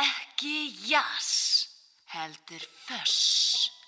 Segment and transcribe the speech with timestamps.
[0.00, 0.58] Ekki
[0.88, 1.68] jass,
[2.06, 3.81] heldur föss.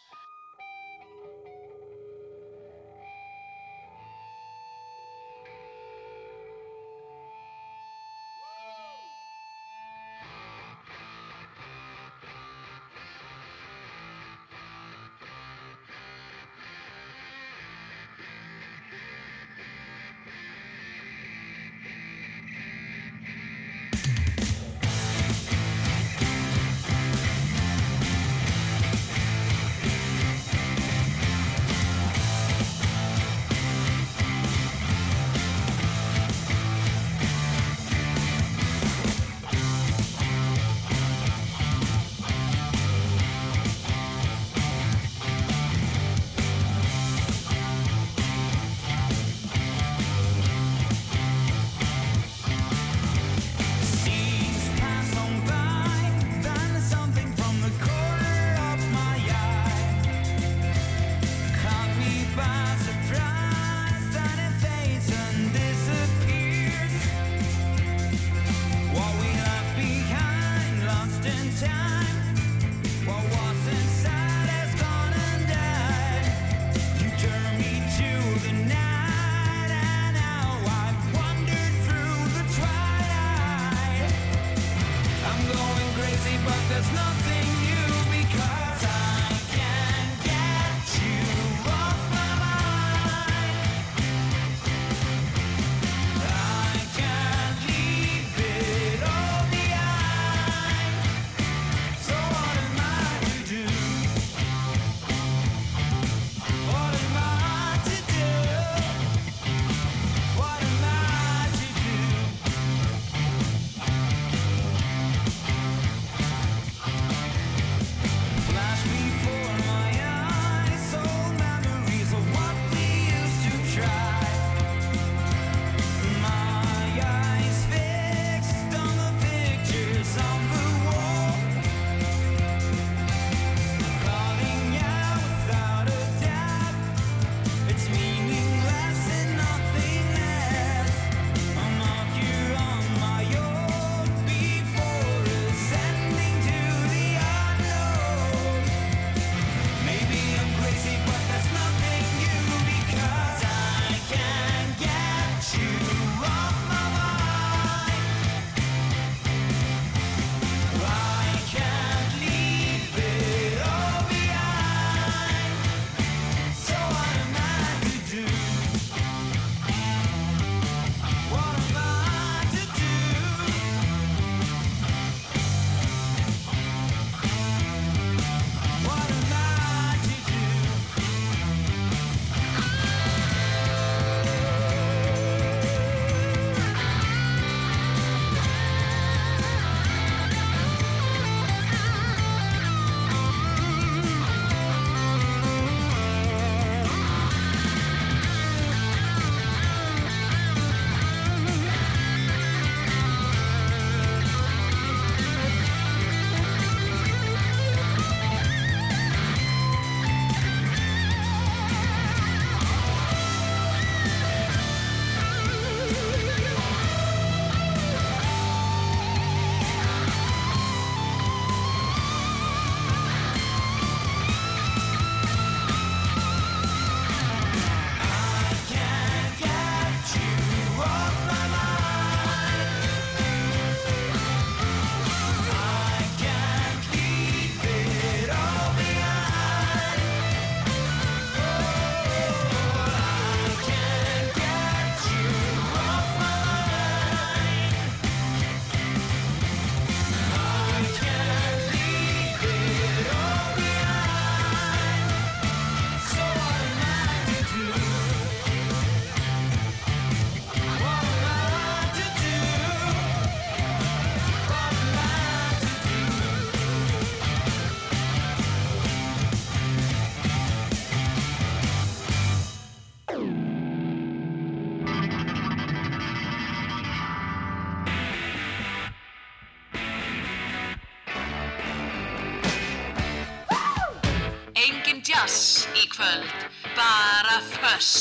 [285.15, 286.31] jazz í kvöld,
[286.75, 287.93] bara þöss.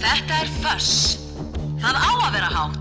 [0.00, 0.92] Þetta er þöss.
[1.80, 2.79] Það á að vera hátt.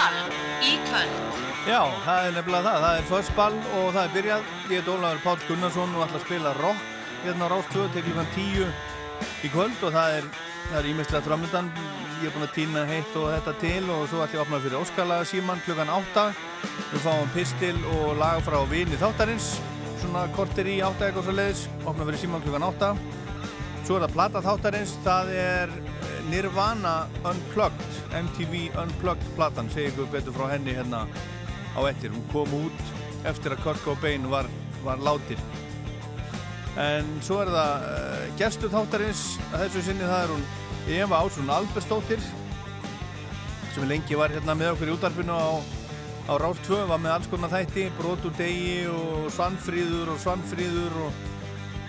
[0.00, 1.16] Fössball í kvöld.
[1.68, 2.84] Já, það er nefnilega það.
[2.84, 4.46] Það er fössball og það er byrjað.
[4.70, 6.86] Ég heit Ólafur Páll Gunnarsson og ætla að spila rock
[7.24, 8.70] hérna á Rástvöðu til klukkan 10
[9.44, 10.30] í kvöld og það er,
[10.78, 11.68] er ímestlega framöndan.
[12.22, 14.62] Ég er búinn að týna heitt og þetta til og svo ætla ég að opna
[14.64, 16.26] fyrir Óskala síman klukkan 8.
[16.94, 19.52] Við fáum pistil og lag frá vini þáttarins,
[20.00, 22.94] svona kortir í 8 eitthvað svo leiðis, opna fyrir síman klukkan 8.
[23.84, 25.80] Svo er það plata þáttarins, það er
[26.30, 31.04] Nirvana Unplugged, MTV Unplugged platan, segi ykkur betur frá henni hérna
[31.74, 32.14] á ettir.
[32.14, 34.46] Hún kom út eftir að Kurt Cobain var,
[34.84, 35.40] var látin.
[36.78, 40.46] En svo er það uh, gestur þáttarins, að þessu sinni það er hún
[41.00, 42.22] Eva Ásson Albersdóttir
[43.74, 45.50] sem lengi var hérna með okkur í útarpinu á,
[46.30, 51.20] á Rás 2, var með alls konar þætti, Brotur degi og Svanfríður og Svanfríður og,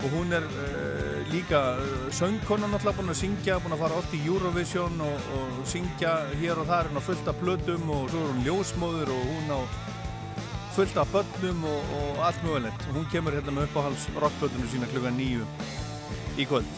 [0.02, 4.14] og hún er uh, líka uh, söngkona náttúrulega búin að syngja, búin að fara oft
[4.18, 8.24] í Eurovision og, og syngja hér og þar, hún á fullt af blödum og svo
[8.26, 9.60] er hún ljósmóður og hún á
[10.76, 12.88] fullt af börnum og, og allt mögulegt.
[12.90, 15.48] Og hún kemur hérna með uppáhals rockblöðunum sína klukka nýju
[16.40, 16.78] í kvöld.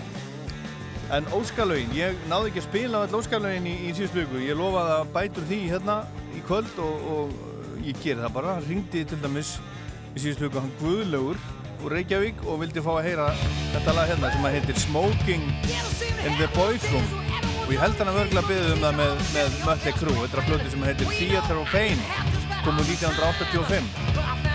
[1.14, 4.42] En óskalögin, ég náði ekki að spila all óskalögin í, í síðust viku.
[4.42, 5.98] Ég lofaði að bætur því hérna
[6.34, 8.56] í kvöld og, og ég ger það bara.
[8.58, 9.58] Hann ringdi til dæmis
[10.16, 11.42] í síðust viku hann Guðlaugur
[11.84, 13.28] úr Reykjavík og vildi fá að heyra
[13.74, 15.44] þetta lag hérna sem að heitir Smoking
[16.24, 17.10] in the Boys Room
[17.64, 20.44] og ég held hann að vörgla byggði um það með, með Mötley Crüe, þetta er
[20.44, 22.04] að blödu sem heitir Theater of Pain
[22.64, 24.53] kom úr 1985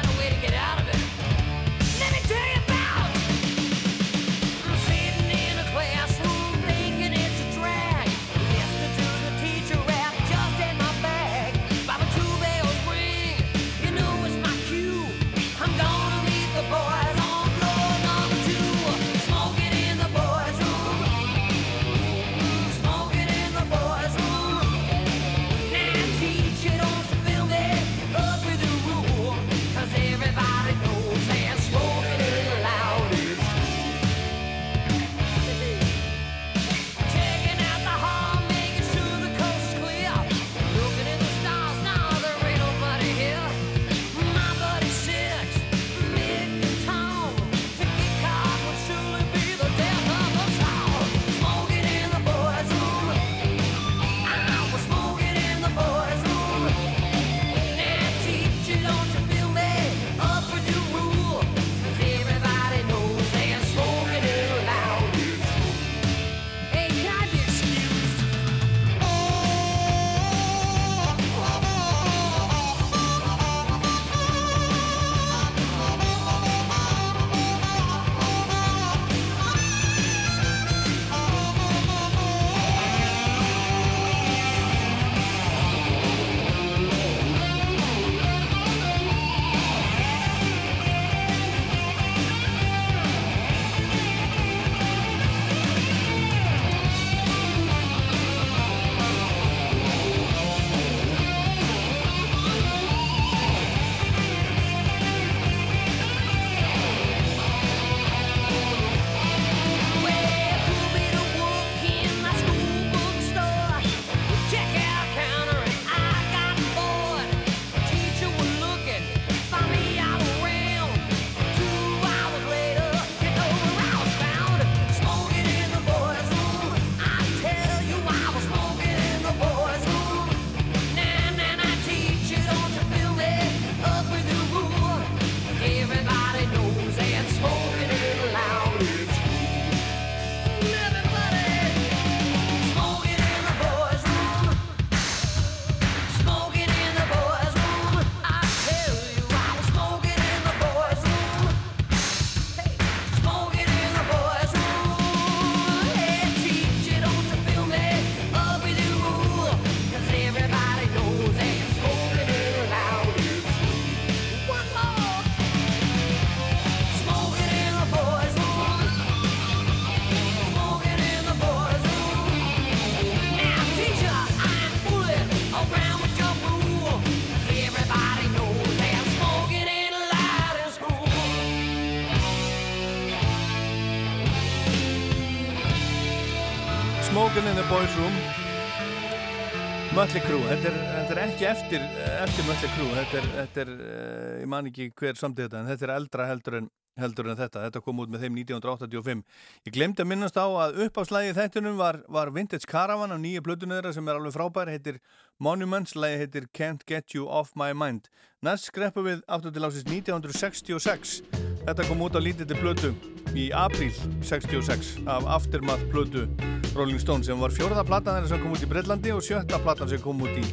[190.08, 191.82] Mötli Krú, þetta er, þetta er ekki eftir,
[192.22, 195.68] eftir Mötli Krú, þetta er, þetta er, eh, ég man ekki hver samt þetta, en
[195.68, 199.20] þetta er eldra heldur en, heldur en þetta, þetta kom út með þeim 1985.
[199.68, 203.76] Ég glemdi að minnast á að uppáslægi þettunum var, var Vintage Caravan á nýju blöduðu
[203.76, 205.02] þeirra sem er alveg frábær, heitir
[205.36, 208.08] Monuments, lægi heitir Can't Get You Off My Mind.
[208.40, 211.47] Næst skreppu við aftur til ásins 1966.
[211.68, 212.94] Þetta kom út á lítilli blödu
[213.36, 213.92] í apríl
[214.24, 216.24] 66 af Aftermath blödu
[216.72, 219.90] Rolling Stone sem var fjörða platan þeirra sem kom út í Breitlandi og sjötta platan
[219.92, 220.46] sem kom út í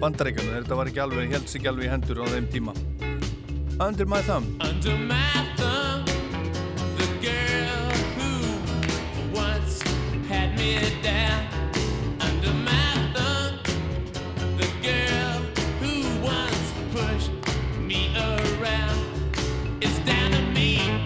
[0.00, 0.60] Bandaríkjunum.
[0.60, 2.76] Þetta var ekki alveg, held sig ekki alveg í hendur á þeim tíma.
[3.80, 6.04] Under My Thumb Under My Thumb
[7.00, 8.30] The girl who
[9.34, 9.82] once
[10.28, 11.48] had me down
[12.20, 13.58] Under My Thumb
[14.60, 15.42] The girl
[15.80, 17.32] who once pushed
[17.80, 19.00] me around
[19.80, 20.99] It's down me.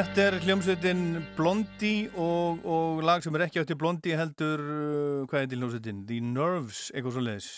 [0.00, 1.00] Þetta er hljómsveitin
[1.36, 5.98] Blondie og, og lag sem er ekki átti Blondie heldur, uh, hvað heitir hljómsveitin?
[6.08, 7.48] The Nerves, eitthvað svo leiðis.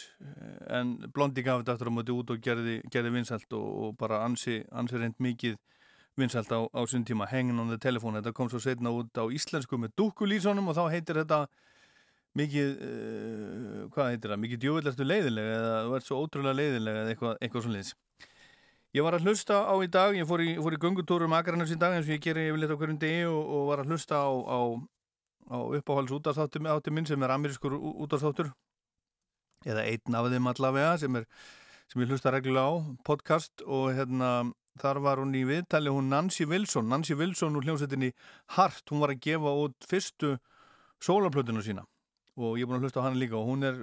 [0.74, 4.24] En Blondie gaf þetta aftur á móti út og gerði, gerði vinsælt og, og bara
[4.26, 5.54] ansi, ansi reynd mikið
[6.18, 8.18] vinsælt á, á sín tíma, Hanging on the Telephone.
[8.18, 11.44] Þetta kom svo setna út á íslensku með dúkulísónum og þá heitir þetta
[12.42, 14.42] mikið, uh, hvað heitir það?
[14.48, 17.94] Mikið djóðilegstu leiðilega eða þú ert svo ótrúlega leiðilega eða eitthvað, eitthvað svo leiðis.
[18.92, 21.78] Ég var að hlusta á í dag, ég fór í, fór í göngutúrum Akarnas í
[21.80, 24.28] dag eins og ég gerir yfirleitt á hverjum degi og, og var að hlusta á,
[24.28, 24.60] á,
[25.48, 28.50] á uppáhalds útastáttum minn sem er amerískur útastáttur
[29.64, 31.24] eða einn af þeim allavega sem, er,
[31.88, 32.72] sem ég hlusta reglulega á,
[33.08, 33.64] podcast.
[33.64, 34.52] Og hérna
[34.84, 38.12] þar var hún í viðtali hún Nancy Wilson, Nancy Wilson úr hljómsveitinni
[38.58, 40.34] Hart, hún var að gefa út fyrstu
[41.00, 41.86] sólarplötuna sína.
[42.36, 43.80] Og ég er búin að hlusta á hann líka og hún er,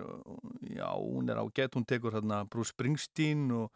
[0.69, 3.73] já, hún er á gett, hún tekur hérna Bruce Springsteen og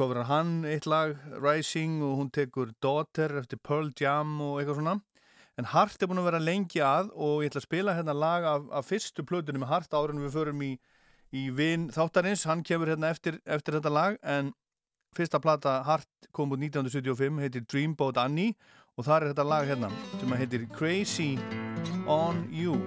[0.00, 4.94] kofrar hann eitt lag Rising og hún tekur Daughter eftir Pearl Jam og eitthvað svona.
[5.60, 8.46] En Hart er búin að vera lengi að og ég ætla að spila hérna lag
[8.48, 10.70] af, af fyrstu plötunum með Hart árunum við förum í,
[11.36, 14.54] í vinn þáttarins, hann kemur hérna eftir, eftir þetta lag en
[15.16, 18.56] fyrsta plata Hart kom út 1975 heitir Dreamboat Annie
[18.96, 21.30] og það er þetta lag hérna sem heitir Crazy
[22.08, 22.78] on You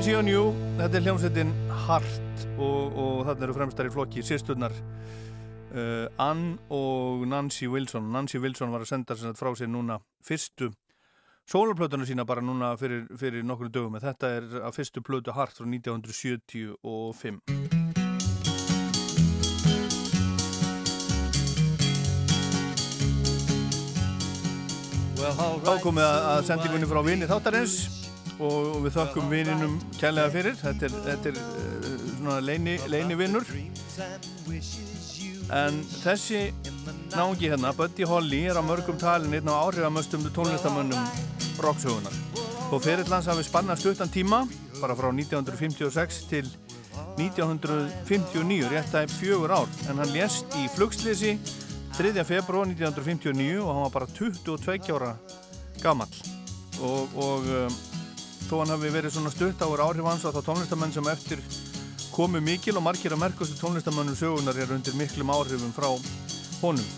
[0.00, 0.46] Crazy on You,
[0.78, 1.50] þetta er hljómsveitin
[1.84, 8.08] Heart og, og þarna eru fremstar í flokki sýsturnar uh, Ann og Nancy Wilson.
[8.08, 10.70] Nancy Wilson var að senda sem sagt frá sér núna fyrstu
[11.44, 14.00] sólarplötuna sína bara núna fyrir, fyrir nokkru dögum.
[14.00, 17.44] En þetta er að fyrstu plötu Heart frá 1975
[25.60, 27.99] Þá komið að, sendingunni frá vini þáttarins
[28.40, 30.56] og við þökkum vininum kærlega fyrir.
[30.60, 33.46] Þetta er, þetta er uh, svona leini, leini vinnur
[35.50, 36.50] en þessi
[37.16, 41.08] náungi hérna, Buddy Holly er á mörgum talin einn á áhrifamöstum tónlistamönnum
[41.60, 42.14] rocksögunar
[42.70, 44.44] og fyrirlands hafi spannast utan tíma
[44.80, 46.46] bara frá 1956 til
[47.18, 49.68] 1959 rétt að fjögur ár.
[49.90, 51.34] En hann lést í flugslýsi
[51.98, 52.24] 3.
[52.24, 55.14] februar 1959 og hann var bara 22 ára
[55.82, 56.14] gamall.
[56.80, 57.74] Og, og um,
[58.50, 61.42] þó hann hafi verið svona stutt áur áhrif hans á þá tónlistamenn sem eftir
[62.10, 65.86] komu mikil og margir að merkustu tónlistamennum sögunar er undir miklum áhrifum frá
[66.64, 66.88] honum.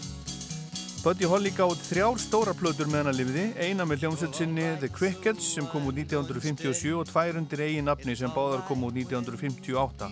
[1.03, 4.89] Buddy Holly gátt þrjár stóra plötur með hann að lifiði, eina með hljómsveit sinni The
[4.95, 10.09] Crickets sem kom út 1957 og tvær undir eigin nafni sem báðar kom út 1958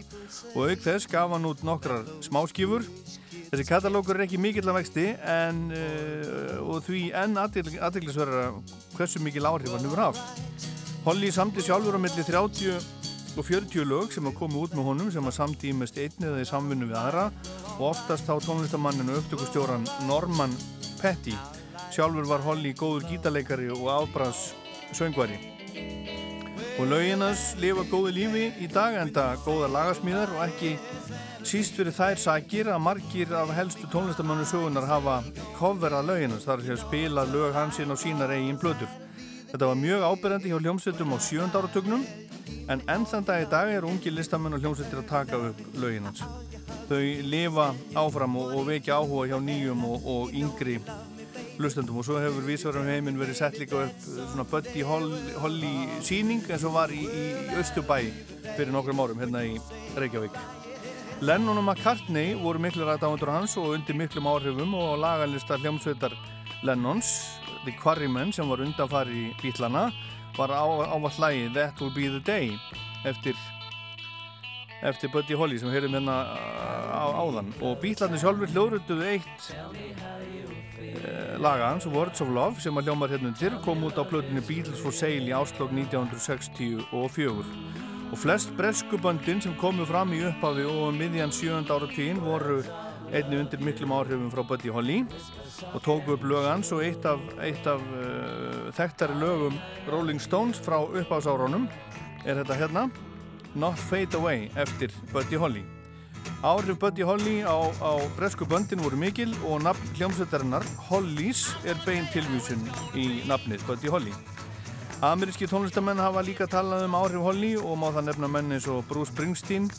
[0.50, 2.85] og auk þess gaf hann út nokkrar smáskífur
[3.50, 8.53] Þessi katalókur er ekki mikill að vexti en, uh, og því enn aðteglisverðara
[8.94, 10.68] hversu mikil áhrif hann hefur haft.
[11.00, 12.74] Holly samti sjálfur á milli 30
[13.40, 16.48] og 40 lög sem að koma út með honum sem að samtímest einni eða í
[16.50, 17.22] samfunnu við aðra
[17.78, 20.52] og oftast á tónlistamanninu upptökustjóran Norman
[21.00, 21.32] Petty.
[21.88, 24.50] Sjálfur var Holly góður gítarleikari og afbrans
[24.92, 25.40] söngvari.
[26.76, 30.76] Og lauginas lifa góðu lífi í dag enda góða lagasmíðar og ekki
[31.48, 35.22] síst fyrir þær sakir að margir af helstu tónlistamannu sögunar hafa
[35.56, 39.08] coverað lauginans, þar að spila lög hansinn á sínar eigin blöður.
[39.50, 42.04] Þetta var mjög ábyrjandi hjá hljómsveitum á sjönda áratugnum
[42.70, 46.22] en enn þann dag í dag er ungi listamenn og hljómsveitir að taka upp lauginans.
[46.86, 47.00] Þau
[47.32, 50.78] lifa áfram og, og vekja áhuga hjá nýjum og, og yngri
[51.58, 55.74] hlustendum og svo hefur vísvarum heiminn verið sett líka upp svona Buddy Holly
[56.06, 58.00] síning eins og var í, í Östubæ
[58.54, 59.58] fyrir nokkrum árum hérna í
[59.98, 60.38] Reykjavík.
[61.20, 66.14] Lennon og McCartney voru miklu ræðdáðundur hans og undir miklum áhrifum og lagalista hljómsveitar
[66.64, 69.90] Lennons, The Quarrymen sem var undanfari í bílana
[70.37, 72.53] var ávall lægi That Will Be The Day
[73.05, 73.37] eftir,
[74.83, 77.53] eftir Buddy Holly sem höfum hérna á, áðan.
[77.61, 79.51] Og bílarnir sjálfur hljóðrönduðu eitt
[80.81, 84.44] eh, laga hans, Words of Love sem að hljómar hérna undir kom út á plötunni
[84.46, 86.88] Beatles for Sale í áslokk 1964
[88.11, 92.59] og flest breskuböndin sem komu fram í upphafi og um miðjan sjönda áratíðin voru
[93.14, 95.05] einni undir miklum áhrifum frá Buddy Holly
[95.74, 99.58] og tóku upp lög hans og eitt af, eitt af uh, þekktari lögum
[99.90, 101.68] Rolling Stones frá uppháðsárunum
[102.24, 102.88] er þetta hérna.
[103.54, 105.64] Not Fade Away eftir Buddy Holly.
[106.42, 112.62] Áhrif Buddy Holly á, á breskuböndin voru mikil og nafn hljómsveitarinnar Hollys er bein tilvísun
[112.94, 114.14] í nafnið Buddy Holly.
[115.00, 118.84] Ameríski tónlistamenn hafa líka talað um áhrif Holly og má það nefna menn eins og
[118.88, 119.70] Bruce Springsteen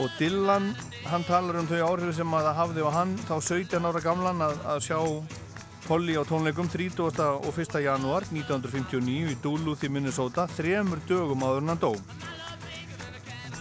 [0.00, 0.70] og Dylan,
[1.10, 4.44] hann talar um þau áhrif sem að það hafði á hann þá 17 ára gamlan
[4.46, 4.98] að, að sjá
[5.90, 7.00] Holly á tónleikum 30.
[7.20, 7.80] og 1.
[7.84, 11.92] janúar 1959 í Duluth í Minnesota þremur dögum áður en hann dó.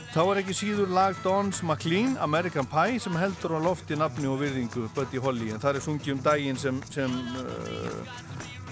[0.10, 4.39] Þá er ekki síður lag Dons McLean, American Pie, sem heldur á lofti nafni og
[4.41, 8.13] virðingu Buddy Holly en það er sungið um daginn sem, sem uh,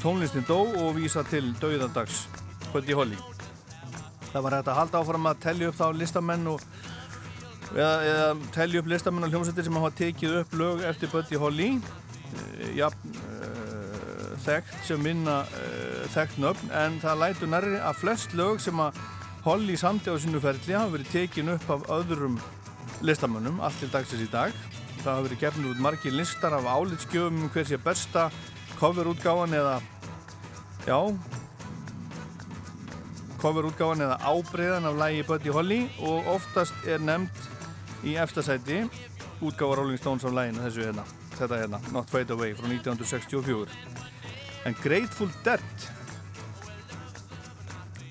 [0.02, 2.26] tónlistin dó og vísa til dauðandags
[2.72, 3.20] Buddy Holly.
[4.32, 6.66] Það var hægt að halda áfram að tellja upp þá listamenn og
[7.76, 11.70] eða, tellja upp listamenn og hljómsveitir sem hafa tekið upp lög eftir Buddy Holly.
[12.76, 18.62] Ja, uh, þekkt sem minna uh, þekkt nöfn en það lætu nærri að flest lög
[18.64, 19.00] sem að
[19.48, 22.40] Holly samti á sinu ferli hafa verið tekin upp af öðrum
[23.06, 24.56] listamönnum allt til dagsins í dag.
[25.04, 28.30] Það hafa verið gefnir út margir listar af álitskjöfum um hver sé besta
[28.78, 29.78] coverútgáfan eða
[30.88, 31.00] já
[33.42, 37.57] coverútgáfan eða ábreyðan af lægi Buddy Holly og oftast er nefnt
[38.08, 38.84] í efstasæti
[39.42, 41.04] útgáfa Rolling Stones af læginu þessu hérna.
[41.38, 43.68] Þetta hérna, Not Fade Away frá 1964
[44.66, 45.86] en Grateful Dead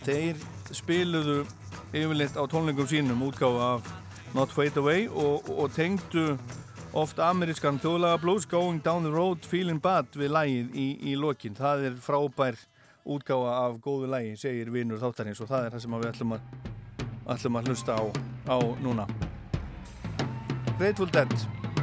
[0.07, 0.39] þeir
[0.75, 1.41] spiluðu
[1.97, 3.91] yfirleitt á tónlingum sínum útgáfa af
[4.37, 6.37] Not Fade Away og, og tengdu
[6.97, 11.57] oft amerískan þjóðlaga blues Going Down the Road Feeling Bad við lægið í, í lokin.
[11.59, 12.61] Það er frábær
[13.07, 16.47] útgáfa af góðu lægi segir vinur þáttarins og það er það sem við ætlum að,
[17.35, 18.05] ætlum að hlusta á,
[18.51, 19.07] á núna
[20.79, 21.31] Grateful Dead.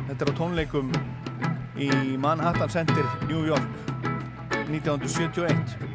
[0.08, 0.92] Þetta er á tónleikum
[1.82, 1.90] í
[2.22, 3.66] Manhattan Center, New York
[4.70, 5.93] 1971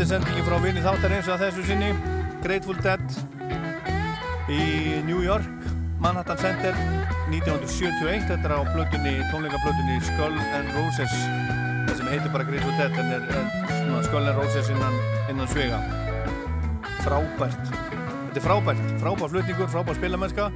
[0.00, 1.88] Þetta er sendingi frá vinni þáttarins að þessu sinni.
[2.40, 3.02] Grateful Dead
[4.48, 4.62] í
[5.04, 5.66] New York
[6.00, 6.72] Manhattan Center
[7.28, 11.12] 1971 þetta er á blötunni, tónleikablötunni Skull and Roses.
[11.84, 13.44] Það sem heitir bara Grateful Dead en er, er
[13.74, 14.98] svona Skull and Roses innan,
[15.34, 15.82] innan svega
[17.04, 17.60] frábært.
[17.68, 20.48] Þetta er frábært, frábært flutningur, frábært spilamennska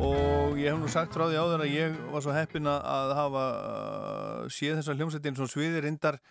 [0.00, 3.46] og ég hef nú sagt frá því áður að ég var svo heppin að- hafa
[3.52, 6.22] uh, séð þessa hljómsveitin svo sviði reyndar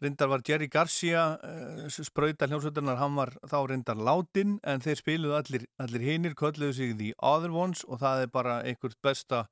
[0.00, 1.38] Rindar var Jerry Garcia,
[1.90, 6.96] sprauta hljómsveitarnar, hann var þá rindar látin en þeir spiluðu allir, allir hinir, kölluðu sig
[6.98, 9.46] The Other Ones og það er bara einhvert besta,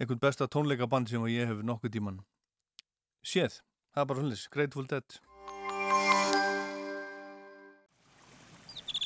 [0.00, 2.22] einhvert besta tónleikaband sem ég hef nokkuð tíman
[3.22, 3.60] séð.
[3.92, 5.18] Það er bara svolítið, Grateful Dead.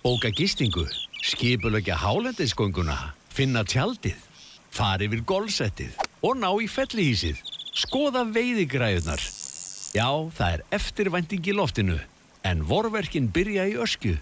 [0.06, 0.84] Bóka gistingu,
[1.26, 2.96] skipulegja hálendisgönguna,
[3.34, 4.20] finna tjaldið,
[4.70, 5.96] fara yfir golfsettið.
[6.22, 7.40] Og ná í fellihísið,
[7.74, 9.22] skoða veiðigræðunar.
[9.96, 11.98] Já, það er eftirvænting í loftinu,
[12.46, 14.14] en vorverkin byrja í öskju.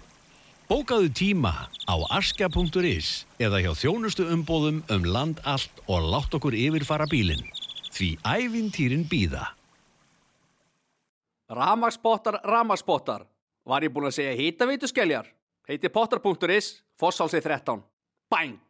[0.65, 1.53] Bókaðu tíma
[1.85, 7.45] á askja.is eða hjá þjónustu umbóðum um land allt og látt okkur yfirfara bílinn.
[7.93, 9.51] Því ævintýrin býða.
[11.53, 13.27] Ramagsbottar, ramagsbottar.
[13.65, 15.29] Var ég búinn að segja hýtaveitu skelljar?
[15.69, 17.81] Heiti potter.is, Fossálsi 13.
[18.29, 18.64] Bang!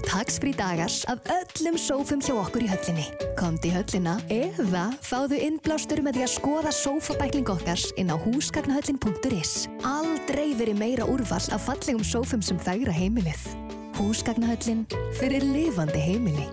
[0.00, 3.02] Eru taksfrí dagar af öllum sófum hjá okkur í höllinni.
[3.36, 9.68] Komdu í höllina eða fáðu innblástur með því að skoða sófabækling okkar inn á húsgagnahöllin.is.
[9.84, 13.44] Aldrei verið meira úrval af fallegum sófum sem þægra heimilið.
[13.98, 14.86] Húsgagnahöllin
[15.20, 16.48] fyrir lifandi heimili.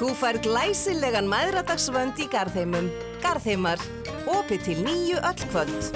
[0.00, 2.90] Þú fær glæsilegan maðuradagsvönd í Garðheimum.
[3.22, 3.78] Garðheimar.
[4.26, 5.94] opið til nýju öll kvöld.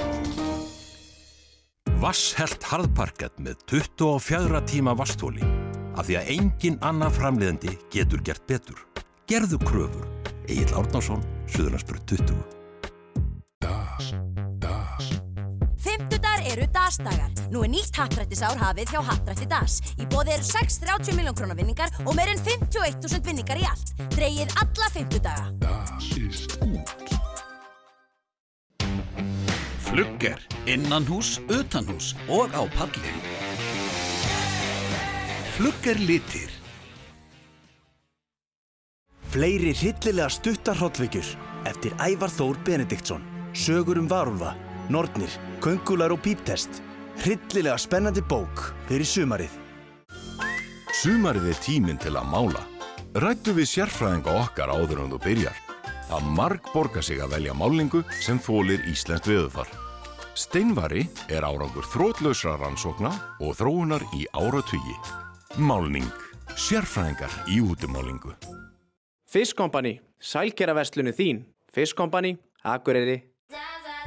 [1.99, 5.64] Vasshelt harðparkett með 24 tíma vasthóli.
[5.95, 8.79] Af því að engin annar framleiðandi getur gert betur.
[9.31, 10.11] Gerðu kröfur.
[10.51, 12.55] Egil Árnásson, Suðurlandsbyrð 20.
[15.85, 17.31] Fymtudagar eru dasdagar.
[17.53, 19.79] Nú er nýtt hattrættisár hafið hjá Hattrætti Das.
[20.01, 23.95] Í bóði eru 630 miljón krónar vinningar og meir en 51.000 vinningar í allt.
[24.17, 25.47] Dreyið alla fymtudaga.
[29.85, 33.54] Flugger, innanhús, utanhús og á palli.
[35.55, 36.51] Flugger litir.
[39.31, 41.29] Fleiri hryllilega stuttar hrollvekjur
[41.71, 43.23] eftir Ævar Þór Benediktsson.
[43.55, 44.57] Sögur um varulva,
[44.91, 45.31] nornir,
[45.63, 46.83] köngular og píptest.
[47.23, 49.55] Hryllilega spennandi bók fyrir sumarið.
[51.05, 52.67] Sumarið er tíminn til að mála.
[53.15, 55.65] Rættu við sérfræðinga okkar áður en þú byrjar.
[56.11, 59.71] Það marg borga sig að velja málingu sem þólir Íslands veðufar.
[60.35, 65.23] Steinvari er árangur þrótlausra rannsókna og þróunar í áratugi.
[65.59, 66.11] Málning.
[66.59, 68.35] Sérfræðingar í útumálingu.
[69.31, 71.45] Fiskkompani, sælgeraverslunu þín.
[71.75, 73.23] Fiskkompani, Akureyri.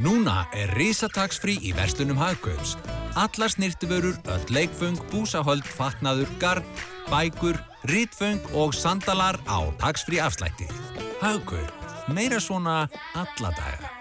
[0.03, 2.75] Núna er risatagsfrí í verslunum Hagkaups.
[3.15, 6.67] Allar snirtiförur, öll leikföng, búsahöld, fatnaður, garn,
[7.09, 7.57] bækur,
[7.89, 10.67] rítföng og sandalar á tagsfrí afslætti.
[11.23, 11.71] Hagkaup.
[12.11, 13.91] Meira svona alla daga.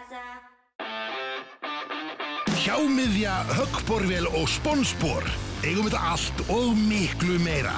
[2.67, 5.46] Hjámiðja, höggborvél og sponsbor.
[5.65, 7.75] Eigum þetta allt og miklu meira.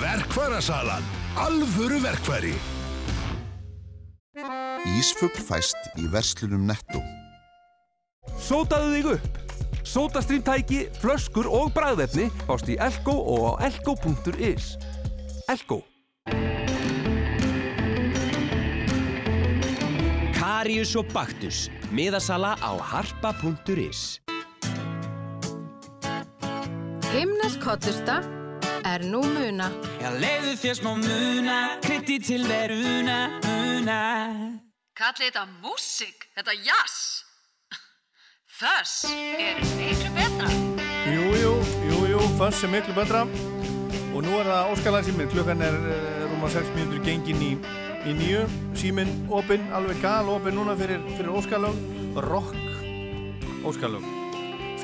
[0.00, 1.06] Verkværasalan.
[1.36, 2.54] Alvöru verkværi.
[4.96, 7.00] Ísfugl fæst í verslunum netto.
[8.36, 9.42] Sótaðu þig upp!
[9.86, 14.74] Sótastrýmtæki, flöskur og bræðefni ást í Elko og á elko.is.
[15.48, 15.80] Elko.
[20.36, 21.66] Karius og Baktus.
[21.94, 24.25] Miðasala á harpa.is.
[27.12, 28.20] Himnesk hotlusta
[28.84, 29.68] er nú muna.
[30.00, 34.00] Já, leiðu þér smá muna, krytti til veruna, muna.
[34.96, 36.96] Kallið þetta músík, þetta jazz.
[38.56, 40.50] Þess er miklu betra.
[41.12, 41.54] Jú, jú,
[41.90, 43.26] jú, jú, Fuss er miklu betra
[44.16, 47.52] og nú er það óskalægsíminn, klukkan er uh, rúma 6 mínútur gengin í,
[48.08, 48.46] í nýju,
[48.80, 51.82] síminn opinn, alveg gal opinn núna fyrir, fyrir óskalög,
[52.24, 52.56] rock
[53.66, 54.15] óskalög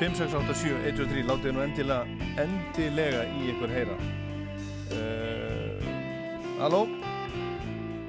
[0.03, 2.03] 5, 6, 8, 7, 1, 2, 3 látið nú endilega,
[2.43, 3.93] endilega í ykkur heyra
[4.97, 5.85] uh,
[6.59, 6.81] Halló?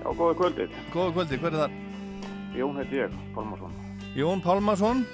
[0.02, 0.74] Já, góða kvöldið.
[0.92, 1.76] Góða kvöldið, hver er það?
[2.58, 3.76] Jón heiti ég, Pálmarsson.
[4.18, 5.04] Jón Pálmarsson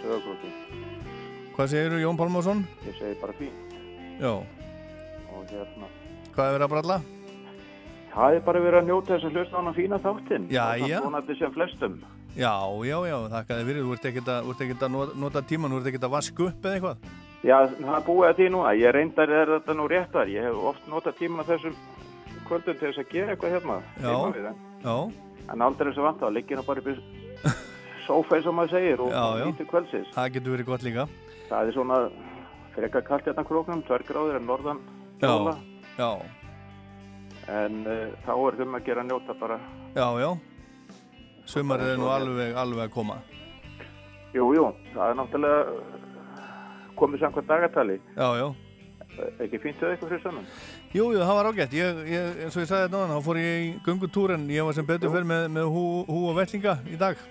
[0.00, 0.52] Söðagróti.
[1.56, 2.62] Hvað segirðu Jón Pálmarsson?
[2.86, 3.50] Ég segi bara fín.
[4.22, 4.32] Já,
[5.34, 5.90] Og hérna,
[6.34, 7.00] hvað er verið að bralla?
[8.14, 10.48] það er bara verið að njóta þess að hlusta á hana fína þáttinn.
[10.50, 10.78] Jæja.
[10.78, 12.00] Og það vonandi sem flestum.
[12.36, 12.52] Já,
[12.86, 15.72] já, já, þakka þið fyrir, þú ert ekkert að, ert ekkert að nota, nota tíman,
[15.74, 17.08] þú ert ekkert að vaska upp eða eitthvað
[17.40, 18.72] Já, það er búið að því núna.
[18.76, 20.28] Ég reyndar er þetta nú réttar.
[20.28, 21.76] Ég hef oft notað tíman á þessum
[22.44, 23.76] kvöldum til þess að gera eitthvað hérna.
[23.96, 24.96] Já, heima við, en- já,
[25.54, 27.54] En aldrei að vanta, það liggir það bara upp í
[28.06, 29.44] sófa eins og maður segir og Já, já.
[29.48, 30.12] nýttir kvöldsins.
[30.14, 31.06] það getur verið gott líka
[31.48, 31.96] Það er svona
[32.76, 34.82] frekar kallt hérna króknum, tvær gráður en norðan
[35.24, 35.56] jóla.
[35.96, 36.10] Já,
[37.50, 39.56] En uh, þá er þeim að gera að njóta bara,
[39.96, 40.30] já, já
[41.48, 43.20] Sumarið er nú alveg, alveg að koma
[44.34, 46.02] jú, jú, það er náttúrulega uh,
[46.98, 48.00] komið samkvæmt dagatali.
[48.16, 48.48] Já, já
[49.42, 50.44] Ekki fínt þau eitthvað fyrir saman?
[50.94, 53.40] Jú, jú, það var ágætt, ég, ég, eins og ég sagði þetta náðan, þá fór
[53.40, 56.76] ég í göngutúr en ég var sem betur fyrir með, með hú, hú og vellinga
[56.88, 57.24] í dag.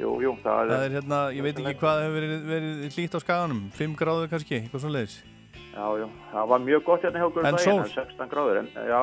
[0.00, 0.72] Jú, jú, það er...
[0.72, 4.32] Það er hérna, ég veit ekki hvað hefur verið, verið hlýtt á skaganum, 5 gráður
[4.32, 5.18] kannski, eitthvað svo leiðis.
[5.76, 9.02] Já, já, það var mjög gott hérna hjá um daginn, 16 gráður, en já,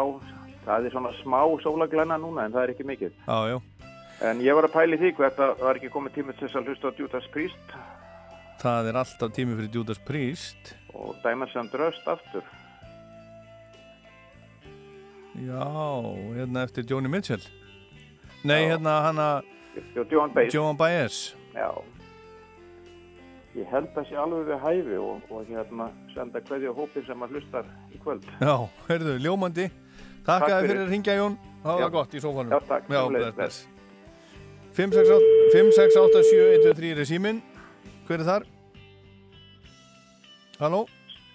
[0.66, 3.16] það er svona smá sólaglenna núna, en það er ekki mikið.
[3.30, 3.58] Já, já,
[4.22, 6.60] En ég var að pæli því hvert að það var ekki komið tími til þess
[6.60, 7.80] að hlusta á Judas Priest
[8.60, 10.74] það er alltaf tími fyrir Judas Priest.
[10.94, 12.44] og dæma sem dröst aftur.
[15.40, 15.64] Já,
[16.36, 17.42] hérna eftir Joni Mitchell.
[18.44, 19.42] Nei, hérna hana...
[19.96, 20.54] Já, Joan Baez.
[20.54, 21.36] Joan Baez.
[21.56, 21.70] Já.
[23.56, 27.38] Ég held að sé alveg við hæfi og, og hérna senda hverju hópin sem að
[27.38, 28.28] hlustar í kvöld.
[28.42, 28.56] Já,
[28.90, 29.70] heyrðu, ljómandi.
[30.26, 30.82] Takk Takk að þið fyrir.
[30.84, 31.38] að ringja Jón.
[31.64, 31.92] Það var Já.
[31.96, 32.52] gott í sófanum.
[32.52, 32.92] Já, takk.
[32.92, 33.79] Já, bless, bless.
[34.74, 37.42] 5, 6, 8, 5, 6, 8, 7, 1, 2, 3 er síminn.
[38.08, 38.46] Hver er þar?
[40.60, 40.86] Halló?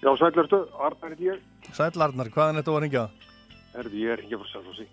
[0.05, 1.43] Já, sælurstu, Arnar er ég.
[1.73, 3.05] Sæll Arnar, hvaðan þetta var að ringja?
[3.75, 4.87] Erði, ég er ekki frá Selfossi.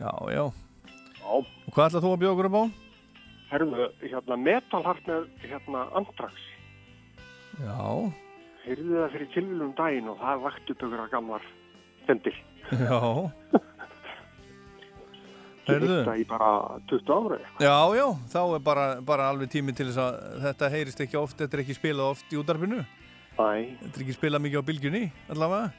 [0.00, 0.44] Já, já.
[1.20, 1.34] Já.
[1.72, 2.64] Hvað ætlað þú að bjóða okkur upp á?
[3.52, 6.40] Herðu, hérna, metalhart með, hérna, Antrax.
[7.62, 8.12] Já,
[8.64, 11.42] Heyrðu það fyrir tilvílum daginn og það vakti upp ykkur að gamlar
[12.08, 12.36] fendir.
[12.72, 13.00] já.
[15.64, 16.48] Þetta í bara
[16.90, 17.38] 20 ára.
[17.62, 18.04] Já, já,
[18.34, 21.62] þá er bara, bara alveg tími til þess að þetta heyrist ekki oft, þetta er
[21.64, 22.82] ekki spilað oft í útarpinu.
[23.34, 23.46] Æ.
[23.80, 25.70] Þetta er ekki spilað mikið á bylgjunni, allavega.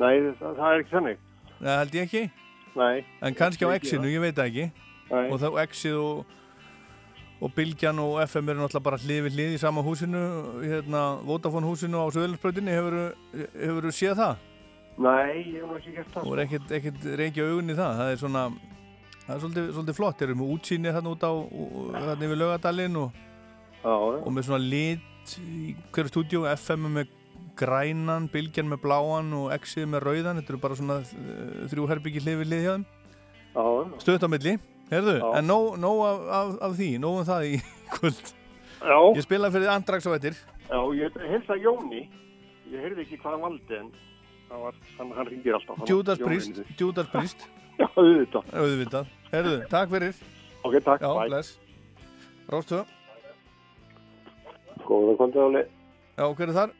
[0.00, 1.20] Nei, það, það er ekki þannig.
[1.58, 2.24] Það held ég ekki.
[2.74, 3.04] Nei.
[3.22, 4.64] En kannski á X-inu, ég veit ekki.
[5.12, 5.28] Nei.
[5.28, 6.32] Og þá X-ið og,
[7.44, 10.24] og Bylgjan og FM eru náttúrulega bara hlið við hlið í sama húsinu,
[10.64, 12.98] hérna, Vodafone húsinu á Söðlandsbröðinni, hefur,
[13.60, 14.42] hefur séð það?
[14.94, 16.26] Nei, ég hef nú ekki gert það.
[16.28, 17.96] og er ekkert, ekkert reykja augun í það.
[17.98, 18.44] Það er svona
[19.24, 21.32] það er svolítið, svolítið flott, þeir eru með útsýni þarna út á
[22.04, 23.20] þarna yfir laugadalinn og,
[23.84, 27.10] Já, og með svona lit í hverju stúdíu, FM með
[27.58, 32.22] grænan, bylgjan með bláan og X-ið með rauðan, þetta eru bara svona uh, þrjú herbyggi
[32.24, 32.86] hlið hjá þeim.
[33.54, 33.66] Já,
[34.02, 34.54] stöðt á milli,
[34.90, 35.28] heyrðu, Já.
[35.38, 37.60] en nóg, nóg af, af, af því, nóg um það í
[37.94, 38.32] kvöld.
[38.84, 38.98] Já.
[39.16, 40.38] ég spila fyrir Andrax á eftir.
[40.68, 42.02] Já, ég hilsa Jóni.
[42.72, 44.13] Ég heyrði ekki hvað valdi en það
[44.50, 45.76] var, hann, hann ringir alltaf.
[46.20, 46.64] Priest, Rindur.
[46.78, 47.46] Judas Priest
[47.80, 48.44] Já, auðvitað.
[48.54, 50.14] auðvitað, heyrðu, takk fyrir
[50.64, 51.28] Ok, takk, Já, bye.
[51.28, 51.58] bless
[52.52, 52.84] Róstu,
[54.84, 55.62] Góða kvöldi, Óli.
[56.18, 56.72] já, hver er þar?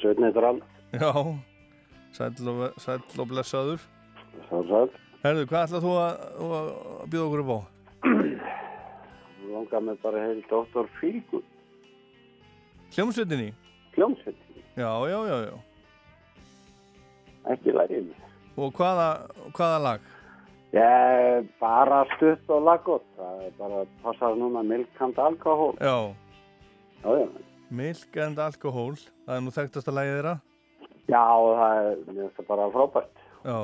[0.00, 0.60] Sveitn heitir hann.
[0.96, 1.10] Já,
[2.16, 3.82] sæll og, sæll og blessaður.
[4.48, 4.90] Sæll, sæll.
[5.22, 6.70] Herðu, hvað ætlað þú að, þú að
[7.12, 7.60] bjóða okkur upp á?
[9.52, 10.88] Langar mig bara heil Dr.
[10.98, 11.44] Feelgood.
[12.96, 13.50] Hljómsveitinni?
[13.94, 14.64] Hljómsveitinni.
[14.80, 15.54] Já, já, já, já.
[17.50, 18.10] Ekki lærið.
[18.56, 19.06] Og hvaða,
[19.56, 20.10] hvaða lag?
[20.72, 23.06] Ég bara stutt og laggott.
[23.18, 25.74] Það er bara að passa núna milkant alkohól.
[25.80, 26.14] Já.
[27.02, 27.26] Já, já.
[27.72, 30.34] Milk and Alcohol, það er nú þekktasta lagið þeirra.
[31.08, 31.22] Já,
[31.58, 33.22] það er, það bara frábært.
[33.42, 33.58] Já,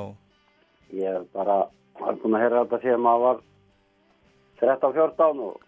[0.89, 1.57] Ég er bara,
[1.99, 3.41] var búin að heyra þetta síðan maður var
[4.63, 5.59] 13-14 og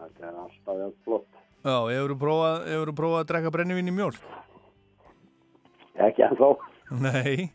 [0.00, 1.28] þetta er alltaf jafn flott.
[1.62, 2.64] já, hefur þú prófað,
[2.98, 4.18] prófað að drekka brennivín í mjólk?
[5.94, 6.50] Ekki ennþá.
[6.90, 7.50] Nei.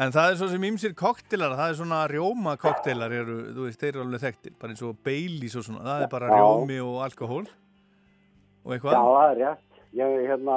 [0.00, 3.80] En það er svo sem ýmsir koktelar, það er svona rjóma koktelar eru, þú veist,
[3.82, 6.38] þeir eru alveg þekktir, bara eins og Baileys og svona, það er bara Já.
[6.40, 7.44] rjómi og alkohól
[8.64, 8.96] og eitthvað.
[8.96, 9.82] Já, það er rétt.
[10.00, 10.56] Ég hérna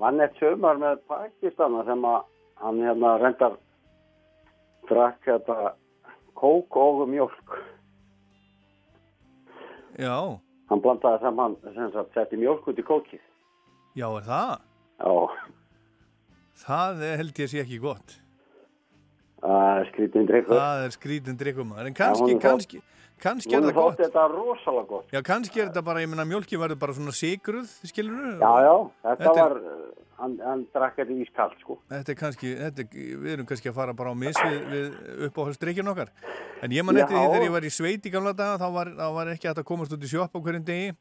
[0.00, 2.20] vann eitt sömur með Pakistana sem að
[2.62, 3.58] hann hérna reyndar
[4.88, 5.72] drakk þetta
[6.38, 7.58] kók og mjölk.
[10.00, 10.16] Já,
[10.70, 13.20] Hann blandaði saman, sem sagt, setti mjölk út í kókið.
[13.98, 14.52] já, er það?
[15.02, 15.14] Já,
[16.60, 18.16] Það held ég sé ekki gott.
[19.40, 20.58] það er skrítinn drikkur.
[20.60, 21.86] Það er skrítin drikkumar.
[21.88, 22.80] En kannski, þótt- kannski,
[23.24, 23.94] kannski er Hún það gott.
[23.96, 25.06] þótti þetta rosalega gott.
[25.14, 28.38] Já, kannski er þetta bara, ég menna, mjölki verður bara svona sigruð, skilur þú?
[28.40, 28.74] Já, já,
[29.06, 29.56] þetta, Þetta var,
[30.20, 31.78] hann, hann drakk þetta ískalt, sko.
[31.88, 35.30] Þetta er kannski, þetta er, við erum kannski að fara bara á mis við, við
[35.30, 36.12] uppáhaldsdrykkin okkar.
[36.62, 38.92] En ég man eftir því þegar ég var í sveit í gamla daga, þá var,
[39.00, 40.92] þá var ekki að komast út í sjopp á hverjum degi.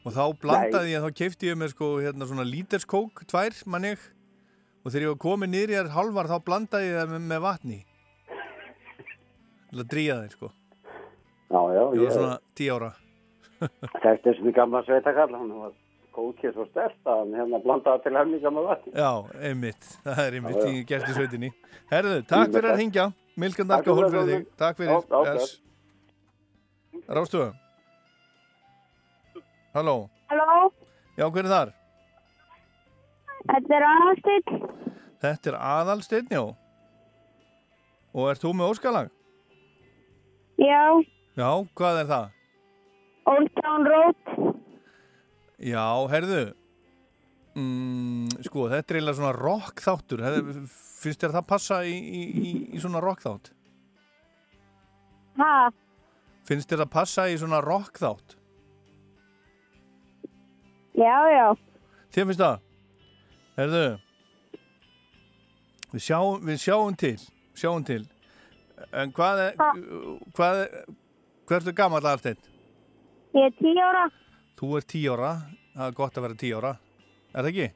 [0.00, 4.06] Og þá blandaði ég, þá keipti ég með sko, hérna svona líterskók, tvær, mann ég.
[4.80, 7.78] Og þegar ég var komið í þær halvar, þá blandaði ég það með, með vatni.
[9.70, 10.50] Til að dríja þeir, sko.
[11.50, 12.90] Já, já, Ég var svona tíu ára.
[13.60, 15.72] Þetta er svona gamla sveitakall, hann var
[16.16, 18.92] kókið svo stert að hann hérna blandaði til hefninga með vatni.
[18.96, 19.10] Já,
[19.50, 19.88] einmitt.
[20.06, 20.76] Það er einmitt, Já, já.
[21.12, 21.50] í sveitinni.
[21.92, 23.10] Herðu, takk fyrir að hingja.
[23.40, 24.46] Fyrir það, þig.
[24.64, 24.94] Takk fyrir.
[24.96, 25.58] Já, já, Bless.
[27.10, 27.50] Rástu.
[29.74, 30.08] Halló.
[30.30, 30.70] Halló,
[31.18, 31.70] Já, hver er þar?
[33.50, 34.60] þetta er Aðalsteinn.
[35.22, 36.42] Þetta er Aðalsteinn, já.
[38.14, 39.10] Og ert þú með óskalag?
[40.60, 40.82] Já,
[41.38, 42.26] Já, hvað er það?
[43.30, 44.32] Old Town Road.
[45.60, 46.40] Já, herðu.
[47.54, 50.24] Mm, sko, þetta er eiginlega svona rock þáttur.
[51.00, 53.52] Finnst þér það passa í, í, í, í svona rock þátt?
[55.40, 55.70] Ha,
[56.48, 58.36] Finnst þér það passa í svona rock þátt?
[60.98, 61.46] Já, já.
[62.10, 62.62] Þér finnst það?
[63.60, 63.84] Herðu,
[65.92, 67.16] við sjáum, við sjáum til,
[67.58, 68.02] sjáum til.
[68.96, 69.58] En hvað er,
[70.36, 70.94] hvað er,
[71.44, 72.48] hvað ertu gammal alltaf?
[73.36, 74.06] Ég er tíu ára.
[74.58, 75.34] Þú er tí ára,
[75.76, 76.72] það er gott að vera tí ára.
[77.30, 77.68] Er það ekki?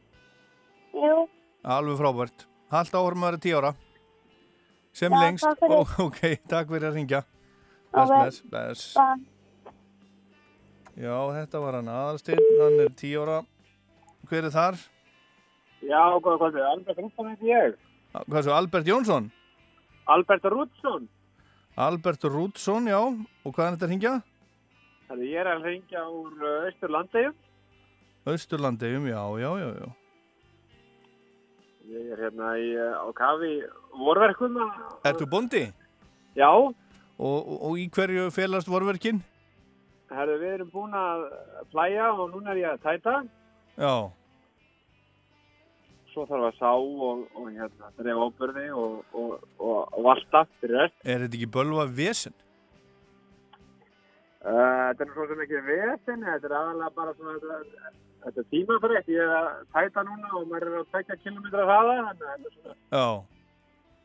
[0.94, 1.20] Jú,
[1.64, 2.46] Alveg frábært.
[2.72, 3.74] Haldt áhrum að vera tí ára.
[4.94, 5.62] Sem Já, lengst.
[5.64, 7.22] Ó, ok, takk fyrir að ringja.
[7.94, 9.30] Bless, bless, bless.
[10.94, 13.40] Já, þetta var hann aðalstinn, hann er tí ára.
[14.30, 14.76] Hver er þar?
[15.84, 16.62] Já, góða kvöldi.
[16.64, 17.74] Albert Rútsson heiti ég.
[18.14, 19.26] Hvað svo, Albert Jónsson?
[20.14, 21.08] Albert Rútsson.
[21.74, 23.00] Albert Rútsson, já.
[23.02, 24.14] Og hvað er þetta að ringja?
[25.08, 27.34] Þannig ég er að ringja úr uh, Östurlandegjum.
[28.34, 29.90] Östurlandegjum, já, já, já, já.
[31.94, 33.52] Ég er hérna í, uh, á kafi
[33.98, 34.56] vorverkum.
[35.04, 35.66] Ertu bóndi?
[36.38, 36.48] Já,
[37.14, 39.20] Og, og, og í hverju felast vorverkin?
[40.18, 41.24] Herðu, við erum búin að
[41.72, 43.16] plæja og núna er ég að tæta.
[43.74, 43.94] Já,
[46.14, 50.84] svo þarf að sá og, og hérna, drefa ábyrði og, og, og, og valta fyrir
[50.84, 50.96] rest.
[51.02, 52.34] Er þetta ekki bölva vesen?
[54.44, 57.92] Uh, þetta er nú svo sem ekki vesen, þetta er aðalega bara svona, þetta,
[58.26, 61.96] þetta er tímafrætt, ég er að tæta núna og maður er að tekja kilometra hraða,
[62.10, 63.06] þannig að þetta er svona Já.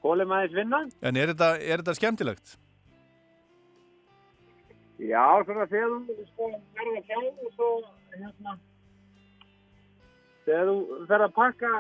[0.07, 0.81] hólum aðeins vinna.
[1.03, 2.55] En er þetta, er þetta skemmtilegt?
[4.99, 7.69] Já, svona þegar þú sko verður að fjá og svo
[8.19, 8.53] hérna
[10.45, 10.77] þegar þú
[11.09, 11.71] fer að pakka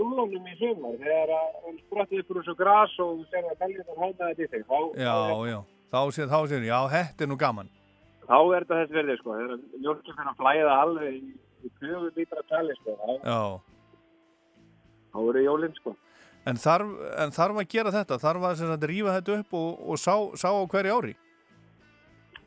[0.00, 3.60] rúlunum í sumar þegar að hann sprottið upp úr þessu gras og þú ser að
[3.62, 5.14] belgið þar hæta þetta í þig þá, Já,
[5.50, 5.58] já.
[5.90, 7.70] Þá séð, þá séð, já, þetta er nú gaman.
[8.30, 9.56] þá er þetta þess verðið sko þegar
[9.86, 11.32] mjölkið fyrir að flæða alveg í,
[11.66, 13.40] í 20 lítra tali sko þá, Já.
[15.14, 15.96] þá eru jólinn sko
[16.48, 18.16] En þarf, en þarf að gera þetta?
[18.22, 21.10] Þarf að sagt, rífa þetta upp og, og sá, sá á hverju ári?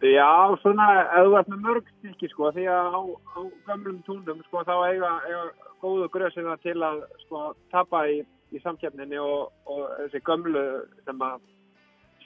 [0.04, 0.86] Já, svona,
[1.16, 3.40] ef þú ert með mörg stykki sko, því að á, á
[3.70, 5.44] gömlum túnum sko, þá eiga, eiga
[5.84, 8.18] góðu grösina til að sko, tapa í,
[8.52, 10.66] í samkeppninni og, og þessi gömlu
[11.06, 11.40] sem að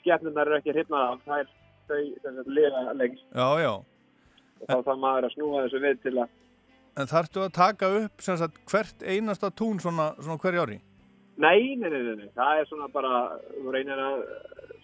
[0.00, 1.54] skepnunar eru ekki hrifnað af, það er
[1.88, 3.72] þau sem að lifa lengst Já, já.
[4.58, 6.36] og þá þarf maður að snúa þessu við til að
[6.98, 10.80] En þarftu að taka upp sem sagt, hvert einasta tún svona, svona hverju ári?
[11.38, 13.18] Nei, nei, nei, nei, nei, það er svona bara,
[13.54, 14.24] þú reynir að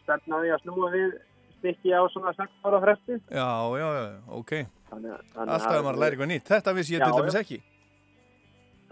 [0.05, 1.17] stefna því að snúa við
[1.65, 3.17] stykki á svona 6 ára fresti.
[3.33, 3.49] Já,
[3.81, 4.53] já, já, ok.
[4.93, 5.09] Að-
[5.49, 6.49] Alltaf er maður að læra eitthvað nýtt.
[6.53, 7.59] Þetta vissi ég til dæmis ekki.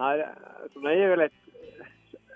[0.00, 1.38] Það er svona yfirleitt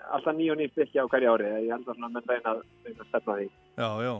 [0.07, 3.07] alltaf nýju nýju stykki á hverju ári, ég held að svona menn reyna, að- að
[3.09, 3.47] stefna því.
[3.81, 4.13] Já, já.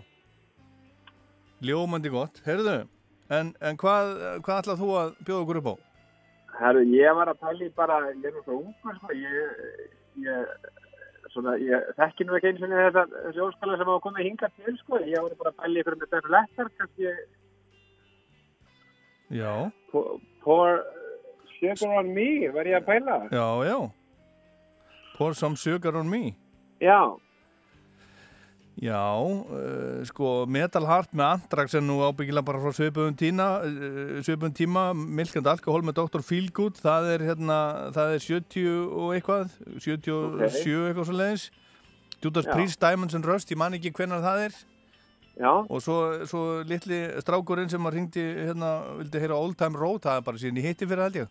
[1.63, 2.41] Ljómandi gott.
[2.45, 2.73] Heyrðu,
[3.33, 4.11] en, en hvað,
[4.45, 5.75] hvað ætlað þú að bjóða okkur upp á?
[6.57, 9.63] Herru, ég var að pæli bara, ég er svo ungur, sko, ég,
[10.25, 10.69] ég,
[11.37, 14.75] svona, ég þekki nú ekki eins og þetta, þessi óskala sem hafa komið hingað til,
[14.81, 17.13] sko, ég var bara að pæli fyrir með þessu lettar, kannski,
[19.37, 19.53] Já,
[19.91, 20.83] pour,
[21.59, 23.17] sugar on me, var ég að pæla?
[23.31, 23.77] já, já.
[25.17, 26.35] Pour some sugar on me.
[26.79, 27.17] Já,
[28.77, 34.49] Já, uh, sko Metal Heart með Andrax er nú ábyggilega bara frá svipum tíma, uh,
[34.53, 36.21] tíma Milkand Alkohol með Dr.
[36.21, 37.57] Feelgood það er hérna,
[37.95, 41.47] það er 70 og eitthvað, 77 eitthvað svo leiðis
[42.21, 42.45] Judas.
[42.53, 44.61] Priest, Diamonds and Rust, ég man ekki hvenar það er
[45.37, 45.51] Já.
[45.53, 45.97] og svo,
[46.29, 50.41] svo litli strákurinn sem að ringdi hérna, vildi heyra Old Time Road, það er bara
[50.41, 51.29] síðan ég hitti fyrir held ég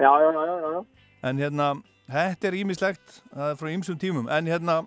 [0.00, 1.08] já, já, já, já, já.
[1.28, 1.74] En hérna,
[2.12, 4.82] þetta er ímislegt, það er frá ýmsum tímum, en hérna,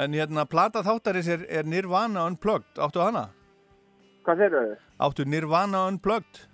[0.00, 3.26] en hérna, plata þáttarins er, er Nirvana Unplugged, áttu hana?
[4.26, 4.78] Hvað þeir eru?
[5.06, 6.46] Áttu Nirvana Unplugged?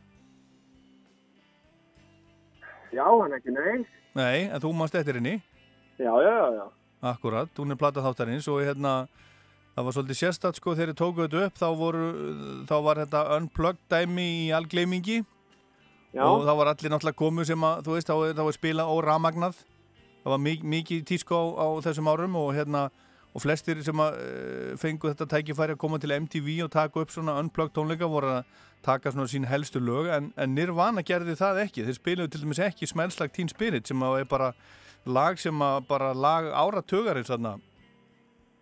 [2.95, 3.85] Já, hann ekki, nei.
[4.17, 5.37] Nei, en þú mást eftir henni,
[6.01, 6.65] Já, já, já, já.
[7.13, 8.95] akkurat, hún er plata þáttarins og hérna,
[9.77, 12.05] það var svolítið sérstætt sko, þegar þið tókuðu þetta upp, þá voru,
[12.69, 15.19] þá var þetta Unplugged dæmi í algleimingi
[16.17, 16.25] Já.
[16.25, 19.59] og þá var allir náttúrulega komu sem að, þú veist, þá, þá var spila óramagnað
[20.23, 22.87] það var mik mikið tísku á, á þessum árum og hérna
[23.37, 27.13] og flestir sem að uh, fengu þetta tækifæri að koma til MTV og taka upp
[27.13, 28.55] svona unplugged tónleika voru að
[28.87, 30.09] taka svona sín helstu lög.
[30.15, 31.85] En, en Nirvana gerði það ekki.
[31.85, 34.53] Þeir spiluðu til dæmis ekki Smells Like Teen Spirit sem að er bara
[35.07, 37.57] lag sem að bara lag áratugarins þarna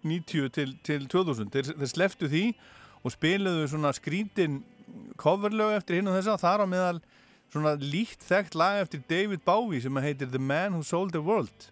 [0.04, 2.44] 90 til, til 2000 þeir, þeir sleftu því
[3.04, 4.62] og spiluðu svona skrítin
[5.20, 6.98] coverlög eftir hinn og þessa þar á meðal
[7.52, 11.70] svona líkt þekkt lag eftir David Bowie sem heitir The Man Who Sold the World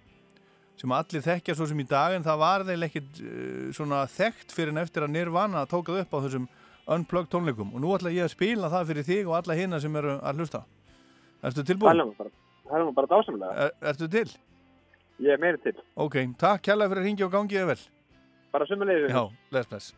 [0.82, 4.54] sem allir þekkja svo sem í dag en það var þeir ekkit uh, svona þekkt
[4.54, 6.48] fyrir en eftir að Nirvana tókað upp á þessum
[6.92, 10.00] unplugged tónleikum og nú ætla ég að spila það fyrir þig og alla hina sem
[10.02, 10.64] eru að hlusta
[11.42, 11.98] Ertu tilbúin?
[11.98, 13.52] Það er nú bara, dásamlega.
[13.64, 14.28] Er, ertu til?
[15.22, 15.74] Ég er meiri til.
[15.98, 17.80] Ok, takk kærlega fyrir að ringja og gangi þið vel
[18.52, 19.08] Bara sumulegið.
[19.10, 19.88] Já, bless, bless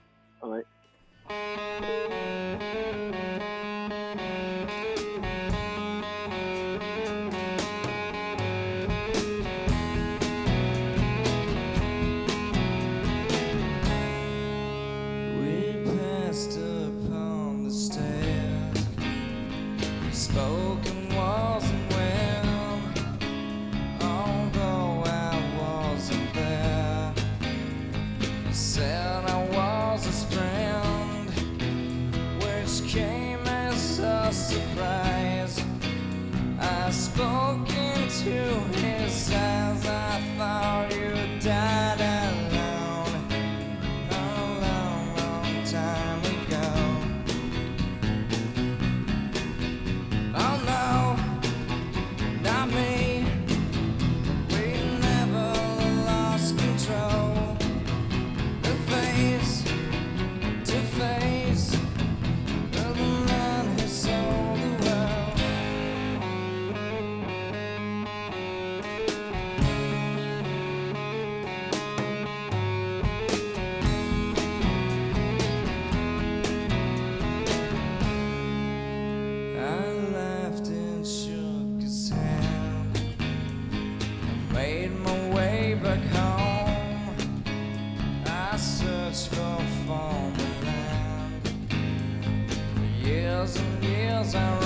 [93.46, 94.63] thousand years I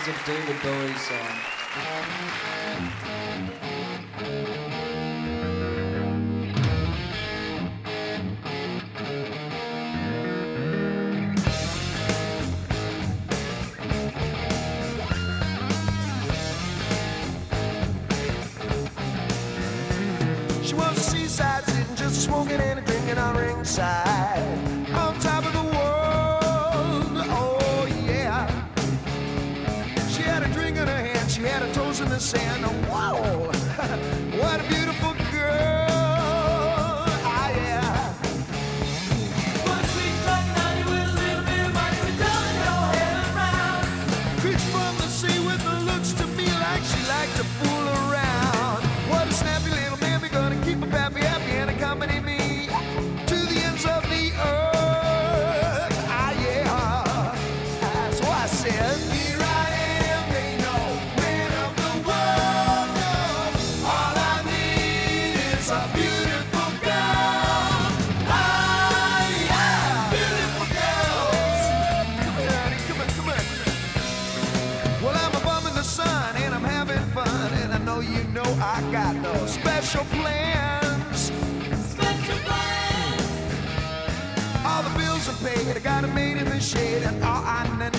[0.00, 1.16] was a David Bowie song.
[1.76, 2.02] Uh,
[20.62, 24.09] she was a seaside sitting just smoking and drinking on ringside.
[32.20, 32.79] sand
[79.90, 81.32] special plans.
[81.90, 83.64] Special plans.
[84.64, 85.76] All the bills are paid.
[85.76, 87.89] I got a maid in the shade, and all I need.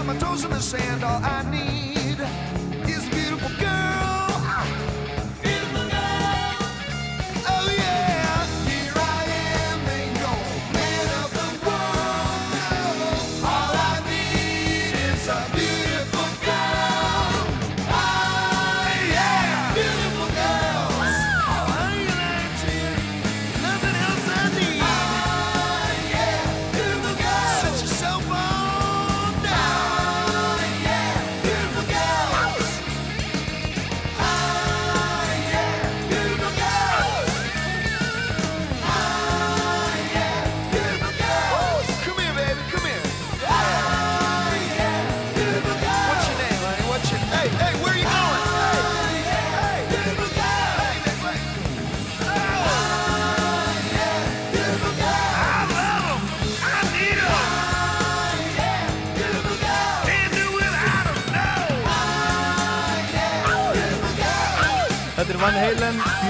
[0.00, 1.04] got my toes in the sand.
[1.04, 2.18] All I need
[2.88, 4.09] is a beautiful girl.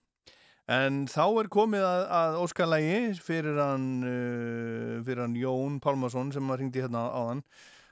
[0.73, 6.41] En þá er komið að, að Óskarlægi fyrir hann, uh, fyrir hann Jón Pálmarsson sem
[6.49, 7.45] maður ringdi hérna áðan.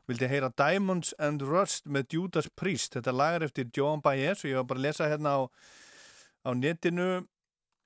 [0.09, 2.97] Vildi heyra Diamonds and Rust með Judas Priest.
[2.97, 5.45] Þetta lagar eftir Joan Baez og ég var bara að lesa hérna á,
[6.49, 7.21] á netinu.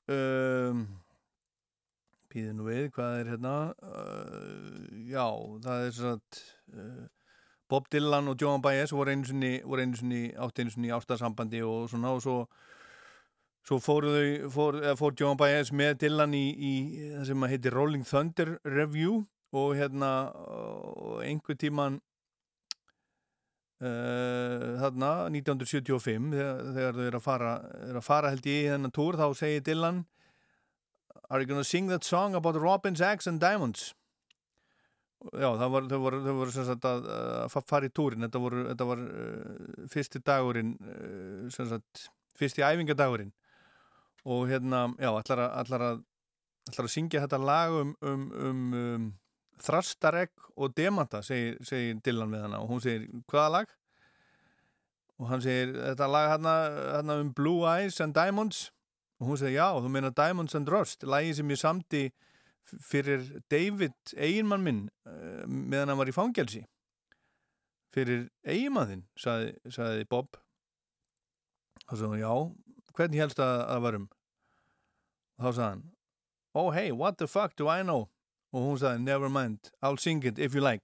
[0.07, 1.03] Um,
[2.35, 3.51] Píðið nú við, hvað er hérna?
[3.79, 5.23] Uh, já,
[5.63, 6.17] það er svona
[6.75, 7.03] uh,
[7.71, 9.53] Bob Dylan og Joan Baez voru einu sinni,
[9.95, 12.39] sinni átt einu sinni ástarsambandi og svona og svo
[13.65, 16.73] Svo fóru þau, fór, fór Joan Baez með Dylan í, í
[17.15, 19.23] það sem að heitir Rolling Thunder Review
[19.57, 20.09] og hérna
[21.25, 21.95] einhver tíman
[23.81, 27.55] uh, þarna 1975 þegar, þegar þau eru að fara,
[27.87, 30.03] eru að fara held ég í þennan túr þá segir Dylan
[31.29, 33.93] Are you gonna sing that song about Robin's eggs and diamonds?
[35.33, 37.07] Já, það var, þau voru, voru sem sagt að,
[37.47, 42.03] að fara í túrin, þetta, voru, þetta var uh, fyrsti dagurinn, uh, sem sagt,
[42.37, 43.31] fyrsti æfingadagurinn
[44.25, 46.03] og hérna, já, ætlar að, ætlar að,
[46.69, 49.09] ætlar að syngja þetta lag um, um, um, um
[49.65, 53.75] þrastaregg og demanta, segir, segir Dylan við hana og hún segir, hvaða lag?
[55.15, 56.55] Og hann segir, þetta lag hérna,
[56.99, 58.67] hérna um Blue Eyes and Diamonds
[59.19, 62.03] og hún segir, já, þú meina Diamonds and Rust, lagi sem ég samti
[62.65, 66.63] fyrir David, eiginmann minn uh, meðan hann var í fangelsi.
[67.95, 69.05] Fyrir eiginmann þinn
[69.71, 70.35] saði Bob.
[71.85, 72.31] Og svo, já,
[72.97, 74.07] hvernig helst að það varum?
[75.35, 75.85] Þá sagði hann
[76.55, 78.09] oh hey, what the fuck do I know?
[78.53, 80.83] Og hún sagði, never mind, I'll sing it if you like.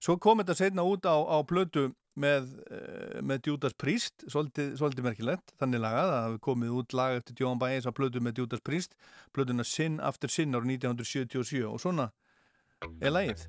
[0.00, 5.06] Svo kom þetta setna út á, á plötu með, uh, með Judas Priest, svolítið, svolítið
[5.06, 8.64] merkilegt þannig lagað, það hafi komið út lag eftir Johan Baez á plötu með Judas
[8.66, 8.96] Priest
[9.36, 12.10] plötuna Sin After Sin ára 1977 og svona.
[13.00, 13.46] Er lagið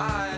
[0.00, 0.29] and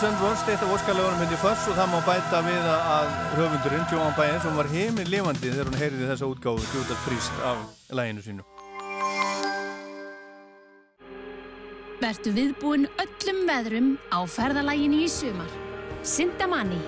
[0.00, 4.14] And Rust, eitt af óskalögunum hindi Fuss og það má bæta við að höfundurinn, Joan
[4.16, 7.60] Baez, sem var heiminn lifandi þegar hún heyriði þessa útgáfu Judas Priest af
[7.98, 8.46] læginu sínu.
[12.00, 15.52] Vertu viðbúinn öllum veðrum á ferðalæginu í sumar.
[16.00, 16.80] Sindamanni,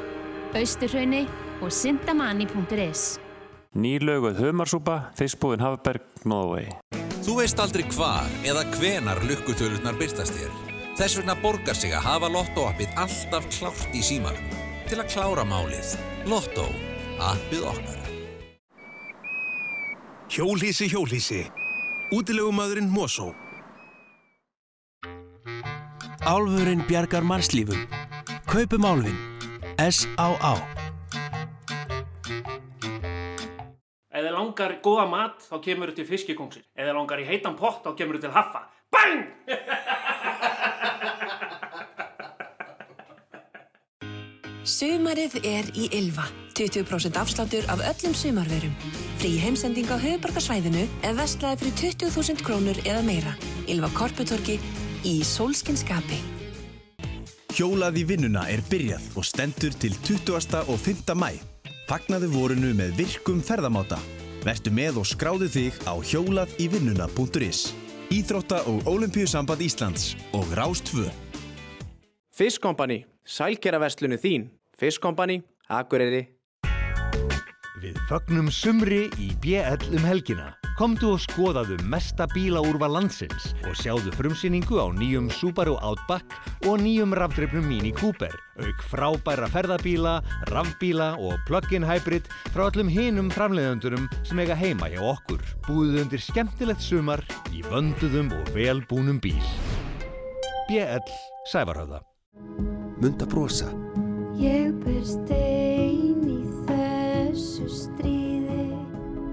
[0.56, 1.26] Austurhraunni
[1.60, 3.06] og sindamanni.is
[3.76, 6.72] Nýlöguð humarsúpa, fiskbúðin Hafberg, Norway.
[7.20, 10.71] Þú veist aldrei hvar eða hvenar lukkutölurnar byrtast þér.
[10.93, 14.51] Þess vegna borgar sig að hafa Lotto-appið alltaf klárt í símanum.
[14.90, 15.95] Til að klára málið.
[16.28, 16.66] Lotto.
[17.16, 18.03] Appið okkar.
[20.32, 21.40] Hjólísi, hjólísi.
[22.12, 23.30] Útilegumadurinn Mosó.
[26.28, 27.88] Álfurinn bjargar mannslífum.
[28.53, 29.16] Kaupum álfinn.
[29.80, 30.55] S.A.A.
[34.12, 36.68] Ef þið langar góða mat, þá kemur þú til fiskikóngsin.
[36.76, 38.66] Ef þið langar í heitan pott, þá kemur þú til haffa.
[38.93, 39.24] Bang!
[44.62, 46.22] Sumarið er í Ylva.
[46.54, 48.74] 20% afsláttur af öllum sumarverum.
[49.18, 53.32] Frí heimsending á höfubarkasvæðinu eða vestlaði fyrir 20.000 krónur eða meira.
[53.66, 54.60] Ylva Korputorki
[55.02, 56.20] í sólskinskapi.
[57.52, 60.62] Hjólað í vinnuna er byrjað og stendur til 20.
[60.62, 61.10] og 5.
[61.18, 61.42] mæ.
[61.90, 63.98] Fagnaðu vorinu með virkum ferðamáta.
[64.46, 67.72] Vertu með og skráðu þig á hjólaðívinnuna.is
[68.12, 71.10] Íþrótta og Ólimpíusamband Íslands og Rástfö.
[72.32, 74.50] Fiskkompani, sælgeraverslunu þín.
[74.78, 76.28] Fiskkompani, Akureyri.
[77.82, 80.52] Við fögnum sumri í BL um helgina.
[80.78, 87.12] Komdu og skoðaðu mesta bílaúrva landsins og sjáðu frumsýningu á nýjum Subaru Outback og nýjum
[87.18, 94.40] rafdreifnum Mini Cooper, auk frábæra ferðabíla, rafbíla og plug-in hybrid frá öllum hinum framleiðandurum sem
[94.40, 95.42] eiga heima hjá okkur.
[95.68, 99.42] Búðu undir skemmtilegt sumar í vönduðum og velbúnum bíl.
[100.70, 101.02] BL
[101.52, 102.00] Sævarhöða.
[103.03, 103.66] Munda brosa.
[104.38, 106.36] Ég ber stein í
[106.68, 108.68] þessu stríði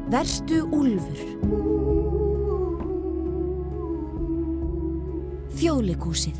[0.09, 1.19] Vertu úlfur.
[5.59, 6.39] Þjólikúsið.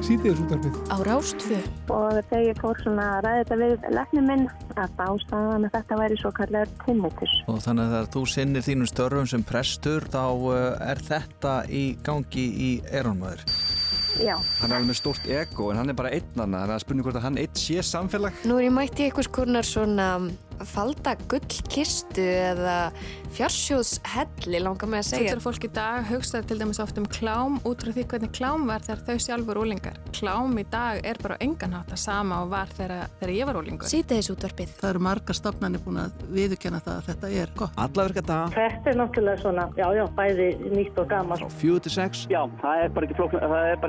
[0.00, 0.80] Síðdeis útarpið.
[0.90, 1.60] Á Rástfö.
[1.94, 6.00] Og þegar ég fór svona að ræða þetta við lefnum minn að ástæðan að þetta
[6.00, 7.36] væri svo kallar tinnitus.
[7.46, 10.56] Og þannig að þegar þú sinnir þínum störfum sem prestur þá uh,
[10.90, 13.46] er þetta í gangi í erónmaður.
[14.18, 14.34] Já.
[14.60, 17.06] Hann er alveg með stórt ego en hann er bara einn annað þannig að spurning
[17.06, 20.08] hvort að hann eitt sé samfélag Nú er ég mætti einhvers konar svona
[20.68, 22.92] falda gullkistu eða
[23.36, 25.30] fjársjóðshelli langar með að segja.
[25.30, 28.66] Þetta fólk í dag hugsa til dæmis oft um klám út frá því hvernig klám
[28.68, 29.96] var þegar þau sjálfur úlingar.
[30.16, 33.90] Klám í dag er bara enganhátt að sama og var þegar, þegar ég var úlingur.
[33.90, 34.74] Sýteðis útvarpið.
[34.80, 37.74] Það eru marga stofnarnir búin að viðurkenna það að þetta er gott.
[37.80, 41.38] Alla virka dag Þetta er náttúrulega svona, já, já, bæði nýtt og gaman.
[41.40, 43.80] Frá fjögur til sex Já, það er bara ekki flóknar, það er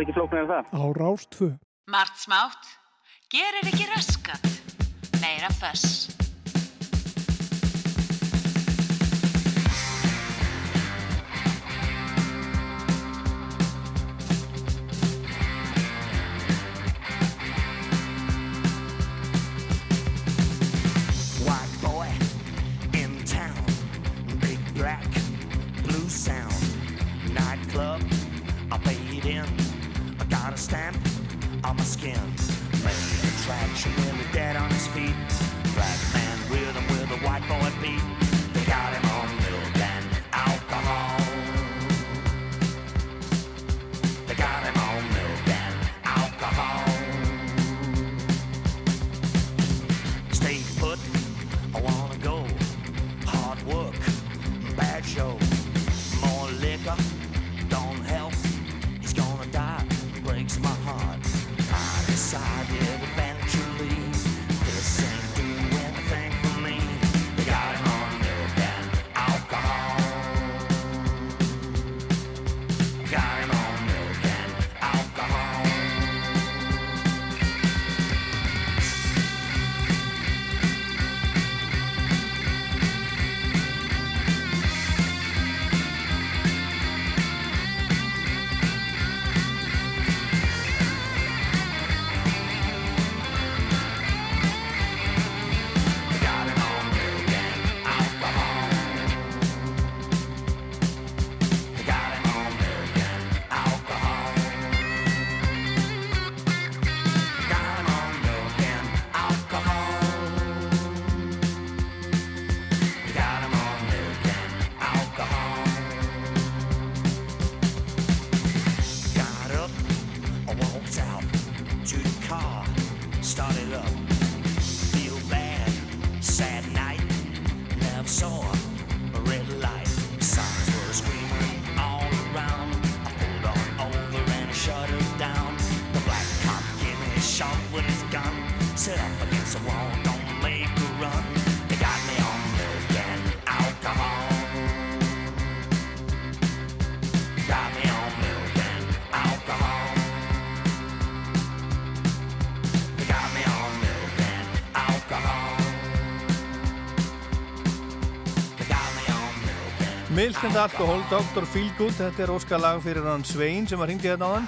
[160.31, 161.43] Milk and Alcohol, Dr.
[161.43, 164.45] Feelgood, þetta er óskalag fyrir hann Svein sem var hringdi hérna á hann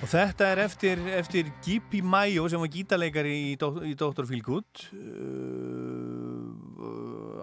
[0.00, 4.24] og þetta er eftir, eftir Gipi Mayo sem var gítarleikari í, í Dr.
[4.30, 6.48] Feelgood uh,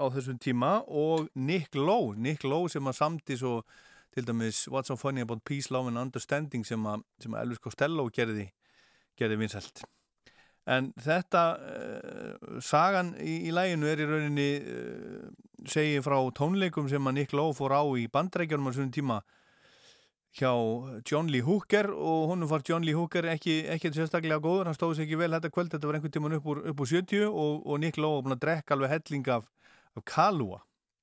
[0.02, 3.62] á þessum tíma og Nick Lowe, Nick Lowe sem að samti svo
[4.18, 7.06] til dæmis What's so funny about peace, love and understanding sem að
[7.38, 8.50] Elvis Costello gerði,
[9.14, 9.86] gerði vinsælt
[10.68, 15.27] en þetta uh, sagan í, í læginu er í rauninni uh,
[15.68, 19.19] segi frá tónleikum sem að Nick Lowe fór á í bandrækjunum á svona tíma
[20.38, 20.52] hjá
[21.07, 24.99] John Lee Hooker og honum var John Lee Hooker ekki, ekki sérstaklega góður, hann stóði
[24.99, 27.64] sér ekki vel þetta kvöld, þetta var einhvern tíman upp úr, upp úr 70 og,
[27.65, 29.48] og Nick Lowe var búin að drekka alveg helling af,
[29.98, 30.61] af Kalua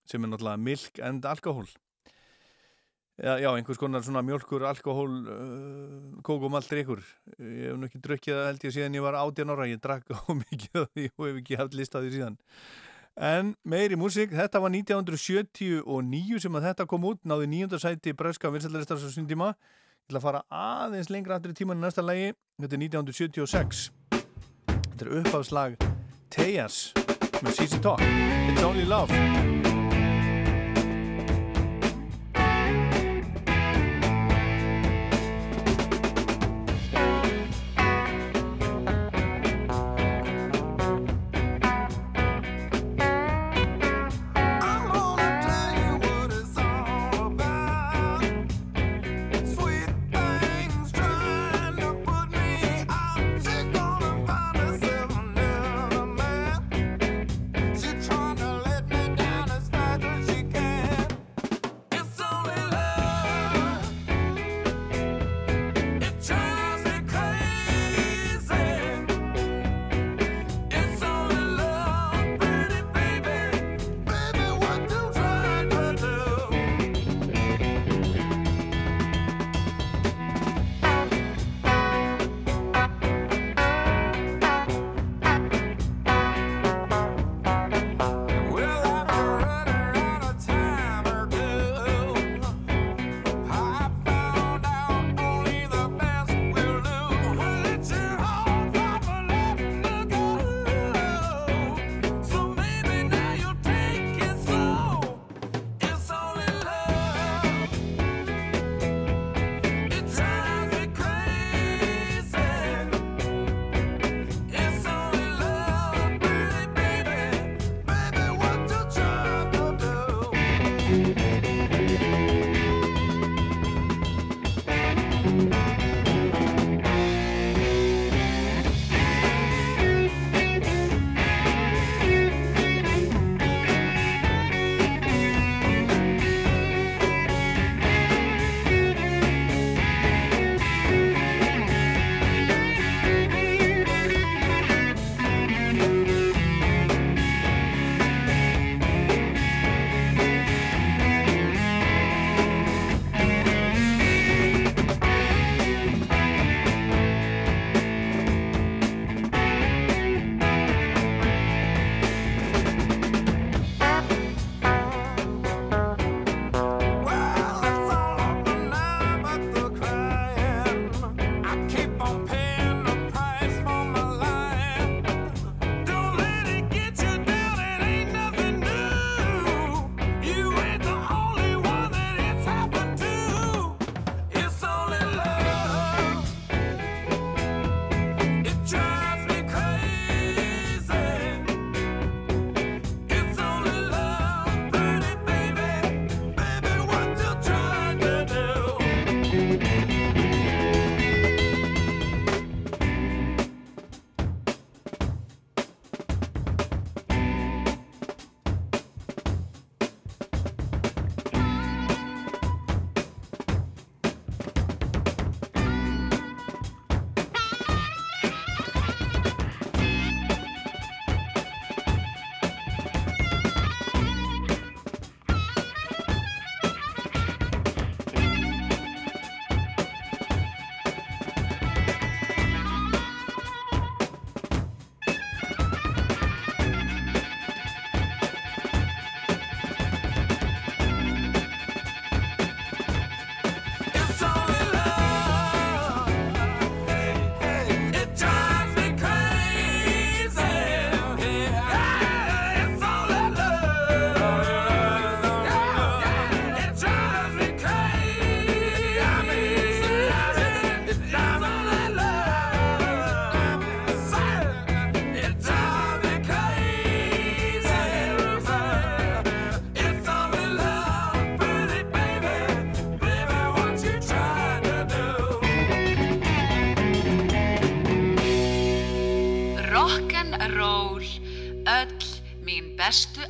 [0.09, 1.67] sem er náttúrulega milk and alkohol
[3.15, 7.03] Já, já, einhvers konar svona mjölkur, alkohól, uh, kókumalt drikkur.
[7.39, 9.69] Ég hef nú ekki drukkið það held ég síðan ég var 18 ára.
[9.71, 12.39] Ég drakk á mikið af því og hef ekki haft list á því síðan.
[13.15, 18.51] En meiri músík, þetta var 1979 sem að þetta kom út, náði nýjönda sæti bröska
[18.51, 19.53] vinsætlaristar svo sín tíma.
[19.55, 22.33] Ég ætla að fara aðeins lengra tíman í næsta lagi.
[22.59, 23.85] Þetta er 1976.
[24.67, 25.79] Þetta er uppafslag
[26.35, 26.91] Tejas
[27.45, 28.03] með CC Talk.
[28.51, 29.64] It's Only Love.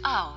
[0.02, 0.32] throughout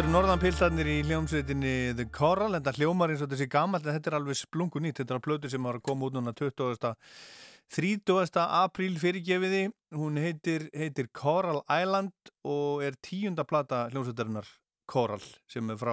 [0.00, 4.08] Þetta eru norðanpiltarnir í hljómsveitinni The Coral, þetta hljómar eins og þessi gamalt en þetta
[4.08, 6.94] er alveg splungu nýtt, þetta er að plötu sem var að koma út núna 20.
[7.76, 8.38] 30.
[8.46, 9.60] apríl fyrirgefiði,
[10.00, 14.48] hún heitir, heitir Coral Island og er tíunda plata hljómsveitarinnar
[14.88, 15.20] Coral
[15.52, 15.92] sem er frá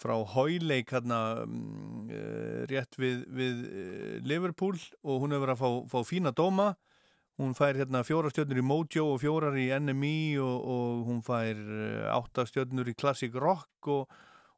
[0.00, 5.92] frá Hoyleik hérna uh, rétt við, við uh, Liverpool og hún hefur verið að fá,
[5.92, 6.72] fá fína dóma
[7.40, 11.58] hún fær hérna fjóra stjörnur í Mojo og fjórar í NME og, og hún fær
[11.58, 14.10] uh, átta stjörnur í Classic Rock og,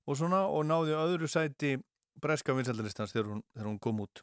[0.06, 1.76] og svona og náði öðru sæti
[2.20, 4.22] breska vinsældalistans þegar þegar hún kom út.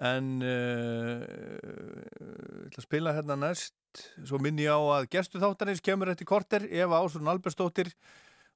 [0.00, 3.76] En uh, ég ætla að spila hérna næst.
[4.22, 6.64] Svo minni ég á að gestu þáttarins kemur eftir korter.
[6.70, 7.90] Eva Ásson Albersdóttir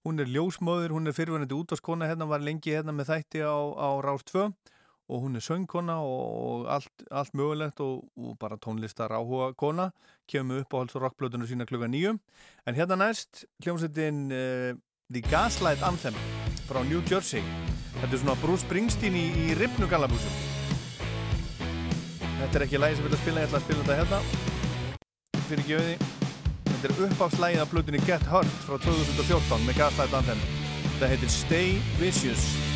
[0.05, 3.89] hún er ljósmóður, hún er fyrirvænandi útvarskona hérna var lengi hérna með þætti á, á
[4.05, 4.51] Rás 2
[5.09, 9.91] og hún er söngkona og allt, allt mögulegt og, og bara tónlistar áhuga kona
[10.31, 12.17] kemur upp á hals og rockblöðunum sína klukka nýju
[12.67, 14.73] en hérna næst hljómsveitin uh,
[15.13, 16.15] The Gaslight Anthem
[16.65, 17.45] frá New Jersey.
[18.01, 20.55] Þetta er svona Bruce Springsteen í, í ripnu galabúsum
[22.45, 24.19] þetta er ekki lægi sem ég vil að spila ég ætla að spila þetta hérna.
[25.49, 25.95] Fyrir gjöði
[26.69, 30.47] þetta er uppáfslægið af blöðunni Get Hurt frá 2014 með Gaslight Anthem.
[30.85, 32.74] Þetta heitir Stay Vicious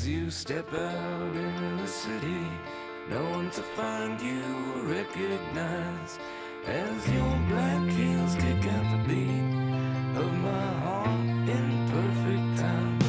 [0.00, 2.46] As you step out into the city,
[3.10, 4.42] no one to find you
[4.74, 6.18] or recognize.
[6.64, 11.20] As your black heels kick out the beat of my heart
[11.50, 12.99] in perfect time,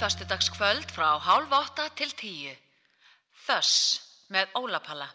[0.00, 2.52] föstudagskvöld frá hálf átta til tíu.
[3.44, 4.00] Þöss
[4.32, 5.10] með Ólapalla.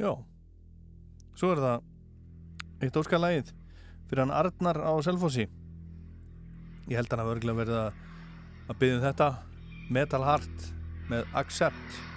[0.00, 0.14] Já,
[1.36, 1.84] svo er það
[2.86, 3.52] eitt óskalagið
[4.08, 5.44] fyrir hann Arnar á Selfossi.
[6.88, 8.02] Ég held hann að örgulega verið að,
[8.80, 9.30] byggja um þetta
[9.92, 10.68] Metal Heart
[11.12, 12.13] með Accept.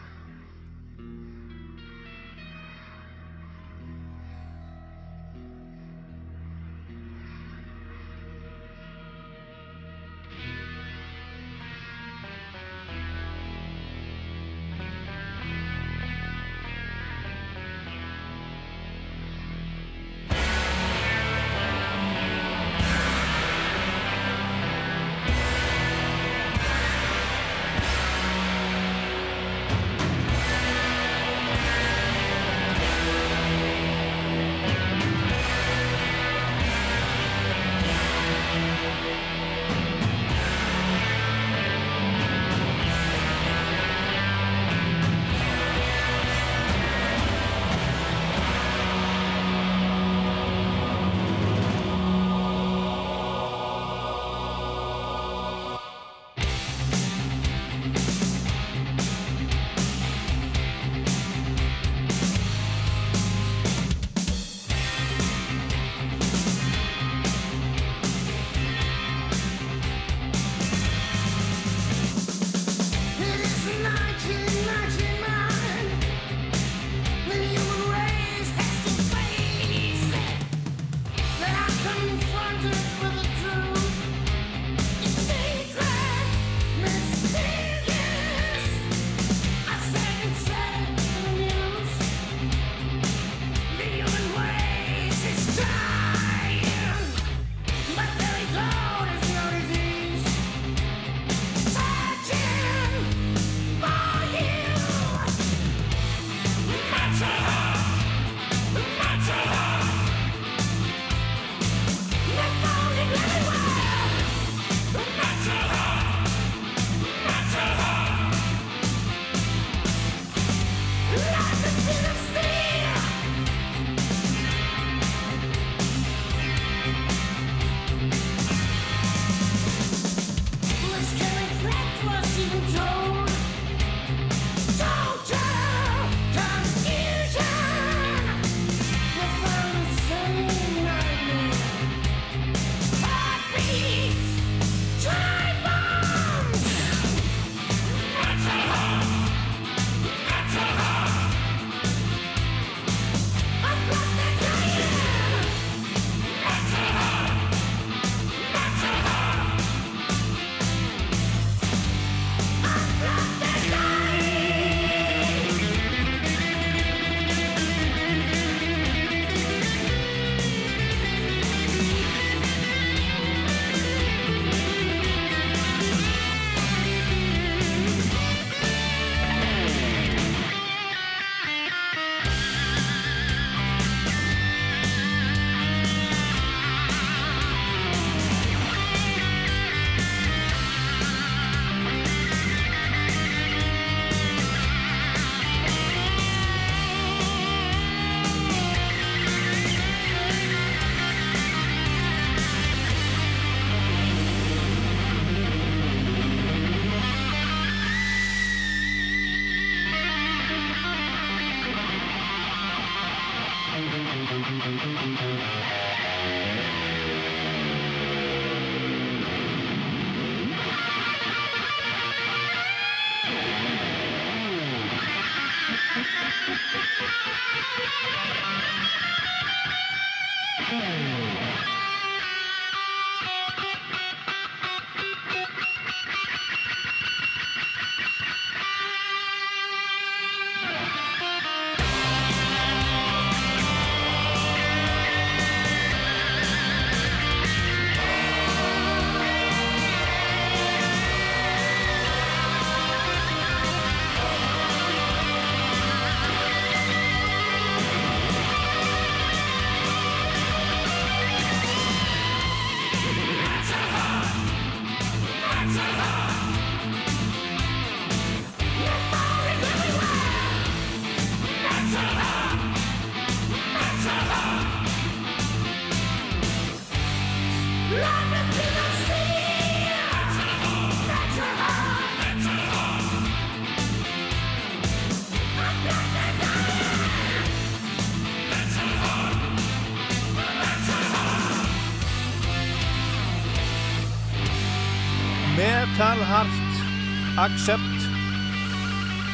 [297.48, 298.00] Accept.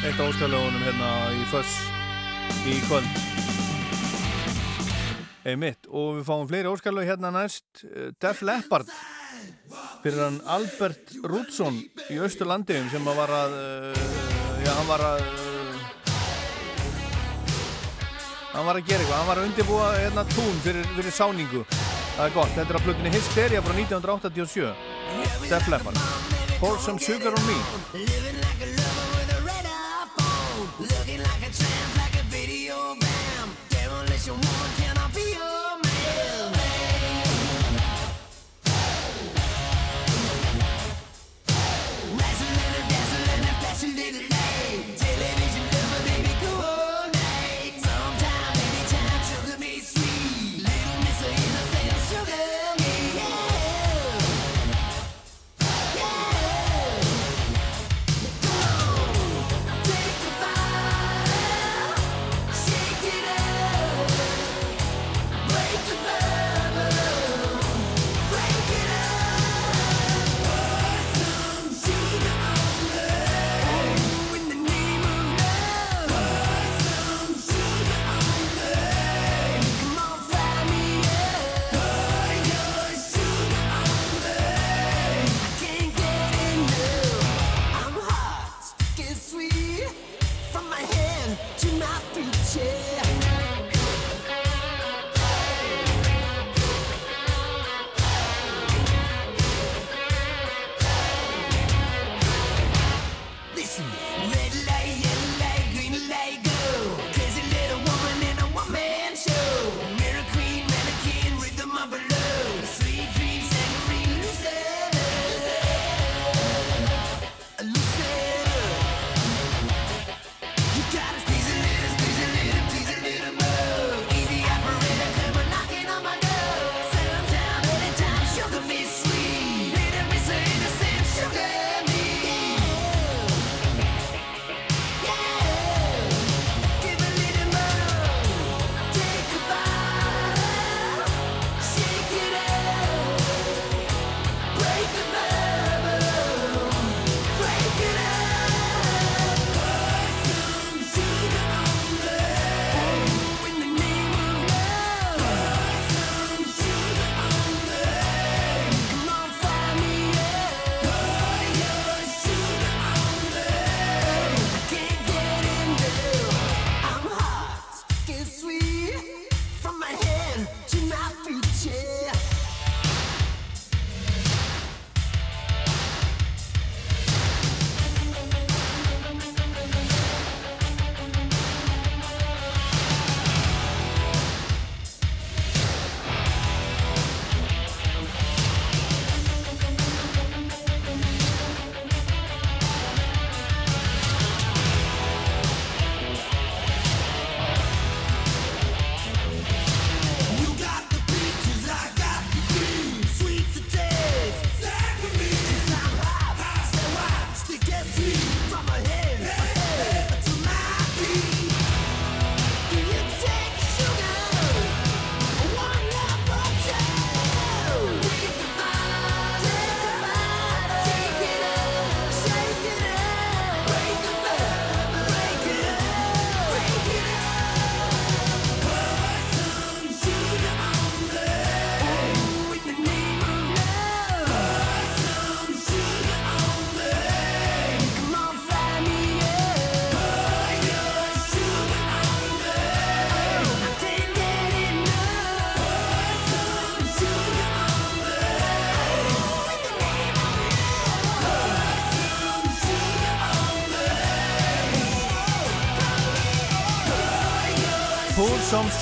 [0.06, 1.72] Eitt af óskalögunum hérna í Föss
[2.70, 3.16] í kvöld.
[5.42, 7.66] Einmitt og við fáum fleiri óskalög hérna næst.
[7.82, 8.92] Eh, Def Leppard
[10.04, 11.80] fyrir hann Albert Rútsson
[12.12, 14.04] í Östurlandiðum sem að var að uh,
[14.62, 15.82] já, hann var að uh,
[18.52, 21.64] hann var að gera eitthvað, hann var að undirbúa hérna tún fyrir, fyrir sáningu.
[22.14, 24.70] Það er gott, þetta er á plötunni Hysteria frá 1987
[25.50, 26.33] Def Leppard
[26.64, 28.93] Pour some sugar on me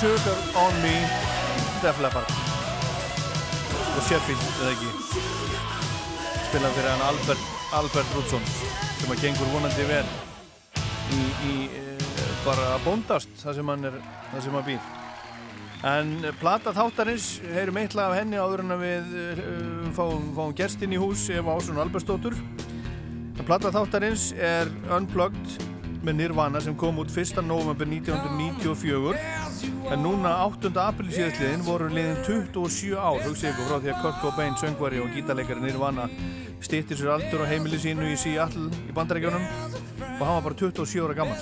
[0.03, 0.95] sugar on me.
[1.81, 2.27] Def Leppard
[3.93, 4.89] og Sheffield, eða ekki.
[6.49, 7.45] Spilað fyrir hann Albert,
[7.77, 10.03] Albert Rúdsson sem að gengur vonandi vel
[11.13, 11.83] í, í e,
[12.43, 13.95] bara að bóndast það sem hann er,
[14.33, 14.89] það sem hann býr.
[15.93, 16.11] En
[16.41, 20.99] plata þáttarins heyrum eitthvað af henni áður en að við uh, fáum, fáum gerstinn í
[20.99, 25.63] hús Eva Ásson Albersdóttur en plata þáttarins er Unplugged
[26.03, 27.39] með Nirvana sem kom út 1.
[27.47, 30.71] november 1994 en núna 8.
[30.81, 35.11] april síðastliðin voru liðin 27 ár hugsa ykkur frá því að Kurt Cobain, söngvari og
[35.13, 36.07] gítarleikari Nirvana
[36.63, 41.03] stýttir sér aldur á heimili sínu í Seattle í bandarækjónum og hann var bara 27
[41.05, 41.39] ára gammal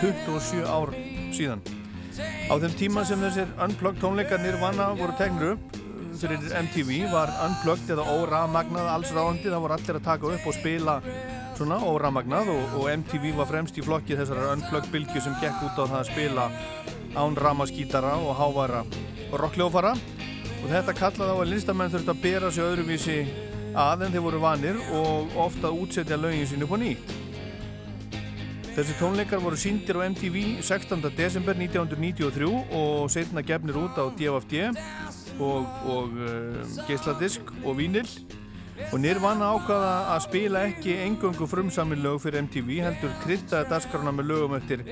[0.00, 0.94] 27 ár
[1.36, 1.60] síðan.
[2.48, 5.76] Á þeim tíma sem þessir Unplugged tónleikar Nirvana voru tegnur upp
[6.20, 10.56] fyrir MTV var Unplugged eða óramagnað alls ráðandi, það voru allir að taka upp og
[10.56, 10.96] spila
[11.60, 15.76] svona óramagnað og, og MTV var fremst í flokki þessar Unplugged bylgu sem gekk út
[15.76, 16.46] á það að spila
[17.20, 18.80] án ramaskítara og hávara
[19.28, 23.18] og rockljófara og þetta kallaði á að listamenn þurfti að bera sig öðruvísi
[23.76, 27.16] að en þeir voru vanir og ofta útsetja lögin sín upp á nýtt
[28.70, 31.02] Þessi tónleikar voru síndir á MTV 16.
[31.18, 34.70] desember 1993 og setna gefnir út á DFD
[35.42, 38.08] og, og uh, geisladisk og vínil
[38.88, 44.30] og Nirvana ákvaða að spila ekki engöngu frumsami lög fyrir MTV heldur kryttaði dasgrana með
[44.32, 44.82] lögum eftir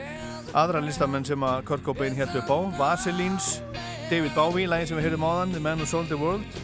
[0.56, 2.58] aðra listamenn sem að Kurt Cobain held upp á.
[2.78, 3.58] Vaselines,
[4.10, 6.60] David Bowie lægi sem við höfum áðan, The Man Who Sold the World.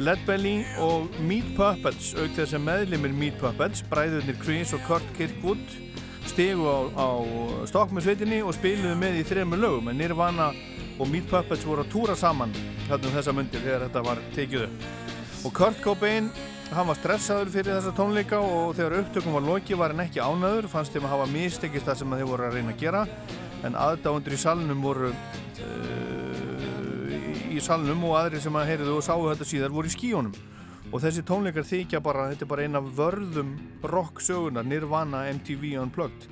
[0.00, 5.74] Leadbelly og Meat Puppets auk þess að meðlimir Meat Puppets bræðurnir Chris og Kurt Kirkwood
[6.30, 7.08] stegu á, á
[7.68, 9.90] Stockmann-sveitinni og spiluðu með í þrejum lögum.
[9.92, 10.52] En Nirvana
[11.00, 12.54] og Meat Puppets voru að túra saman
[12.86, 14.99] þarna um þessa myndir þegar þetta var tekið upp
[15.44, 16.28] og Kurt Cobain
[16.70, 20.68] hann var stressaður fyrir þessa tónleika og þegar upptökum var loki var hann ekki ánæður
[20.70, 23.02] fannst þeim að hafa mistekist það sem þeir voru að reyna að gera.
[23.66, 25.16] En aðdáendur í salnum voru uh,
[27.50, 30.34] í salnum og aðri sem að heyriðu og sáu þetta síðar voru í skíunum
[30.90, 33.50] og þessi tónleikar þykja bara, þetta er bara eina vörðum
[33.86, 36.22] rock sögunar, Nirvana MTV Unplugged.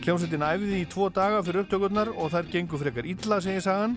[0.00, 3.96] Hljómsveitin æfiði í tvo daga fyrir upptökurnar og þær gengur frekar illa, segir sagan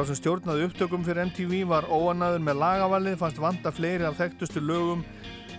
[0.00, 4.62] Sá sem stjórnaði upptökum fyrir MTV var óanaður með lagavalið, fannst vanda fleiri af þekktustu
[4.64, 5.02] lögum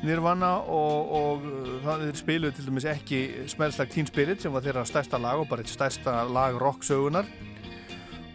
[0.02, 3.20] Nirvana og, og uh, það spiluði til dæmis ekki
[3.52, 7.30] Smells Like Teen Spirit sem var þeirra stærsta lag og bara eitt stærsta lag rocksögunar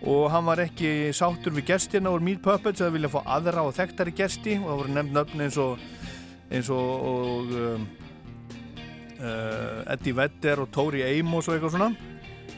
[0.06, 3.74] og hann var ekki sáttur við gestina úr Meat Puppets að vilja fá aðra og
[3.74, 4.60] þekktari gesti.
[4.60, 5.82] Og það voru nefnd nöfn eins og
[6.54, 7.90] eins og, og um,
[9.18, 11.90] uh, Eddie Vedder og Tori Amos og eitthvað svona.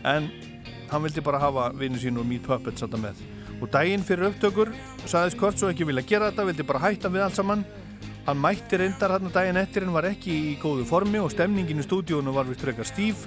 [0.04, 0.28] En
[0.92, 3.24] hann vildi bara hafa vinnu sín úr Meat Puppets þetta með
[3.58, 4.72] og daginn fyrir upptökur
[5.08, 7.64] saðist Kurt svo ekki vilja gera þetta vildi bara hætta við allt saman.
[8.26, 11.86] Hann mætti reyndar hann daginn eftir en var ekki í góðu formi og stemningin í
[11.86, 13.24] stúdíónu var vist frekar stíf.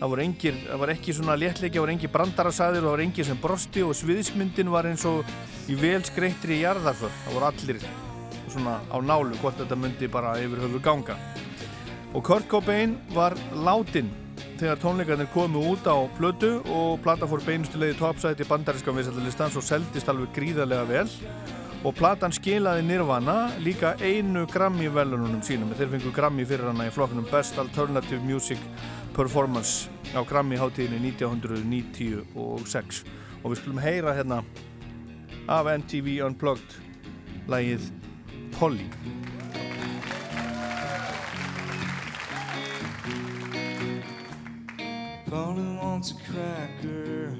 [0.00, 3.26] Það voru engir, það var ekki svona léttleiki það voru engir brandarasaðir, það voru engir
[3.28, 5.28] sem brosti og sviðismyndin var eins og
[5.68, 7.84] í vel skreittri í jarðarför, það voru allir
[8.50, 11.18] svona á nálu hvort þetta myndi bara yfir höfu ganga.
[12.16, 14.08] Og Kurt Cobain var látin
[14.60, 20.10] þegar tónleikarnir komu út á plötu og plata fór beinustulegi topsæti bandaríska viðsættalistans og seldist
[20.12, 21.08] alveg gríðarlega vel.
[21.80, 25.72] Og platan skilaði Nirvana líka einu Grammy velununum sínum.
[25.78, 28.60] Þeir fengu Grammy fyrir hana í flokkunum Best Alternative Music
[29.16, 33.04] Performance á Grammy hátíðinni 1996
[33.40, 34.42] og við skulum heyra hérna
[35.48, 36.76] af MTV Unplugged
[37.50, 37.88] lægið
[38.58, 38.90] Polly
[45.30, 47.32] Polly wants a cracker.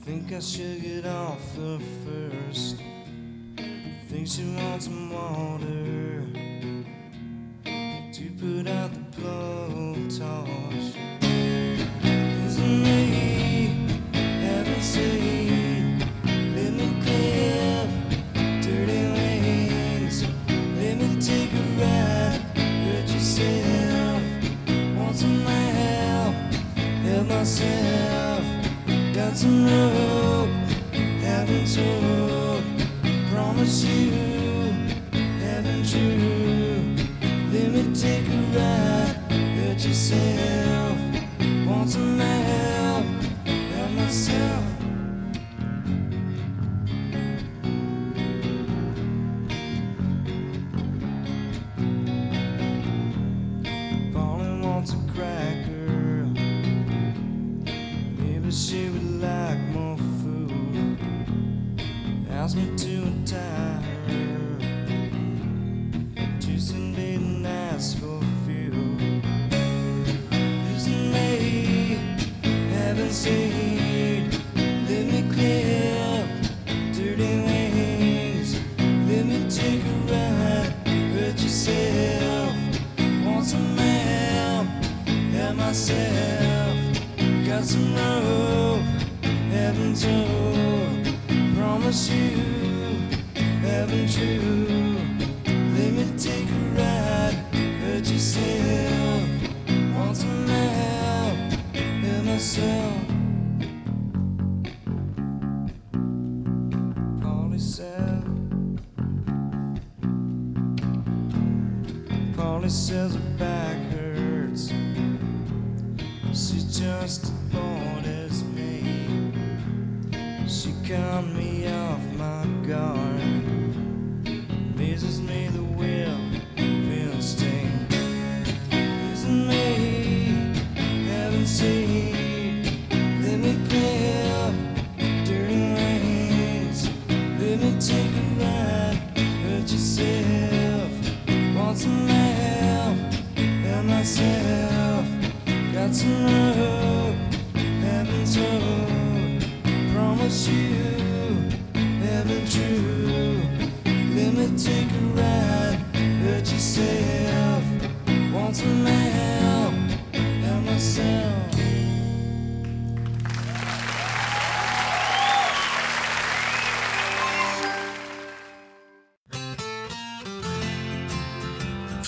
[0.00, 2.82] Think I should get off her first.
[4.08, 6.24] Think she wants some water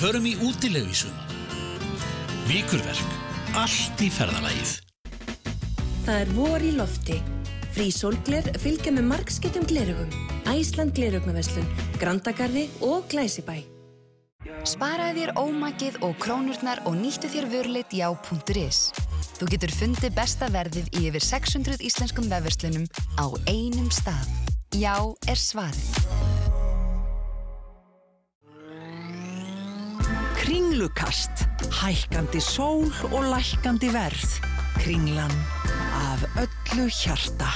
[0.05, 1.31] Förum í útilegu í sumar.
[2.45, 3.13] Víkurverk.
[3.57, 4.73] Allt í ferðalagið.
[6.05, 7.17] Það er vor í lofti.
[7.73, 10.13] Frí sólgler fylgja með margskiptum glerugum.
[10.53, 11.65] Æsland glerugnaverslun,
[11.97, 13.63] Grandagarði og Glæsibæ.
[14.69, 18.91] Sparaði þér ómakið og krónurnar og nýttu þér vörleitt já.is.
[19.41, 22.85] Þú getur fundið besta verðið í yfir 600 íslenskum vefverslunum
[23.17, 24.29] á einum stað.
[24.77, 26.04] Já er svarið.
[30.75, 31.31] Kringlukast.
[31.71, 34.41] Hækkandi sól og lækkandi verð.
[34.83, 35.31] Kringlan
[35.95, 37.51] af öllu hjarta.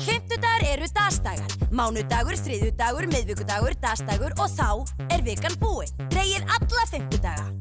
[0.00, 1.48] Fymtudagar eru dagsdagar.
[1.72, 4.68] Mánudagur, þriðjudagur, miðvíkudagur, dagsdagur og þá
[5.08, 5.96] er vikan búinn.
[6.12, 7.59] Dreyið alla fymtudaga.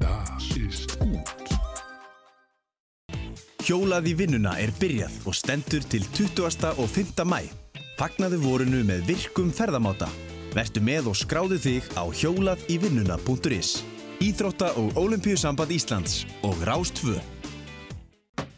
[3.69, 6.71] Hjólað í vinnuna er byrjað og stendur til 20.
[6.81, 7.19] og 5.
[7.21, 7.51] mæ.
[7.99, 10.07] Fagnaðu vorunu með virkum ferðamáta.
[10.55, 13.69] Vertu með og skráðu þig á hjólaðívinnuna.is
[14.25, 17.19] Íþrótta og Ólimpíusamband Íslands og Rástfö.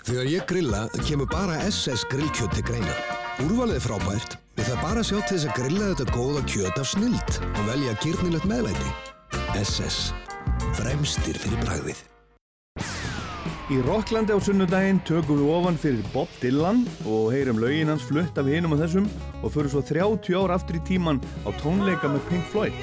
[0.07, 2.95] Þegar ég grilla kemur bara SS grillkjöt til greina.
[3.43, 4.37] Úrvalið frábært.
[4.61, 7.97] Ég þarf bara sjá til þess að grilla þetta góða kjöt af snild og velja
[7.99, 8.95] gyrnilegt meðlæti.
[9.59, 10.13] SS.
[10.79, 11.99] Fremstir fyrir bragðið.
[13.71, 18.35] Í Rocklandi á sunnudaginn tökum við ofan fyrir Bob Dylan og heyrum lögin hans flutt
[18.35, 19.05] af hinum og þessum
[19.39, 22.75] og fyrir svo 30 ár aftur í tíman á tónleika með Pink Floyd.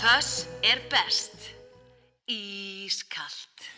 [0.00, 1.50] Þess er best.
[2.24, 3.68] Ískalt.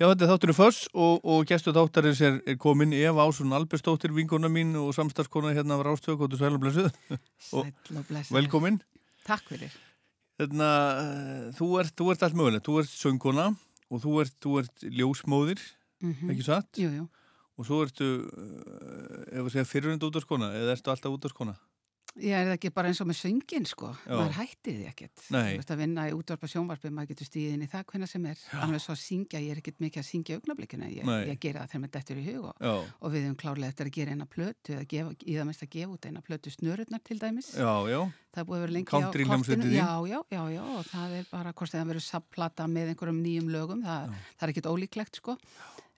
[0.00, 4.10] Já, þetta er þátturinn Föss og, og gestu þáttarins er, er komin Eva Ásson Albersdóttir,
[4.16, 6.90] vinkona mín og samstarfskona hérna af Rástöku, góttu sæl og blessuð.
[7.38, 8.40] Sæll og blessaður.
[8.40, 8.82] Velkomin.
[9.24, 9.72] Takk fyrir.
[10.40, 10.68] Hérna,
[11.00, 13.46] eh, þú ert, þú ert allt mögulegt, þú ert söngkona
[13.90, 15.60] og þú ert, þú ert ljósmóðir,
[16.02, 16.30] Mhm.
[16.34, 16.72] ekki satt?
[16.76, 17.08] Jú, jú.
[17.56, 21.54] Og svo ertu, uh, ef að segja, fyrirund útvarskona eða ertu alltaf útvarskona?
[22.14, 24.12] Ég er ekki bara eins og með söngin sko, Já.
[24.14, 25.22] maður hætti því ekkert.
[25.34, 25.48] Nei.
[25.56, 28.28] Þú veist að vinna í útvarpa sjónvarpi, maður getur stíðið inn í það hvenna sem
[28.30, 28.42] er.
[28.84, 31.82] Svo að syngja, ég er ekkert mikið að syngja augnablikina, ég, ég gera það þegar
[31.82, 32.74] maður dettur í hug og, Já.
[33.00, 35.72] og við höfum klárlega eftir að gera eina plötu, eða gefa, í það mest að
[35.74, 37.50] gefa út eina plötu snörurnar til dæmis.
[37.58, 38.00] Já, já.
[38.34, 39.64] Það búið að vera lengi Country kortinu.
[39.64, 39.74] þín.
[39.74, 43.50] Já, já, já, já, og það er bara hvort það verður sapplata með einhverjum nýjum
[43.54, 45.36] lögum, það, það er ekkert ólíklegt sko.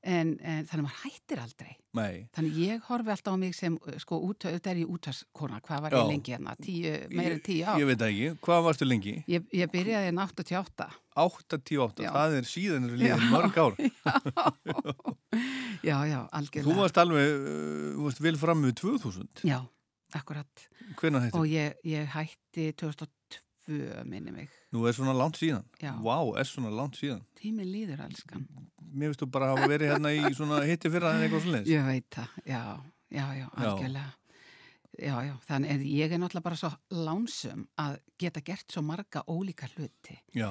[0.06, 1.72] En, en þannig að maður hættir aldrei.
[1.96, 2.12] Nei.
[2.36, 5.96] Þannig ég horfi alltaf á mig sem, sko, út, auðvitað er ég útarskona, hvað var
[5.96, 5.98] Já.
[5.98, 6.54] ég lengi hérna?
[6.62, 7.80] Tíu, meir en tíu ár.
[7.80, 8.28] Ég veit ekki.
[8.46, 9.14] Hvað varstu lengi?
[9.32, 10.88] Ég, ég byrjaði en 88.
[11.24, 12.10] 88, Já.
[12.14, 13.16] það er síðan er Já.
[13.32, 13.74] mörg ár.
[15.86, 16.66] Já, já, algjörlega.
[16.66, 19.42] Þú varst alveg, uh, þú varst vel fram með 2000.
[19.46, 19.58] Já,
[20.16, 20.66] akkurat.
[21.00, 21.40] Hvenær hættir?
[21.40, 22.70] Og ég, ég hætti
[23.66, 24.52] 2002, minni mig.
[24.74, 25.64] Nú er svona langt síðan.
[26.04, 27.24] Vá, er svona langt síðan.
[27.38, 28.46] Tími líður, elskan.
[28.92, 31.84] Mér finnst þú bara hafa verið hérna í svona hitti fyrra en eitthvað svona Ég
[31.90, 32.62] veit það, já,
[33.12, 34.08] já, já, algjörlega.
[34.96, 36.70] Já, já, þannig að ég er náttúrulega bara svo
[37.04, 40.16] lánsum að geta gert svo marga ólíka hluti.
[40.32, 40.50] Já.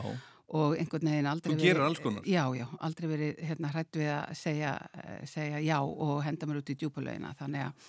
[0.54, 2.26] og einhvern veginn aldrei Þú gerir alls konar.
[2.30, 6.60] Já, já, aldrei verið hérna hrætt við að segja, eh, segja já og henda mér
[6.62, 7.88] út í að, þannig að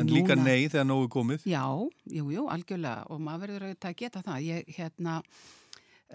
[0.00, 1.44] En líka nei þegar nógu komið.
[1.46, 1.64] Já,
[2.18, 4.42] jú, jú, algjörlega og maður verður að geta það.
[4.48, 5.18] Ég, hérna,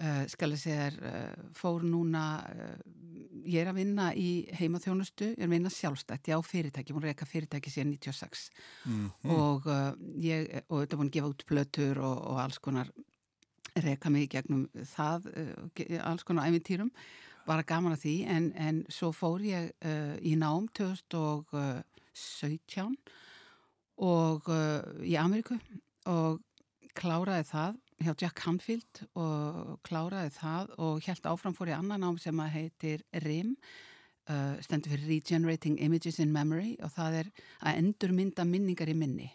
[0.00, 2.74] uh, skal ég segja þér, uh, fór núna, uh,
[3.44, 4.28] ég er að vinna í
[4.58, 8.50] heimaþjónustu, ég er að vinna sjálfstætt, já, fyrirtæki, múin reyka fyrirtæki síðan 96
[8.86, 9.10] Mhm.
[9.36, 12.90] og uh, ég, og þetta búin að gefa út plötur og, og alls konar
[13.80, 15.28] reyka mig í gegnum það,
[16.02, 16.90] alls konar æfintýrum,
[17.46, 19.70] bara gaman að því, en, en svo fór ég
[20.26, 21.54] í nám 2017 og
[24.48, 25.58] uh, í Ameríku
[26.10, 26.40] og
[26.96, 32.18] kláraði það hjá Jack Hanfield og kláraði það og helt áfram fór í annan nám
[32.20, 33.52] sem að heitir RIM
[34.30, 37.30] uh, stendur fyrir Regenerating Images in Memory og það er
[37.60, 39.28] að endurmynda minningar í minni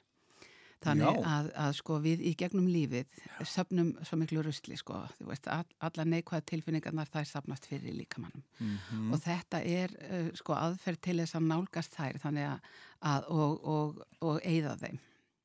[0.84, 1.24] þannig Já.
[1.36, 3.06] að, að sko við í gegnum lífið
[3.48, 8.44] söfnum svo miklu rusli sko þú veist, all, alla neikvæða tilfinningarnar þær safnast fyrir líkamannum
[8.60, 9.14] Mhm.
[9.14, 12.60] og þetta er uh, sko aðferð til þess að nálgast þær þannig að,
[13.02, 15.00] að og, og, og eigða þeim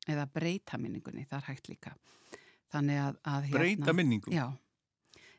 [0.08, 1.94] eða breyta minningunni, það er hægt líka
[2.72, 4.30] þannig að, að hérna- Breyta minningu?
[4.34, 4.46] Já,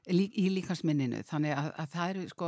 [0.09, 2.47] Lí, í líkansminninu þannig að, að það eru sko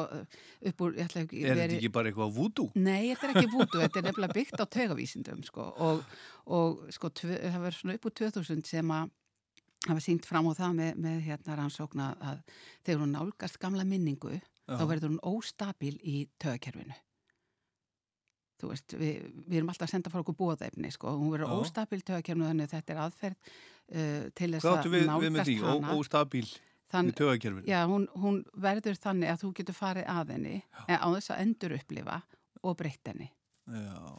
[0.69, 2.63] upp úr, ekki Er þetta ekki bara eitthvað vúdú?
[2.73, 6.01] Nei, þetta er ekki vútu, þetta er nefnilega byggt á taugavísindum sko og,
[6.49, 9.13] og sko tvö, það verður svona upp úr 2000 sem að
[9.85, 12.41] hafa sínt fram á það með, með hérna rannsókna að
[12.87, 14.77] þegar hún nálgast gamla minningu Já.
[14.79, 16.97] þá verður hún óstabil í taugakerfinu.
[18.63, 21.99] Þú veist, við, við erum alltaf að senda frá okkur bóðefni sko, hún verður óstabil
[21.99, 25.09] í taugakerfinu þannig að þetta er aðferð uh, til þess Hvað að áttu við, með
[25.11, 25.57] nálgast því?
[25.59, 25.97] Ó, hana.
[25.99, 26.47] óstabíl
[26.93, 27.65] Þann- í tögakerfinu?
[27.69, 30.55] Já, hún, hún verður þannig að þú getur farið að henni
[30.87, 32.21] en á þess að endur upplifa
[32.63, 33.29] og breytt henni.
[33.67, 34.17] Já.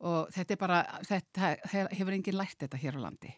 [0.00, 1.54] Og þetta er bara, þetta
[1.98, 3.34] hefur enginn lært þetta hér á landi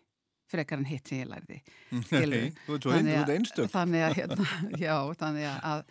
[0.53, 1.57] frekar en hitt sem ég lærði.
[2.13, 3.71] Nei, þú ert svo ein- Þannig að- einstök.
[3.73, 4.47] Þannig að, hérna,
[4.83, 5.85] já, þannig að,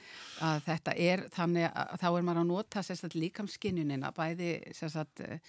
[0.46, 5.40] að þetta er, þannig að þá er maður að nota sérstaklega líkamskinjunina, bæði sérstaklega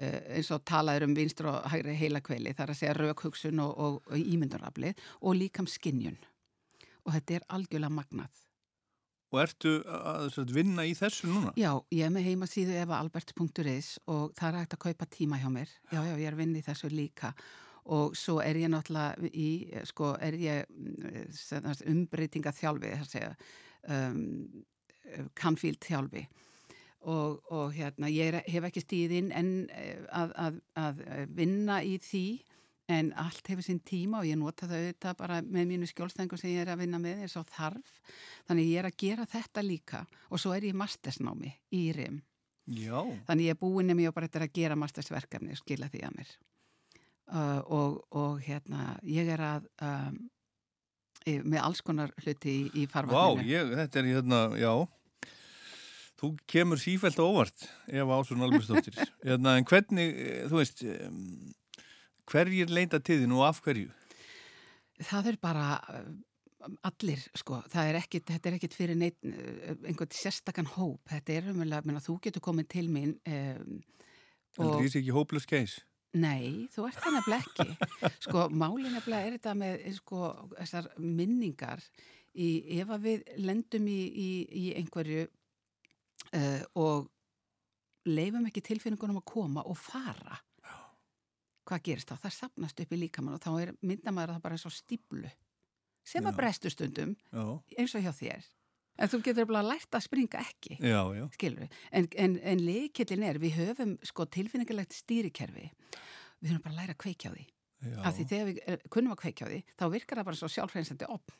[0.00, 4.22] eins og talaður um vinstur og hægri heilakveili, þar að segja raukhugsun og, og, og
[4.22, 6.16] ímyndunraflið og líkamskinjun.
[7.04, 8.46] Og þetta er algjörlega magnað.
[9.30, 11.52] Og ertu að sagt, vinna í þessu núna?
[11.58, 15.74] Já, ég er með heimasíðu evaalbert.is og það er hægt að kaupa tíma hjá mér.
[15.92, 17.34] Já, já, ég er að vinna í þessu líka
[17.90, 19.48] og svo er ég náttúrulega í,
[19.88, 20.66] sko, er ég
[21.88, 23.30] umbreytinga þjálfi, þar að segja,
[23.94, 24.20] um,
[25.38, 26.26] kannfíld þjálfi
[27.00, 31.02] og, og hérna, ég er, hef ekki stíð inn en eh, að, að, að
[31.38, 32.24] vinna í því
[32.90, 36.54] en allt hefur sinn tíma og ég nota það auðvitað bara með mínu skjólstængum sem
[36.54, 38.00] ég er að vinna með eins og þarf.
[38.48, 42.20] Þannig ég er að gera þetta líka og svo er ég mastersnámi í RIM.
[42.70, 42.98] Já.
[43.28, 46.04] Þannig ég er búin nefnir og bara þetta er að gera mastersverkefni og skila því
[46.06, 46.34] að mér.
[47.30, 50.16] Uh, og, og hérna, ég er að um,
[51.26, 53.46] með alls konar hluti í, í Vá, farvatninu.
[53.46, 54.72] ég, þetta er hérna, já.
[56.20, 58.98] Þú kemur sífælt á óvart ef Ásson Albersdóttir.
[59.28, 60.82] hérna, en hvernig, eh, þú veist,
[62.30, 63.90] hverjir leita til þín og af hverju?
[65.00, 66.10] Það er bara uh,
[66.88, 71.36] allir, sko, það er ekkit, þetta er ekkit fyrir neitt, uh, einhvern sérstakann hóp, þetta
[71.36, 73.80] er umverulega, þú getur komið til mín um,
[74.58, 75.84] ég sé ekki hóplös case?
[76.18, 77.90] Nei, þú ert það nefnilega ekki.
[78.24, 81.84] Sko, málið nefnilega er þetta með sko, þessar minningar
[82.34, 82.48] í,
[82.80, 85.26] ef að við lendum í, í, í einhverju
[86.34, 87.10] uh, og
[88.10, 90.40] leifum ekki tilfinningunum að koma og fara.
[91.68, 92.16] Hvað gerist þá?
[92.24, 95.30] Það sapnast upp í líkamann og þá er myndamæður það bara eins og stíplu
[96.10, 96.38] sem að Já.
[96.40, 97.44] brestu stundum Já.
[97.76, 98.48] eins og hjá þér.
[99.00, 101.24] En þú getur bara lært að springa ekki Já, já.
[101.36, 105.70] skilur við, en, en, en leikillin er við höfum sko tilfinningilegt stýrikerfi
[106.40, 107.46] við höfum bara að læra að kveikja á því
[108.04, 110.50] af því þegar við eh, kunnum að kveikja á því þá virkar það bara svo
[110.52, 111.38] sjálfhreinsandi opn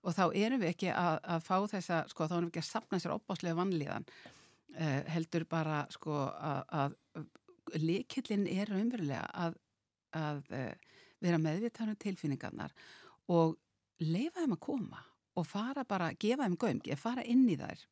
[0.00, 2.70] og þá erum við ekki að, að fá þessa, sko þá erum við ekki að
[2.70, 6.96] sapna þessar opbáslega vannlíðan uh, heldur bara sko að, að
[7.78, 9.54] leikillin er umverulega að,
[10.16, 12.72] að uh, vera meðvitaðan um tilfinningarnar
[13.30, 13.56] og
[14.00, 15.02] leifa þeim að koma
[15.38, 17.84] og fara bara, gefa þeim gömgi, fara inn í þær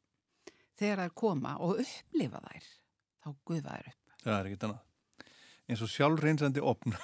[0.78, 2.68] þegar þær koma og upplifa þær,
[3.24, 4.14] þá gufa þær upp.
[4.24, 4.84] Það er ekkert annað.
[5.68, 6.94] Eins og sjálfreynsandi opn.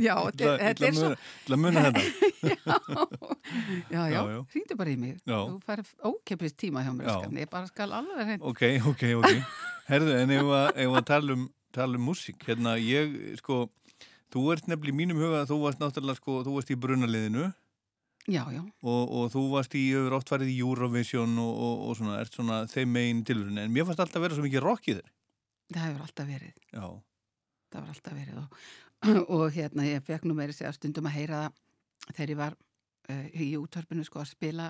[0.00, 1.14] Já, þetta er- svo-
[1.46, 2.02] Til að muna þetta.
[3.90, 4.20] Já, já,
[4.52, 5.16] hringdu bara í mig.
[5.26, 5.38] Já.
[5.50, 7.38] Þú færð ókeppist tíma hjá mér, skan.
[7.42, 8.44] Ég bara skal alveg hreint.
[8.46, 8.62] Ok,
[8.92, 9.56] ok, ok.
[9.90, 10.52] Herðu, en ef
[11.00, 13.64] að tala um, tala um músík, hérna, ég, sko,
[14.32, 17.50] þú ert nefnilega í mínum huga, þú varst náttúrulega, sko, þú varst í brunaliðinu
[18.30, 18.60] Já, já.
[18.60, 22.36] og, og þú varst í, hefur oft farið í Eurovision og, og, og svona, ert
[22.36, 25.08] svona þeim megin tilurinn, en mér fannst alltaf vera svo mikið rock í þér.
[25.70, 26.54] Það hefur alltaf verið.
[26.74, 26.86] Já.
[27.70, 28.62] Það var alltaf verið og,
[29.38, 33.26] og hérna ég fekk nú meiri segja stundum að heyra það þegar ég var uh,
[33.30, 34.68] í útvarpinu sko að spila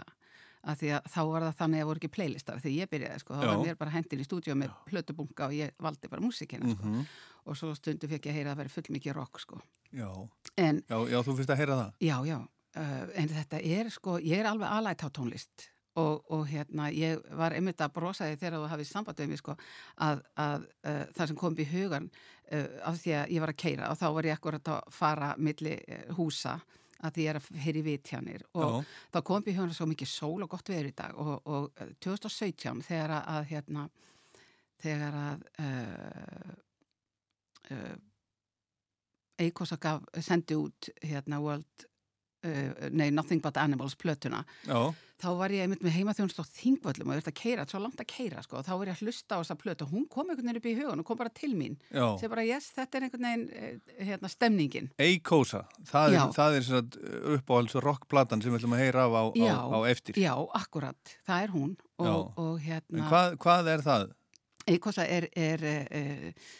[0.68, 3.34] að því að þá var það þannig að voru ekki playlistar því ég byrjaði sko,
[3.34, 3.50] þá Já.
[3.50, 6.86] var mér bara hendin í stúdíu með plötubunga og ég valdi bara músikina sko.
[6.86, 7.04] Mhm.
[7.46, 9.60] og svo stundu fekk ég að heyra að væri full mikið rock sko.
[9.96, 10.10] Já.
[10.58, 12.38] En- já, já, þú finnst að heyra það Já, já,
[12.76, 17.18] uh, en þetta er sko, ég er alveg alætt á tónlist og, og hérna, ég
[17.36, 19.56] var einmitt að brosa því þegar þú hafið samband við mig sko
[19.98, 22.10] að, að uh, það sem kom í hugan
[22.52, 25.32] uh, af því að ég var að keira og þá var ég akkurat að fara
[25.38, 26.60] milli uh, húsa
[27.00, 28.90] að því ég er að heyri vitjanir og Já.
[29.14, 31.68] þá kom upp í hugan svo mikið sól og gott veður í dag og, og
[31.80, 33.86] uh, 2017 þegar að, hérna
[34.80, 36.54] þegar að uh,
[37.76, 37.98] uh,
[39.40, 41.89] Eikosa gaf, sendi út hérna World
[42.90, 44.92] nei, Nothing But Animals plötuna Já.
[45.20, 48.00] þá var ég einmitt með heimaþjónust á þingvöllum og ég ert að keira, svo langt
[48.00, 50.30] að keira sko, og þá var ég að hlusta á þessa plötu og hún kom
[50.30, 52.06] einhvern veginn upp í hugun og kom bara til mín Já.
[52.22, 56.22] sem bara, yes, þetta er einhvern veginn eh, hérna, stemningin Eikosa, það Já.
[56.22, 56.98] er, það er sagt
[57.36, 61.14] uppáhalds rockplatan sem við ætlum að heyra af á, já, á, á eftir já, akkurat,
[61.28, 64.08] það er hún og, og hérna En hvað, hvað er það?
[64.70, 66.50] Eikosa er, er uh,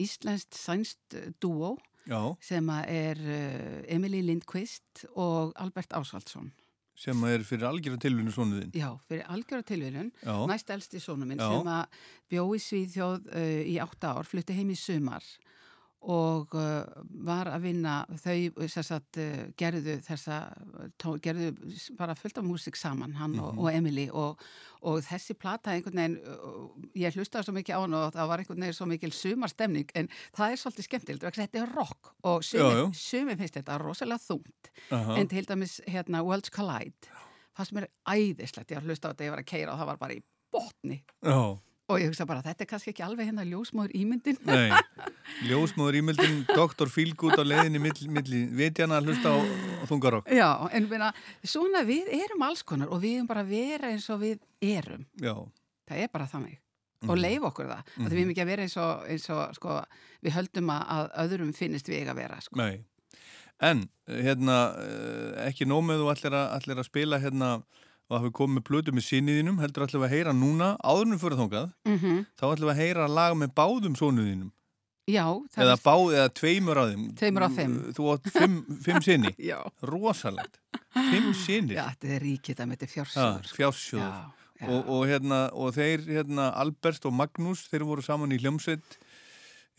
[0.00, 1.76] íslenskt sænst dúó
[2.06, 2.20] Já.
[2.44, 6.52] sem er uh, Emily Lindqvist og Albert Ásvaldsson
[6.98, 10.34] Sem er fyrir algjörða tilvinu svonuðinn Já, fyrir algjöra tilviljun, Já.
[10.50, 11.46] næst elsti sónu minn Já.
[11.52, 12.00] sem að
[12.32, 15.26] bjó í Svíðþjóð uh, í átta ár, flutti heim í sumar
[16.00, 16.84] og uh,
[17.26, 20.36] var að vinna, þau sagt, uh, gerðu þessa,
[21.24, 21.48] gerðu
[21.98, 23.58] bara fullt af músik saman, hann og, Mhm.
[23.58, 24.38] og Emily og,
[24.82, 28.38] og þessi plata einhvern veginn, uh, ég hlustaði svo mikið á hann og það var
[28.44, 32.94] einhvern veginn svo mikil sumarstemning en það er svolítið að þetta er rock og sumir,
[32.94, 35.16] sumir finnst þetta rosalega þungt Aha.
[35.18, 37.10] en til dæmis hérna Worlds Collide
[37.58, 39.86] fannst mér æðislegt, ég var að hlusta á þetta ég var að keira og það
[39.90, 40.22] var bara í
[40.54, 41.58] botni Já.
[41.88, 44.70] Og ég hugsa bara, þetta er kannski ekki alveg hérna ljósmóður ímyndin Nei,
[45.48, 46.90] ljósmóður ímyldin Dr.
[46.92, 51.10] Feelgood á leiðinni milli, milli vitjana að hlusta á, á þungarokk Já, en meina,
[51.44, 55.06] svona við erum alls konar og við erum bara að vera eins og við erum
[55.22, 55.34] Já,
[55.88, 56.58] það er bara þannig
[56.98, 57.10] Mhm.
[57.14, 58.08] og leif okkur það, mm Mhm.
[58.10, 59.74] við erum ekki að vera eins og, eins og sko,
[60.26, 62.56] við höldum að, öðrum finnist við eiga að vera sko.
[62.58, 62.80] nei
[63.60, 67.62] En, hérna, eh, ekki nómið þú allir að, allir að spila hérna
[68.08, 71.66] og hafi komið með plötu með sinniðinum heldur allir að heyra núna, áðurnum fyrir þóngað
[71.84, 72.22] Mhm.
[72.40, 74.52] þá allir að heyra lag með báðum sónuðinum
[75.08, 75.24] Já,
[75.56, 77.04] eða báð, eða tveimur á þeim.
[77.16, 77.76] Tveimur af fimm.
[77.96, 79.56] Þú átt fimm, fimm sinni Já.
[79.80, 80.58] Rosalegt.
[80.92, 83.48] Fimm sinni Já, þetta er ríkið, það með þetta fjársjóður.
[83.56, 88.98] Fjársjóður og, og, hérna, og þeir, hérna, Albert og Magnús þeir voru saman í hljómsveit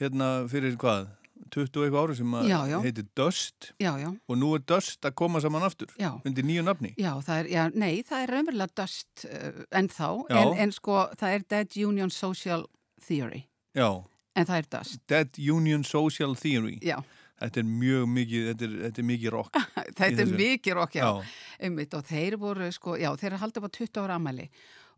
[0.02, 1.10] hérna fyrir hvað
[1.50, 2.78] 20 og eitthvað ári sem Já, já.
[2.84, 4.10] heitir Dust Já, já.
[4.28, 5.92] og nú er Dust að koma saman aftur
[6.26, 10.74] undir nýju nafni Já, það er, nei, það er raunverulega dust uh, ennþá, en, en
[10.76, 12.68] sko, það er Dead Union Social
[13.08, 13.46] Theory,
[13.78, 13.90] Já,
[14.36, 15.00] en það er dust.
[15.10, 17.00] Dead Union Social Theory Já.
[17.40, 19.60] Þetta er mjög mikið, þetta er, þetta er mikið rock
[20.02, 21.06] Þetta er mikið rokk, já.
[21.08, 21.38] Já.
[21.64, 24.50] Einmitt, og þeir voru, sko, já, þeir haldið á 20 ára amæli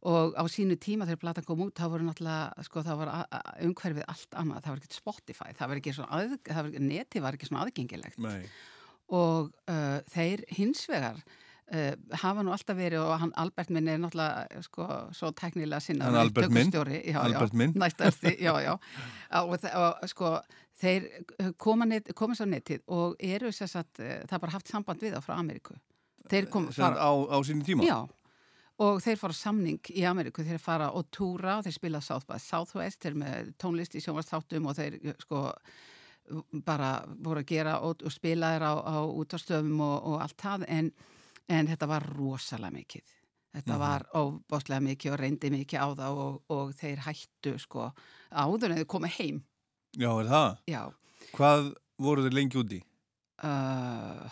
[0.01, 3.11] og á sínu tíma þegar platan kom út, þá voru náttúrulega, sko, það var
[3.67, 7.21] umhverfið allt annað, það var ekki Spotify, það var ekki svona, að, það var, neti
[7.21, 8.19] var ekki svona aðgengilegt.
[8.25, 8.41] Nei.
[9.11, 11.91] og uh, þeir hins vegar uh,
[12.23, 14.87] hafa nú alltaf verið og hann Albert minn er náttúrulega sko,
[15.17, 16.71] svo teknilega sinna Hann Albert minn?
[16.71, 17.75] já, Albert já, minn?
[17.75, 20.31] næstasti, já, og, og sko
[20.81, 21.05] þeir
[21.61, 25.19] koma, net, koma svo netið og eru sér satt, uh, það bara haft samband við
[25.19, 25.77] þá frá Ameríku
[26.31, 27.99] þeir kom á, á sínu tíma já
[28.81, 32.39] og þeir fara samning í Ameríku þeir fara og túra og þeir spila South by
[32.41, 35.41] Southwest þeir með tónlist í sjónvastáttum og þeir sko
[36.65, 36.91] bara
[37.25, 40.91] voru að gera og, og spila þeir á, á útastöfum og, og allt það en,
[41.51, 43.17] en þetta var rosalega mikið
[43.51, 43.81] þetta Mhm.
[43.81, 47.89] var óbáslega mikið og reyndi mikið á það og, og þeir hættu sko
[48.31, 49.41] áður en þeir komið heim
[49.99, 50.53] Já, er það?
[50.71, 50.81] Já.
[51.35, 51.65] Hvað
[51.99, 52.77] voru þeir lengi úti?
[53.43, 54.29] uh,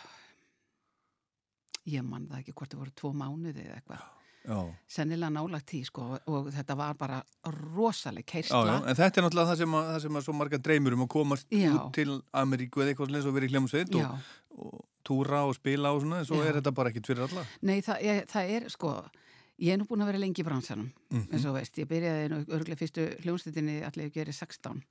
[1.89, 4.05] ég man það ekki hvort það voru tvo mánuði eða eitthvað.
[4.87, 7.23] Sennilega nálagt tí sko og þetta var bara
[7.75, 10.57] rosaleg Já, já, en þetta er náttúrulega það sem að, það sem að svo marga
[10.57, 11.71] dreymur um að komast Já.
[11.75, 14.07] út til Ameríku eða eitthvað eins og verið í hljómsveit Já.
[14.09, 16.47] og, og túra og spila og svona, en svo Já.
[16.49, 17.45] er þetta bara ekkit fyrir alla.
[17.61, 18.93] Nei, það er, það er sko,
[19.59, 21.27] ég er nú búin að vera lengi í bransanum, Mhm.
[21.33, 24.83] eins og veist, ég byrjaði nú örgulega fyrstu hljómsveitinni allir ég gerði 16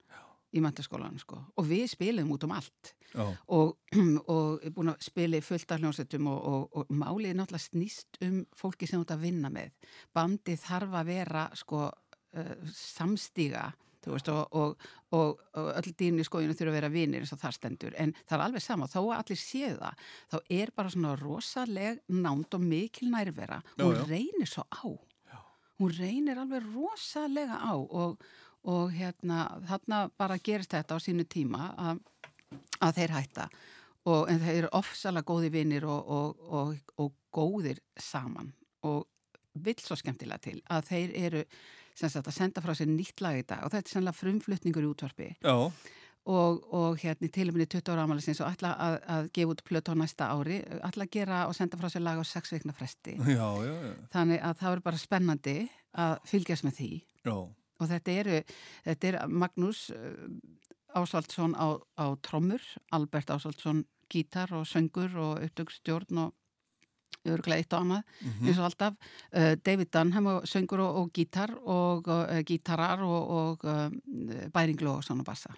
[0.56, 3.24] í mentaskólanum sko og við spilum út um allt Já.
[3.54, 3.74] og,
[4.34, 8.22] og búin að spila í fullt af hljómsveitum og, og, og málið er náttúrulega snýst
[8.24, 9.92] um fólki sem þú ert að vinna með.
[10.16, 13.68] Bandið þarf að vera sko uh, samstíga
[14.08, 17.56] veist og, og, og, og öll dýrni skóinu þurfa að vera vinir eins og það
[17.56, 21.14] stendur en það er alveg sama, þó að allir séu það þá er bara svona
[21.18, 23.86] rosaleg nánd og mikil nærvera já.
[24.08, 24.86] reynir svo á
[25.78, 28.18] hún reynir alveg rosalega á og,
[28.68, 32.00] og hérna þarna bara gerist þetta á sínu tíma að,
[32.84, 33.48] að þeir hætta.
[34.08, 38.52] Og, en þeir eru ofsalega góði vinnir og, og, og, og góðir saman.
[38.88, 39.04] Og
[39.58, 41.44] vill svo skemmtilega til að þeir eru
[41.98, 43.64] sem sagt að senda frá sér nýtt lag í dag.
[43.66, 45.32] Og þetta er sannlega frumflutningur í útvarpi.
[45.42, 45.56] Já,
[46.28, 49.62] og, og hérna til og minni 20 ára ámælisins og ætla að, að gefa út
[49.64, 52.74] plötu á næsta ári, ætla að gera og senda frá sér lag á sex veikna
[52.76, 53.16] fresti.
[53.16, 53.94] Já, já, já.
[54.12, 55.56] þannig að það er bara spennandi
[56.04, 56.90] að fylgjast með því.
[57.24, 57.36] Já.
[57.80, 58.40] Og þetta eru,
[58.84, 60.26] þetta er Magnús uh,
[60.98, 62.60] Ásvaldsson á, á trommur,
[62.92, 66.34] Albert Ásvaldsson gítar og söngur og upptökstjórn og
[67.28, 68.46] örglega eitt og annað Mhm.
[68.48, 68.94] eins og alltaf.
[69.32, 74.00] Uh, David Dunham og söngur og, og gítar og uh, gítarar og, og um,
[74.54, 75.52] bæringlu og svona bassa.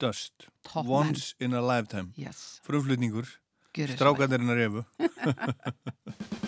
[0.00, 2.12] Dust, Top Once in a Lifetime.
[2.18, 2.58] Yes.
[2.64, 3.28] Frumflutningur.
[3.70, 6.39] Strákandirinn að refu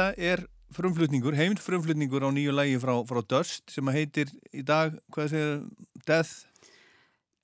[0.00, 0.40] Þetta er
[0.72, 5.58] frumflutningur, heiminn frumflutningur á nýju lægi frá, frá Dust sem heitir í dag, hvað segir,
[6.08, 6.30] Death,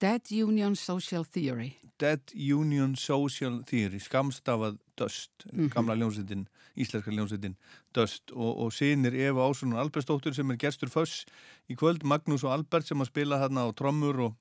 [0.01, 1.75] Dead Union Social Theory.
[2.01, 5.69] Dead Union Social Theory, skamstafað Dust, Mhm.
[5.75, 6.47] gamla ljónsettin,
[6.79, 7.57] íslenska ljónsettin
[7.93, 8.33] Dust.
[8.33, 11.27] Og, og sinir Eva Ásson og Albertsdóttur sem er gestur föss
[11.69, 14.37] í kvöld, Magnús og Albert sem að spila þarna á trommur og,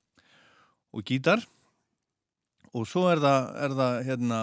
[0.94, 1.44] og gítar.
[2.72, 4.40] Og svo er það, er það hérna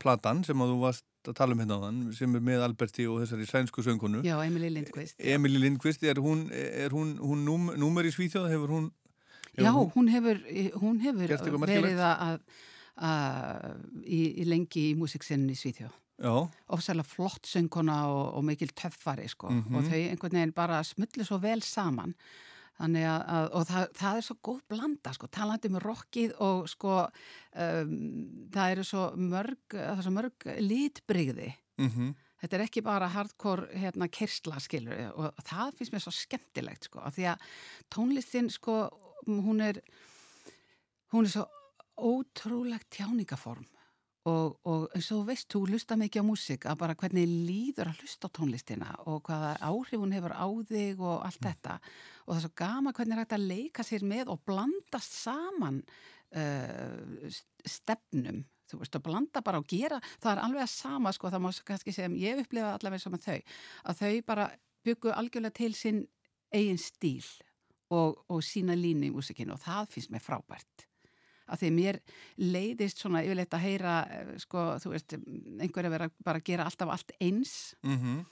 [0.00, 3.06] platan sem að þú varst að tala um hérna á þann sem er með Alberti
[3.10, 5.16] og þessari sænsku söngunu Já, Emily Lindqvist.
[5.18, 8.90] Emily Lindqvist, er hún, er hún, hún núm, númer í Svíþjóð, hefur hún
[9.58, 10.38] hefur Já, hún hefur,
[10.78, 12.40] hún hefur verið að,
[13.02, 13.72] að
[14.06, 15.96] í, í lengi í músiksinni í Svíþjóð.
[16.18, 16.34] Já.
[16.74, 19.74] Ofsæðlega flott söngkona og, og mikil töffari sko Mhm.
[19.78, 22.14] og þau einhvern veginn bara smullu svo vel saman.
[22.78, 26.94] Að, að og það, það er svo góð blanda sko, talandi um rockið og sko
[27.08, 27.94] um,
[28.54, 31.52] það eru svo mörg, það er svo mörg litbrigði.
[31.82, 32.16] Mhm.
[32.38, 37.00] Þetta er ekki bara hardcore hérna kersla skilur og það finnst mér svo skemmtilegt sko
[37.02, 37.48] af því að
[37.90, 38.76] tónlistin sko
[39.26, 39.80] hún er
[41.10, 41.48] hún er svo
[41.98, 43.66] ótrúlegt tjáningaform
[44.28, 48.02] og, og eins og veist, þú hlusta mikið á músík að bara hvernig líður að
[48.02, 51.78] hlusta á tónlistina og hvaða áhrif hún hefur á þig og allt þetta.
[52.26, 55.80] Og það er svo gama hvernig er hægt að leika sér með og blandast saman
[56.36, 58.44] uh, stefnum.
[58.68, 61.50] Þú veist, að blanda bara og gera það er alveg að sama, sko, það má
[61.70, 63.38] kannski segja ég upplifa allavega sem að þau
[63.88, 64.50] að þau bara
[64.84, 66.02] byggu algjörlega til sinn
[66.52, 67.24] eigin stíl
[67.88, 70.87] og, og sína línu í músikinu og það finnst mér frábært
[71.48, 72.00] að því mér
[72.40, 75.14] leiðist svona yfirleitt að heyra eh, sko, þú veist,
[75.58, 77.54] einhverja vera bara að gera alltaf allt eins.
[77.86, 78.26] Mhm.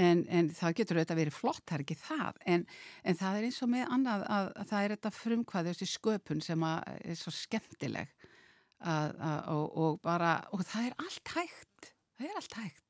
[0.00, 2.36] en, en það getur auðvitað verið flott, það er ekki það.
[2.46, 2.66] En,
[3.02, 6.44] en það er eins og með annað að, að það er þetta frumkvæði, þessi sköpun
[6.46, 8.12] sem að er svo skemmtileg
[8.78, 11.90] að, að, og, og bara og það er allt hægt.
[12.20, 12.89] Það er allt hægt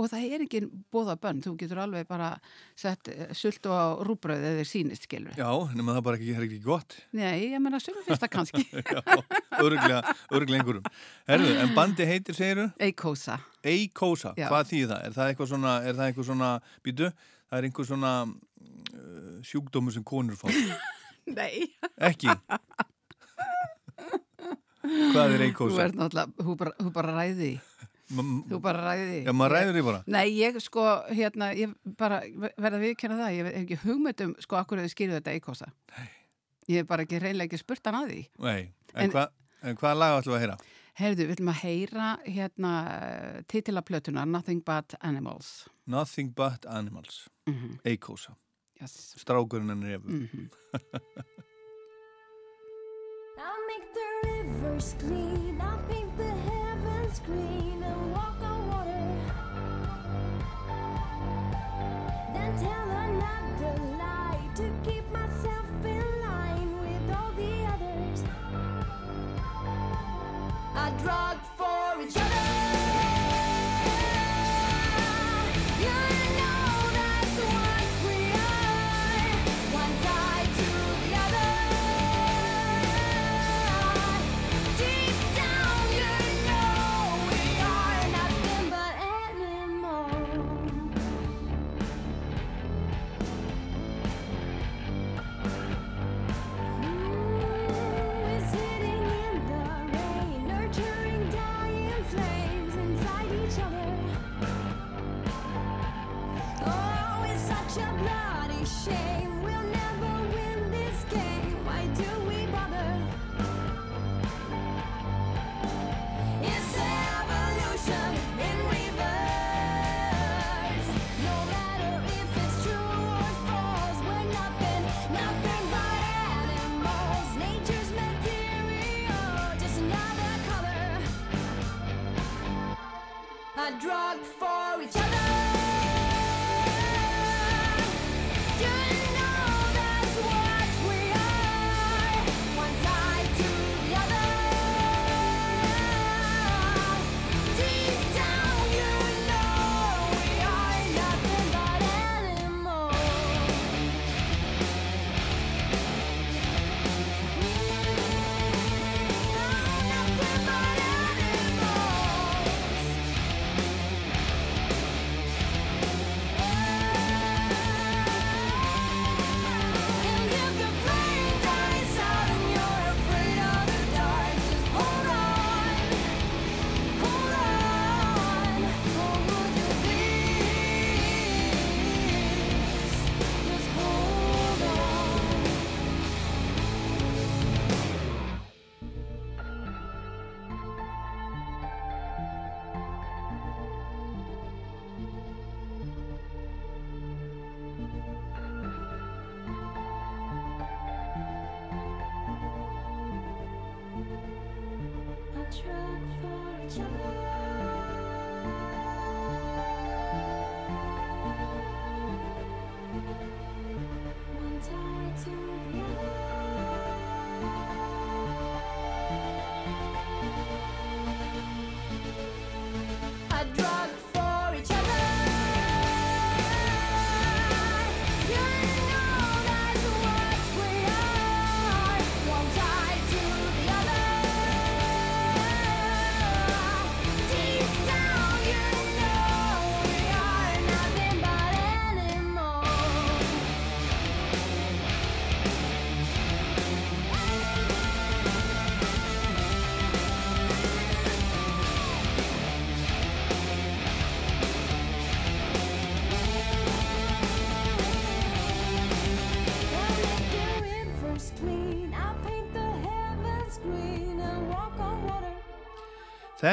[0.00, 2.30] og það er engin bóða bönn, þú getur alveg bara
[2.78, 6.60] sett eh, sultu á rúbröð eða sínist skilur Já, nema það bara ekki, er ekki
[6.64, 8.64] gott Nei, ég menna sumum finnst það kannski
[8.96, 9.02] Já,
[9.60, 10.00] örglega,
[10.32, 10.88] örglega einhverjum
[11.28, 12.68] Herðu, en bandi heitir, segiru?
[13.64, 14.48] Eikosa, Já.
[14.50, 15.04] hvað þýð það?
[15.08, 16.50] Er það eitthvað svona, er það eitthvað svona,
[16.84, 17.10] býtu,
[17.48, 20.48] það er einhver svona uh, sjúkdómur sem konur fá
[21.38, 21.70] Nei
[22.04, 22.34] Ekki?
[24.84, 25.84] Hvað er Þú Eikosa?
[25.86, 27.52] ert náttúrulega, þú bara, þú bara ræði því.
[28.12, 29.20] Þú bara ræði því.
[29.24, 30.00] Já, maður ræður því bara.
[30.12, 32.18] Nei, ég sko, hérna, ég bara
[32.60, 35.70] verða að viðkynna það, ég hef ekki hugmynd um sko akkur þau skýrðu þetta eikosa.
[35.96, 36.08] Nei.
[36.68, 38.20] Ég hef bara ekki reynlega ekki spurt hann að því.
[38.44, 38.60] Nei,
[38.94, 39.24] en, En- hva,
[39.62, 40.58] en hvaða lag ætlum við að heyra?
[41.00, 42.72] Heyrðu, við ætlum að heyra hérna
[43.50, 45.68] titilaplötunar Nothing But Animals.
[45.86, 47.80] Nothing But Animals Mhm.
[47.84, 48.36] Eikosa
[48.80, 49.14] Yes.
[49.18, 50.50] Strákurinn henni refur Mhm.
[53.38, 56.03] I'll make the rivers clean, I'll paint
[57.14, 59.06] the heavens green and walk on water.
[62.32, 68.22] Then tell another lie to keep myself in line with all the others.
[70.76, 71.38] A drug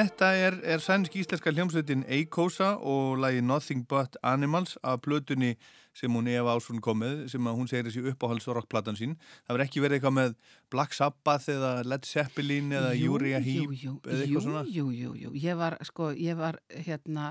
[0.01, 5.51] Þetta er, er sænsk íslenska hljómsveitin Eikosa og lagi Nothing But Animals af plötunni
[5.93, 9.17] sem hún Eva Ásson kom með sem hún segir þessi uppáhalds rockplatan sín.
[9.43, 10.35] Það verður ekki verið eitthvað með
[10.71, 14.61] Black Sabbath eða Led Zeppelin eða Jú, Uriah jú, Heep jú, eða eitthvað svona.
[14.71, 17.25] Jú, jú, jú, ég var, sko, ég var, hérna...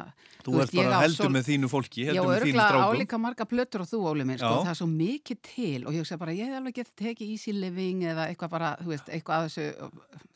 [0.45, 3.01] Þú ert ég bara heldur svo- með þínu fólki, Já, heldur með þínu örgulega strákum.
[3.01, 4.63] álíka marga plötur og þú, Óli minn, sko, Já.
[4.69, 7.57] það er svo mikið til og ég hugsa bara, ég hef alveg getið tekið Easy
[7.57, 9.91] Living eða eitthvað bara, þú veist, eitthvað að þessu,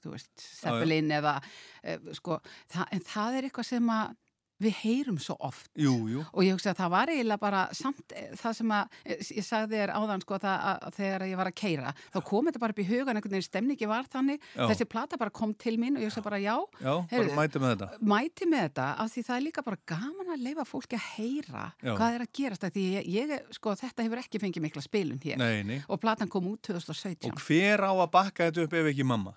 [0.04, 0.32] þú veist,
[0.64, 1.36] Zeppelin eða,
[1.84, 2.40] e, sko,
[2.72, 4.16] það, en það er eitthvað sem að
[4.62, 6.20] við heyrum svo oft Jú, jú.
[6.30, 9.44] og ég hugsa að það var eiginlega bara samt eh, það sem að, eh, ég
[9.46, 12.74] sagði þér áðan sko það að, þegar ég var að keira þá kom þetta bara
[12.76, 14.62] upp í hugan, einhvern veginn stemningi var þannig Já.
[14.70, 17.62] þessi plata bara kom til mín og ég hugsa bara já, Já, heyrðu, bara mæti
[17.64, 17.90] með þetta.
[18.14, 21.64] mæti með þetta af því það er líka bara gaman að leifa fólki að heyra
[21.82, 21.92] Já.
[21.98, 25.20] hvað er að gerast af því ég, ég, sko þetta hefur ekki fengið mikla spilun
[25.26, 25.80] hér Nei, nei.
[25.88, 29.34] og platan kom út 2017 Og hver á að bakka þetta upp ef ekki mamma?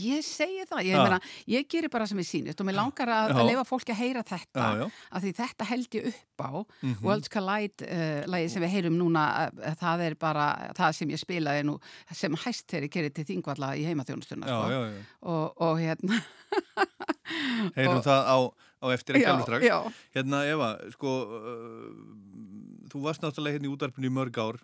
[0.00, 1.18] Ég segi það, ég, meina,
[1.52, 4.22] ég gerir bara sem ég sýnist og mér langar að, að leifa fólki að heyra
[4.24, 4.86] þetta Já, já.
[5.12, 6.50] af því þetta held ég upp á
[6.82, 6.96] Mhm.
[7.04, 10.46] Worlds Collide uh, lagi sem við heyrum núna uh, það er bara
[10.78, 11.76] það sem ég spilaði nú
[12.12, 14.80] sem hæst þegar ég gerir til þingvalla í heimaþjónustuna sko.
[15.22, 16.18] Og, og hérna
[17.76, 18.38] Heyrum Og- það á,
[18.82, 19.94] á eftir ekki alveg strax.
[20.16, 24.58] Hérna, Eva, sko, uh, þú varst náttúrulega hérna í útarpinu í mörg ár,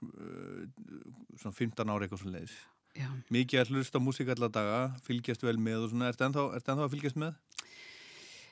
[1.39, 2.57] svona 15 ára eitthvað svona leiðis.
[2.97, 3.09] Já.
[3.31, 6.87] Mikið að hlusta músík alla daga, fylgjast vel með og svona, ertu ennþá, ertu ennþá
[6.89, 7.37] að fylgjast með?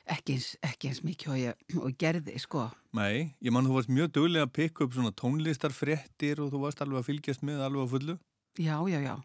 [0.07, 2.61] ekki eins, ekki eins mikið og ég og gerði sko
[2.95, 6.83] Nei, ég man þú varst mjög duglega að pikka upp svona tónlistarfréttir og þú varst
[6.85, 8.15] alveg að fylgjast með alveg á fullu.
[8.55, 9.15] já, já, já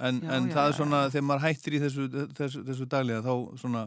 [0.00, 2.04] En, Já, en já, það er svona, þegar maður hættir í þessu,
[2.38, 3.82] þessu, þessu daglega, þá svona,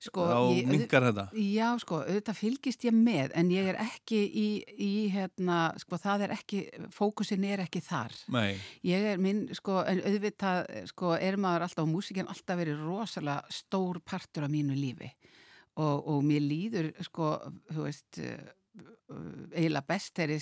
[0.00, 1.24] sko, þá minkar þetta.
[1.36, 4.46] Já, sko, auðvitað fylgist ég með en ég er ekki í,
[4.80, 6.62] í hérna, sko, það er ekki
[6.94, 8.54] fókusin er ekki þar Nei.
[8.86, 10.62] Ég er minn, sko, en auðvitað
[10.92, 15.10] sko, er maður alltaf á músikinn alltaf verið rosalega stór partur af mínu lífi
[15.80, 17.34] og, og mér líður, sko,
[17.70, 18.48] þú veist uh,
[19.54, 20.34] eiginlega best er,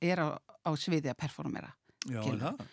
[0.00, 1.72] er á, á sviði að performera
[2.08, 2.64] Já, það?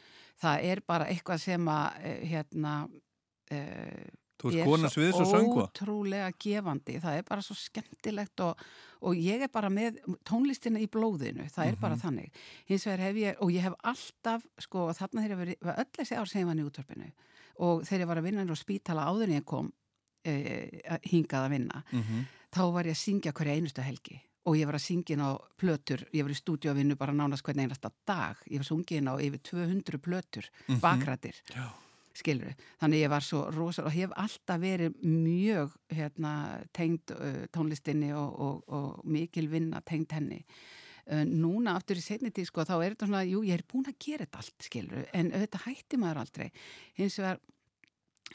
[0.42, 4.08] það er bara eitthvað sem að eh, hérna uh,
[4.40, 5.64] Þú ert kona sviðs og söngva.
[5.68, 8.58] ótrúlega gefandi, það er bara svo skemmtilegt og,
[9.02, 12.02] og ég er bara með tónlistina í blóðinu, það er bara Mhm.
[12.02, 12.30] þannig
[12.70, 15.92] hins vegar hef ég, og ég hef alltaf sko, þarna þegar ég verið, var öll
[15.98, 17.12] þessi ár sem ég var í útvarpinu
[17.60, 19.74] og þegar ég var að vinna inn á spítala áður en ég kom
[20.26, 22.26] e, hingað að vinna Mhm.
[22.52, 25.36] þá var ég að syngja hverja einustu helgi og ég var að syngja inn á
[25.58, 29.16] plötur, ég var í stúdíóvinnu bara nánast hvern einasta dag, ég var sungið inn á
[29.20, 30.80] yfir 200 plötur, Mhm.
[30.80, 31.70] bakrættir Já.
[32.18, 36.34] Skilur þannig ég var svo rosa og hef alltaf verið mjög hérna,
[36.76, 40.42] tengd uh, tónlistinni og, og, og mikil vinna tengd henni.
[41.10, 43.88] Uh, núna aftur í setni tíð sko þá er þetta svona, jú ég er búin
[43.90, 46.50] að gera þetta allt skilur, en auðvitað hætti maður aldrei.
[47.00, 47.42] Hins vegar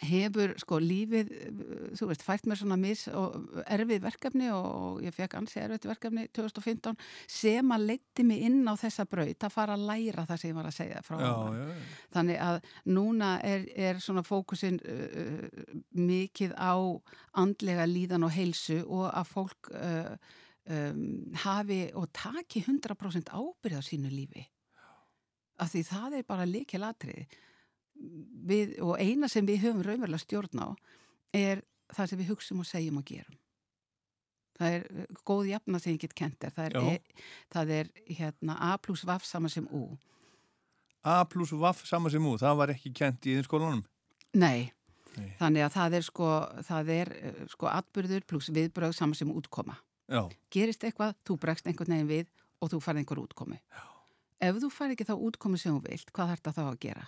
[0.03, 5.15] hefur sko lífið, uh, þú veist, fært mér svona mis og erfið verkefni og ég
[5.15, 6.99] fekk ansi erfið verkefni 2015
[7.31, 10.59] sem að leiti mig inn á þessa braut að fara að læra það sem ég
[10.59, 11.59] var að segja frá Já, áðan.
[11.59, 12.07] já, já.
[12.17, 12.61] Þannig að
[12.99, 16.75] núna er, er svona fókusin uh, mikið á
[17.45, 20.17] andlega líðan og heilsu og að fólk uh,
[20.71, 24.45] um, hafi og taki 100% ábyrð á sínu lífi.
[25.63, 27.27] Af því það er bara líkil atriði.
[28.45, 30.69] Við, og eina sem við höfum raunverulega stjórn á
[31.35, 31.63] er
[31.95, 33.39] það sem við hugsum og segjum og gerum.
[34.55, 36.53] Það er uh, góð jafna sem ég get kent er.
[36.55, 39.87] Það er, e, það er hérna, A plus vaff saman sem U.
[41.05, 43.83] A pluss vaff sama sem ú, það var ekki kent í þinn skólanum?
[44.33, 44.71] Nei.
[45.15, 45.35] Nei.
[45.39, 46.29] Þannig að það er sko,
[46.65, 49.77] það er uh, sko atbyrður pluss viðbröð saman sem útkoma.
[50.09, 50.23] Já.
[50.53, 52.31] Gerist eitthvað, þú bregst einhvern veginn við
[52.65, 53.61] og þú farið einhver útkomi.
[53.61, 53.85] Já.
[54.49, 57.05] Ef þú farið ekki þá útkomi sem þú vilt, hvað þarf það þá að gera?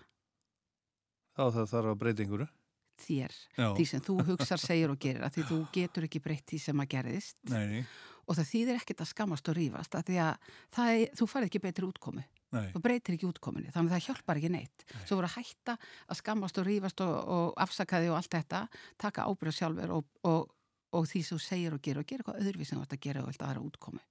[1.36, 2.48] Þá það þarf að breyta einhverju.
[2.96, 3.66] þér, Já.
[3.76, 6.80] því sem þú hugsar, segir og gerir, að því þú getur ekki breytt því sem
[6.80, 7.82] að gerðist Nei, nei,
[8.26, 10.48] og það þýðir ekkert að skammast og rífast að því að
[10.78, 12.24] það er, þú farið ekki betri útkomu
[12.56, 12.66] nei.
[12.72, 15.76] þú breytir ekki útkominni, þannig að það hjálpar ekki neitt svo voru að hætta
[16.08, 18.64] að skammast og rífast og, og afsakaði og allt þetta
[19.04, 20.52] taka ábyrða sjálfur og, og,
[20.96, 23.04] og því sem þú segir og gerir og gerir eitthvað öðruvís sem þú ert að
[23.10, 24.04] gera og vilt aðra útkomu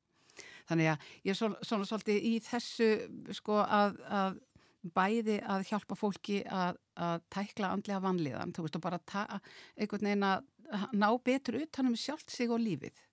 [0.70, 2.92] þannig að ég er svona, svona svolítið í þessu
[3.38, 4.44] sko að, að
[4.96, 9.02] bæði að hjálpa fólki að, að tækla andlega vanlíðan, þú veist og bara
[9.76, 10.48] einhvern veginn að
[10.98, 13.04] ná betur utan um sjálft sig og lífið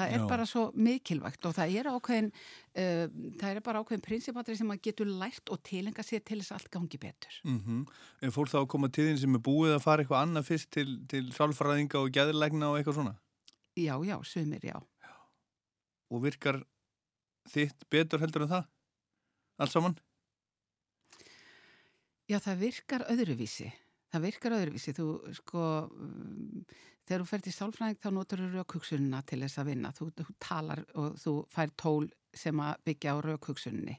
[0.00, 0.26] Það er Já.
[0.30, 3.06] bara svo mikilvægt og það er ákveðin, uh,
[3.40, 6.58] það er bara ákveðin prinsipatri sem maður getur lært og tilenga sér til þess að
[6.60, 7.40] allt gangi betur.
[7.44, 7.86] Mm
[8.22, 10.70] Er fólk þá að koma til þín sem er búið að fara eitthvað annað fyrst
[10.70, 13.16] til, til sálfræðinga og gæðilegna og eitthvað svona?
[13.76, 14.78] Já, já, sumir, já.
[16.10, 16.62] Og virkar
[17.48, 18.64] þitt betur heldur en það?
[19.60, 19.98] Allt saman?
[22.30, 23.72] Já, það virkar öðruvísi.
[24.10, 24.92] Það virkar öðruvísi.
[24.94, 25.06] Þú,
[25.40, 26.60] sko, um,
[27.02, 29.90] þegar þú fer til sálfræðing þá notur þú raukhugsunina til þess að vinna.
[29.96, 32.06] Þú, þú talar og þú fær tól
[32.42, 33.96] sem að byggja á raukhugsuninni.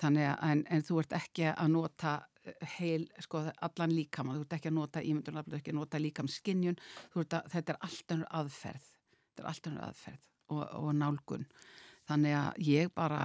[0.00, 2.12] Þannig að, en, en þú ert ekki að nota
[2.44, 4.36] eh, heil, sko, allan líkamann.
[4.36, 7.80] Þú ert ekki að nota ímyndunarflöð, þú ert ekki að nota líkam að, þetta er
[7.88, 8.90] allt önnur aðferð.
[9.30, 11.48] Þetta er allt önnur aðferð og, og nálgun.
[12.10, 13.22] Þannig að ég bara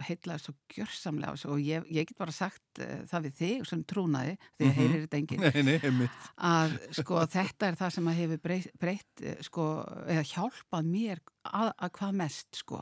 [0.00, 4.36] heitlaði svo gjörsamlega og ég, ég get bara sagt uh, það við þig sem trúnaði,
[4.56, 4.78] því að Mhm.
[4.80, 6.26] heyrir þetta enginn Nei, nei, einmitt.
[6.50, 9.66] að sko þetta er það sem að hefur breytt, breytt eh, sko,
[10.08, 12.80] eða hjálpað mér að, að hvað mest sko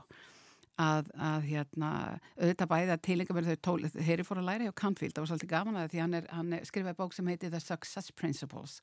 [0.79, 1.91] að, að hérna,
[2.39, 5.31] auðvitað bæði að tilenga mér þau tól, heyri fór að læra hjá Canfield, það var
[5.33, 8.79] svolítið gaman að því hann, er, hann er, skrifaði bók sem heiti The Success Principles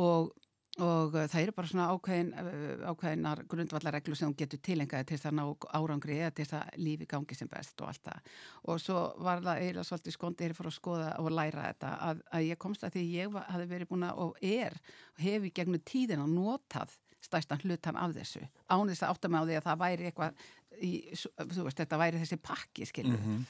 [0.00, 0.32] og
[0.78, 5.18] og uh, það eru bara svona ákveðin, uh, ákveðinar grundvallarreglu sem hún getur tilengaði til
[5.18, 5.44] þess að ná
[5.74, 8.30] árangri eða til þess að lífi gangi sem best og allt það.
[8.70, 12.22] Og svo var það eiginlega svolítið skondi er fyrir að skoða og læra þetta að,
[12.30, 14.78] að ég komst að því ég var, hafði verið búin að og er
[15.16, 18.40] og hef í gegnum tíðina notað stærstan hlutan af þessu
[18.70, 20.46] án þess að átta mig á því að það væri eitthvað
[20.80, 20.92] í,
[21.36, 23.42] þú veist, þetta væri þessi pakki skilur Mhm.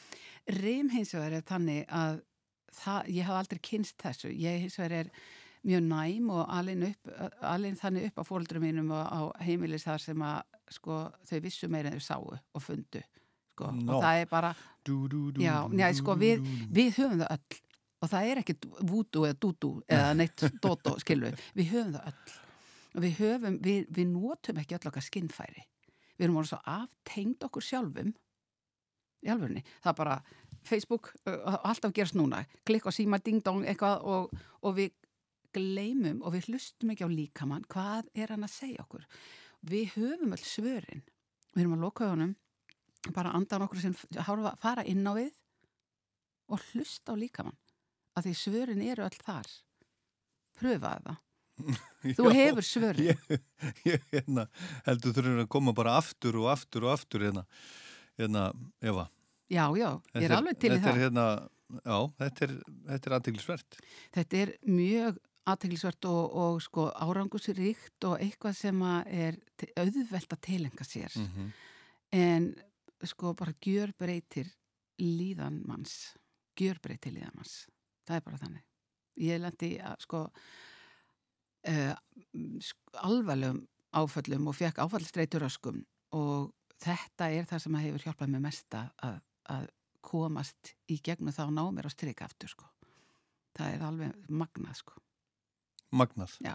[0.56, 2.22] Rim hins vegar er þannig að
[2.74, 4.30] það, ég haf aldrei kynst þessu.
[4.32, 5.10] Ég hins vegar er
[5.66, 7.10] mjög næm og alin, upp,
[7.44, 10.42] alin þannig upp á fóröldurum mínum og á heimilis þar sem að
[10.72, 13.72] sko, þau vissu meira en þau sáu og fundu sko.
[13.76, 13.96] Nó.
[13.96, 17.58] og það er bara Dú, dú, dú, já, njá, sko, við, við höfum það öll.
[18.00, 18.54] Og það er ekki
[18.88, 21.66] vúdú eða dúdú eða neitt dótó, skilur við.
[21.68, 22.38] Höfum það öll.
[22.94, 25.66] Og við, höfum, við, við notum ekki öll okkar skinnfæri.
[26.16, 28.14] Við erum orðið svo aftengd okkur sjálfum
[29.20, 30.16] í alvörni, það er bara
[30.64, 32.40] Facebook, uh, alltaf gerast núna.
[32.68, 34.32] Klikk og síma ding dong eitthvað og,
[34.64, 34.94] og við
[35.56, 39.06] gleymum og við hlustum ekki á líkamann hvað er hann að segja okkur
[39.70, 41.02] við höfum öll svörin
[41.54, 42.34] við erum að loka honum
[43.16, 43.94] bara andan okkur sem
[44.60, 45.32] fara inn á við
[46.50, 47.58] og hlusta á líkamann
[48.18, 49.50] að því svörin eru öll þar
[50.60, 51.18] pröfaði það
[52.16, 53.08] Þú Já, hefur svörin.
[53.10, 53.40] Ég,
[53.84, 54.46] ég hérna,
[54.86, 57.42] heldur þurfum að koma bara aftur og aftur og aftur hérna,
[58.16, 58.44] hérna
[58.80, 59.04] Eva.
[59.52, 61.24] já, já, ég er alveg til í það Er, hérna,
[61.84, 62.54] já, þetta er,
[62.96, 63.76] er aðteglisvert.
[64.16, 65.18] þetta er mjög
[65.50, 69.38] aðteglisvert og, og sko árangusríkt og eitthvað sem er
[69.80, 71.16] auðvelt að tilenga sér.
[71.20, 71.52] Mhm.
[72.12, 72.54] en
[73.06, 74.50] sko bara gjör breytir
[74.98, 76.16] líðan manns.
[76.58, 77.66] Gjör breytir líðan manns.
[78.06, 78.64] Það er bara þannig.
[79.20, 80.22] Ég lendi að sko
[81.68, 81.94] uh,
[83.04, 85.82] alvarlegum áföllum og fekk áfallstreitur öskum
[86.14, 89.20] og þetta er það sem hefur hjálpað mér mest að,
[89.50, 89.68] að,
[90.00, 92.68] komast í gegnum það og ná mér á strik aftur sko.
[93.58, 94.94] Það er alveg magnað sko
[95.92, 96.36] Magnað.
[96.44, 96.54] já,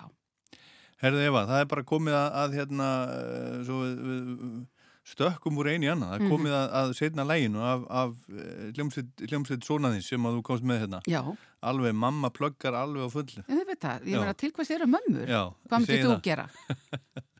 [1.03, 4.61] Herðu Eva, það er bara komið að, að hérna, eh, svo við, við
[5.05, 6.09] stökkum úr einu í annað.
[6.13, 6.31] Það er Mhm.
[6.31, 10.79] komið að, að setna læginu af, af eh, hljómsveit, sonaðins sem að þú komst með
[10.85, 11.01] hérna.
[11.05, 11.21] Já.
[11.61, 13.43] Alveg, mamma pluggar alveg á fullu.
[13.49, 16.47] ég veit það, ég meina til hvers eru mömmur hvað myndir þú gera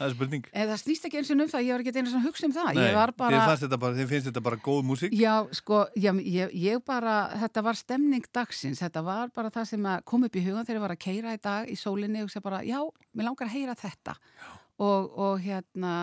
[0.00, 0.46] Það er spurning.
[0.48, 2.52] eða það snýst ekki eins og um það, ég var ekki svona að hugsa um
[2.56, 2.68] það.
[2.78, 5.16] Nei, bara þið, bara, þið finnst þetta bara góð músík?
[5.20, 9.90] Já, sko, já, ég, ég bara, þetta var stemning dagsins, þetta var bara það sem
[10.08, 12.46] kom upp í hugan þegar ég var að keira í dag í sólinni og segja
[12.48, 12.80] bara, já,
[13.12, 14.16] mér langar að heyra þetta.
[14.80, 15.94] Og, og hérna,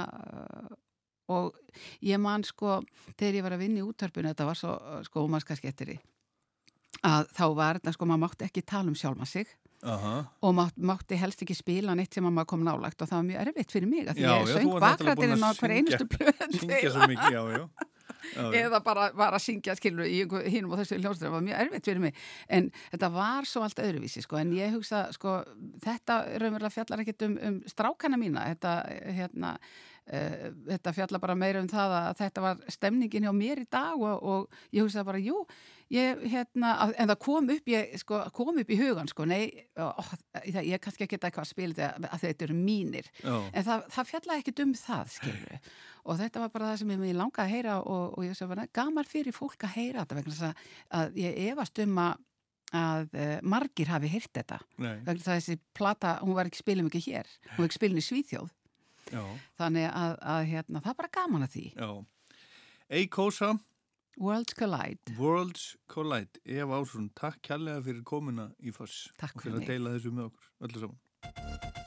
[1.33, 1.57] og
[2.05, 2.83] ég man sko,
[3.17, 4.77] þegar ég var að vinna í útvarpinu, þetta var svo,
[5.09, 5.97] sko, ómarska skettiri,
[7.01, 9.49] að þá var þetta, sko, maður mátti ekki tala um sjálma sig
[9.85, 10.13] Aha.
[10.41, 13.27] og mátt, mátti helst ekki spila neitt sem að maður kom nálagt og það var
[13.27, 17.09] mjög erfitt fyrir mig því Já, ég söng bakrættirinn á hver einustu blöð Syngja svo
[17.11, 17.61] mikið, já, já.
[18.33, 20.07] já, eða bara var að syngja skilur
[20.49, 22.23] hinum og þessu hljóðstöðum var mjög erfitt fyrir mig.
[22.49, 24.39] En þetta var svo allt öðruvísi sko.
[24.41, 25.37] En ég hugsa sko
[25.83, 28.47] þetta raunverulega fjallar ekkert um, um strákana mína.
[28.55, 28.73] Þetta
[29.19, 29.77] hérna uh,
[30.07, 34.21] þetta fjalla bara meira um það að þetta var stemningin hjá mér í dag og,
[34.23, 35.41] og ég hugsaði bara, jú,
[35.93, 39.91] ég, hérna, en það kom upp, ég, sko, kom upp í hugan, sko, nei, ó,
[40.45, 43.35] ég er kannski ekki eitthvað að spila þetta að þetta eru mínir, Já.
[43.51, 45.59] en það, það fjallaði ekkit um það, skilur
[46.07, 48.69] og þetta var bara það sem ég langaði að heyra og, og ég sagði bara,
[48.79, 50.63] gaman fyrir fólk að heyra þetta vegna þess að,
[51.01, 52.23] að ég efast um að
[52.75, 54.57] að uh, margir hafi heyrt þetta.
[55.23, 58.49] Þessi plata, hún var ekki spilum ekki hér, hún var ekki spilin í Svíþjóð
[59.13, 59.23] Já.
[59.59, 61.65] þannig að, að hérna, það er bara gaman að því.
[61.77, 61.89] Já.
[62.99, 63.51] Eikosa
[64.17, 65.17] Worlds Collide.
[65.19, 66.41] Worlds Collide.
[66.43, 70.55] Eva Ásson, takk kærlega fyrir komuna í Takk og fyrir að deila þessu með okkur
[70.67, 71.85] öllu saman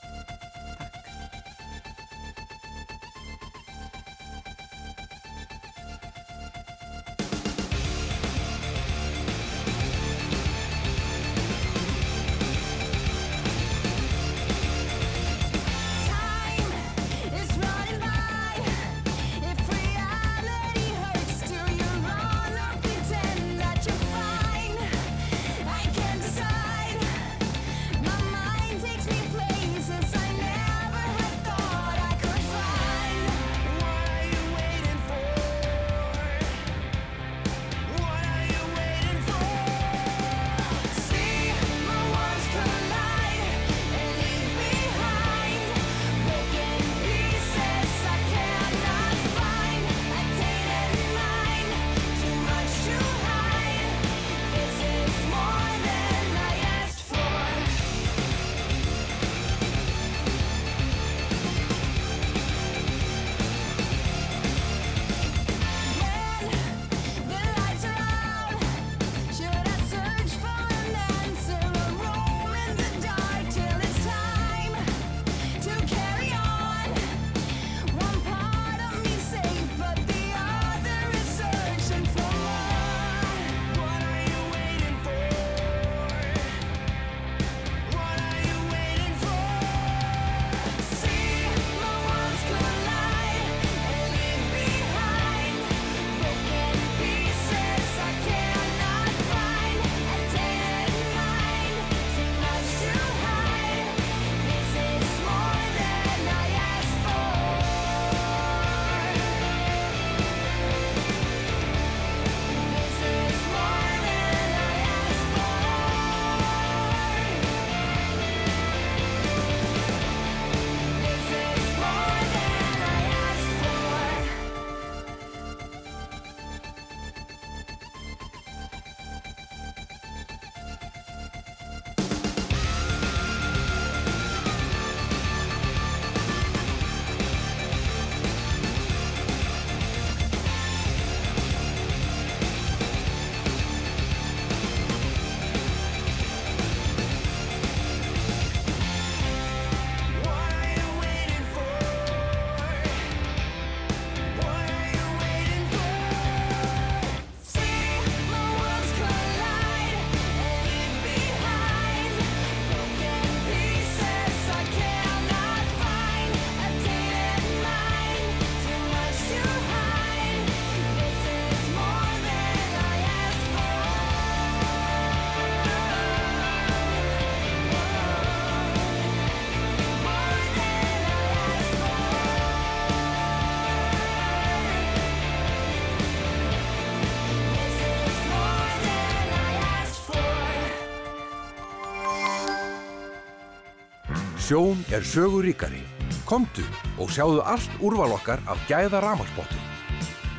[194.51, 195.79] Sjón er söguríkari.
[196.27, 196.65] Komdu
[196.99, 199.61] og sjáðu allt úrval okkar af gæða rafmagnsbóttum.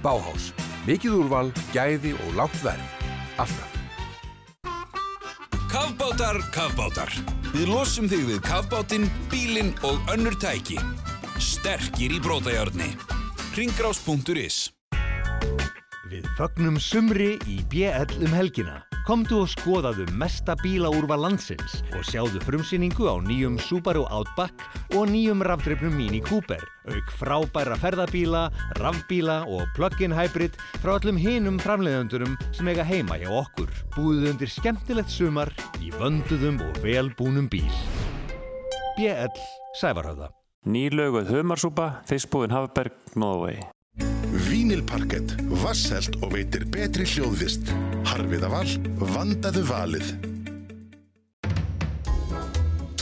[0.05, 0.51] Báhás.
[0.85, 2.85] Mikið úrval, gæði og lágt verð.
[3.41, 3.73] Alltaf.
[5.73, 7.17] Kafbátar, kafbátar.
[7.57, 10.77] Við losum þig við kafbátinn, bílinn og önnur tæki.
[11.41, 12.93] Sterkir í brótajárni.
[13.57, 14.75] Ringgrás.is
[16.13, 18.83] Við fögnum sumri í BL um helgina.
[19.03, 24.63] Komdu og skoðaðu mesta bílaúrva landsins og sjáðu frumsýningu á nýjum Subaru Outback
[24.95, 28.45] og nýjum rafdreifnum Mini Cooper, auk frábæra ferðabíla,
[28.79, 33.75] rafbíla og plug-in hybrid frá öllum hinum framleiðendunum sem eiga heima hjá okkur.
[33.97, 35.51] Búðu undir skemmtilegt sumar
[35.83, 37.67] í vönduðum og velbúnum bíl.
[38.95, 39.45] BL
[39.83, 40.31] Sævarhöfða.
[40.63, 43.72] Nýlauguð humarsúpa, fiskbúðin Hafberg, Nóðvegi.
[44.33, 47.69] Vínilparkett, vasselt og veitir betri hljóðvist.
[48.09, 48.69] Harfiða val,
[49.01, 50.13] vandaðu valið.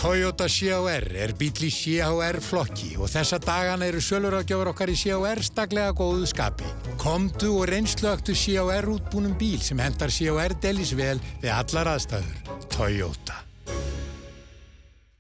[0.01, 5.43] Toyota CHR er bíl í CHR flokki og þessa dagana eru sölurafgjöfur okkar í CHR
[5.45, 6.71] staklega góðu skapi.
[7.03, 12.41] Komdu og reynsluaktu CHR útbúnum bíl sem hendar CHR delis vel við allar aðstæður.
[12.73, 13.43] Toyota.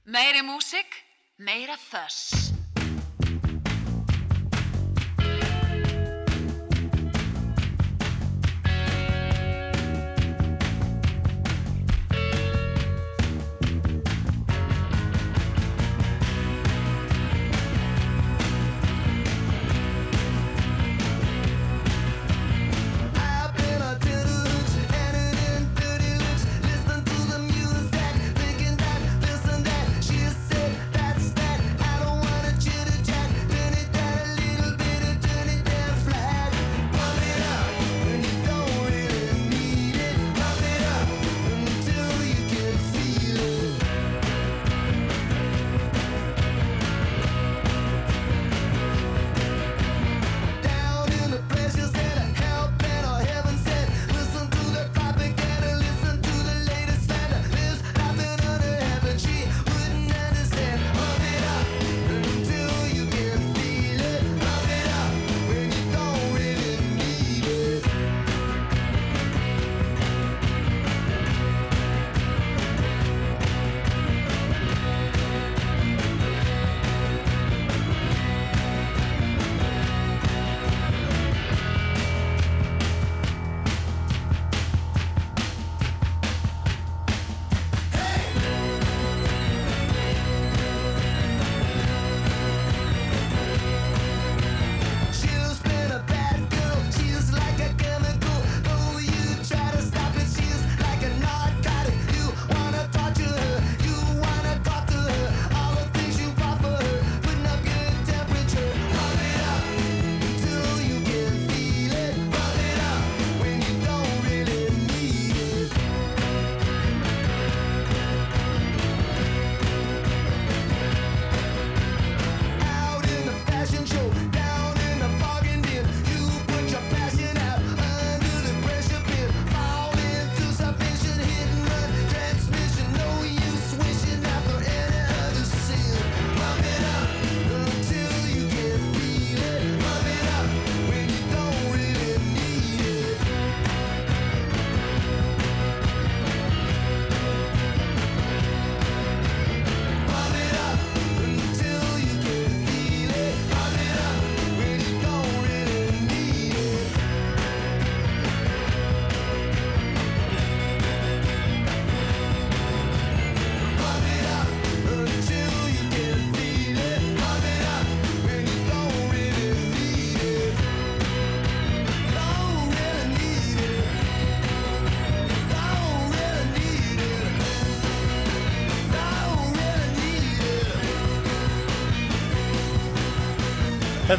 [0.08, 0.97] Meiri músik,
[1.39, 2.59] meira þöss.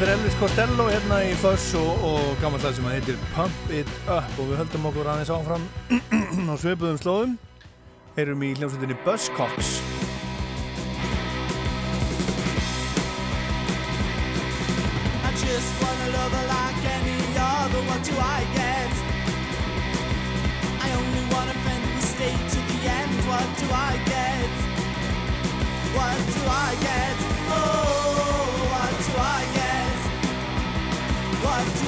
[0.01, 3.67] Þetta er Elvis Costello hérna í Föss og, og gammal slag sem að heitir Pump
[3.69, 5.67] It Up og við höldum okkur aðeins áfram
[6.49, 7.35] á sveipuðum slóðum
[8.17, 9.69] erum í hljómsveitinni Buzzcocks
[15.21, 18.93] I just wanna love her like any other What do I get?
[20.81, 24.49] I only want a friend who stay to the end What do I get?
[25.93, 26.90] What do I get?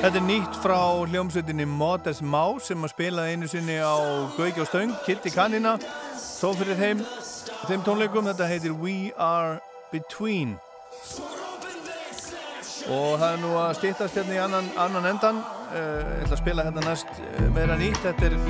[0.00, 0.78] Þetta er nýtt frá
[1.12, 4.00] hljómsveitinni Modest Má sem að spila einu sinni á
[4.32, 5.74] Gauki og Stöng, Kitty Kannina
[6.16, 7.02] þó fyrir þeim,
[7.68, 9.58] þeim tónleikum þetta heitir We Are
[9.92, 10.56] Between.
[12.88, 15.44] Og það er nú að stýttast hérna í annan, annan endan.
[15.68, 18.00] Eh, ég ætla að spila hérna næst eh, meira nýtt.
[18.00, 18.40] Þetta er,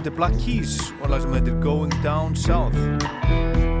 [0.00, 3.73] þetta er Black Keys og lag sem heitir Going Down South.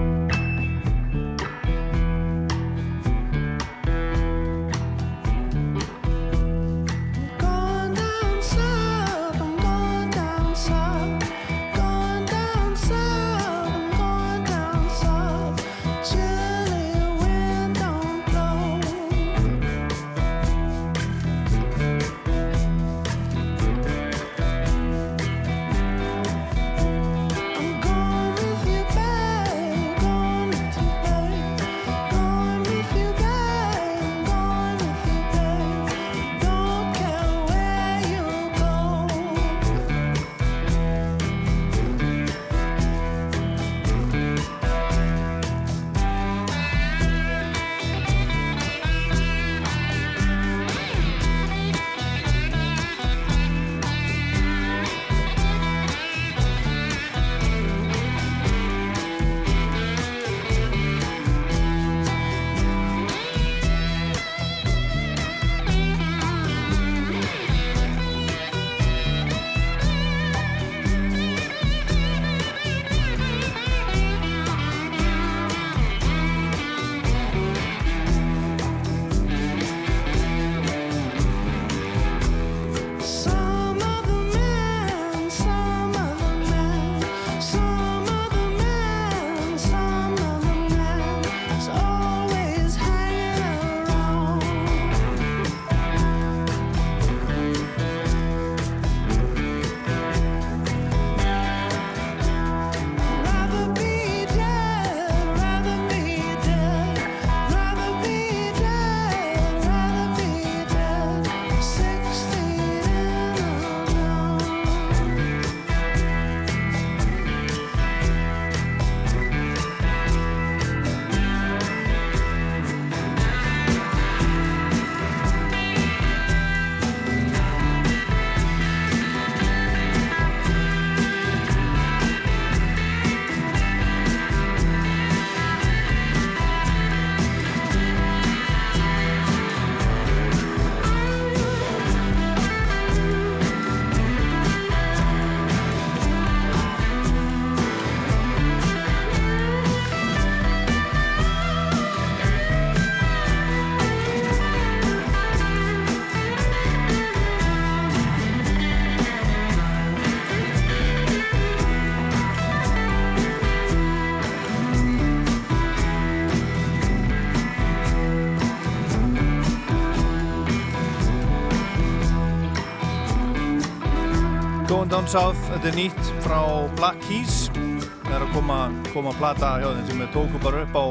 [175.04, 176.38] Down South, þetta er nýtt frá
[176.78, 177.50] Black Keys.
[177.52, 178.54] Það er að koma,
[178.88, 180.84] koma plata hjá þeim sem við tókum bara upp á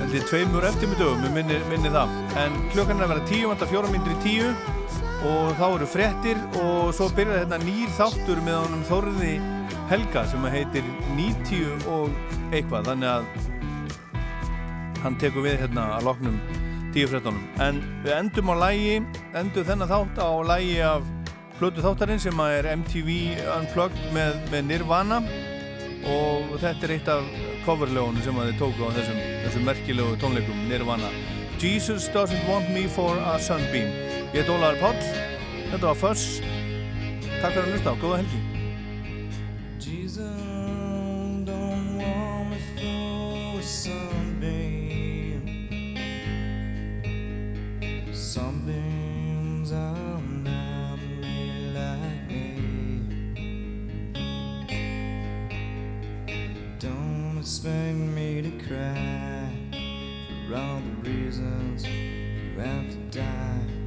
[0.00, 2.16] held ég tveimur eftirmiðdögum, við minni, minni það.
[2.42, 4.48] En klukkan er að vera tíu, vantar fjóra myndir í tíu
[5.28, 9.38] og þá eru frettir og svo byrjar hérna nýr þáttur með honum Þóriði
[9.92, 12.10] Helga sem að heitir 90 og
[12.50, 13.24] eitthvað, þannig að
[15.06, 16.42] hann tekur við hérna að loknum
[16.90, 21.18] 10-13 en við endum á lægi endum þennan þátt á lægi af
[21.58, 23.10] plötu þáttarinn sem er MTV
[23.56, 25.20] Unplugged með, með Nirvana.
[26.12, 27.26] Og þetta er eitt af
[27.66, 31.12] coverlögunum sem þið tóku á þessum, þessum merkilegu tónleikum Nirvana.
[31.62, 33.92] Jesus doesn't want me for a sunbeam.
[34.32, 35.04] Ég heit Ólaður Páll.
[35.72, 36.40] Þetta var Fuss
[37.42, 37.94] Takk fyrir að hlusta.
[37.94, 38.51] Á, góða helgi
[57.62, 59.48] expect me to cry
[60.48, 63.81] for all the reasons you have to die.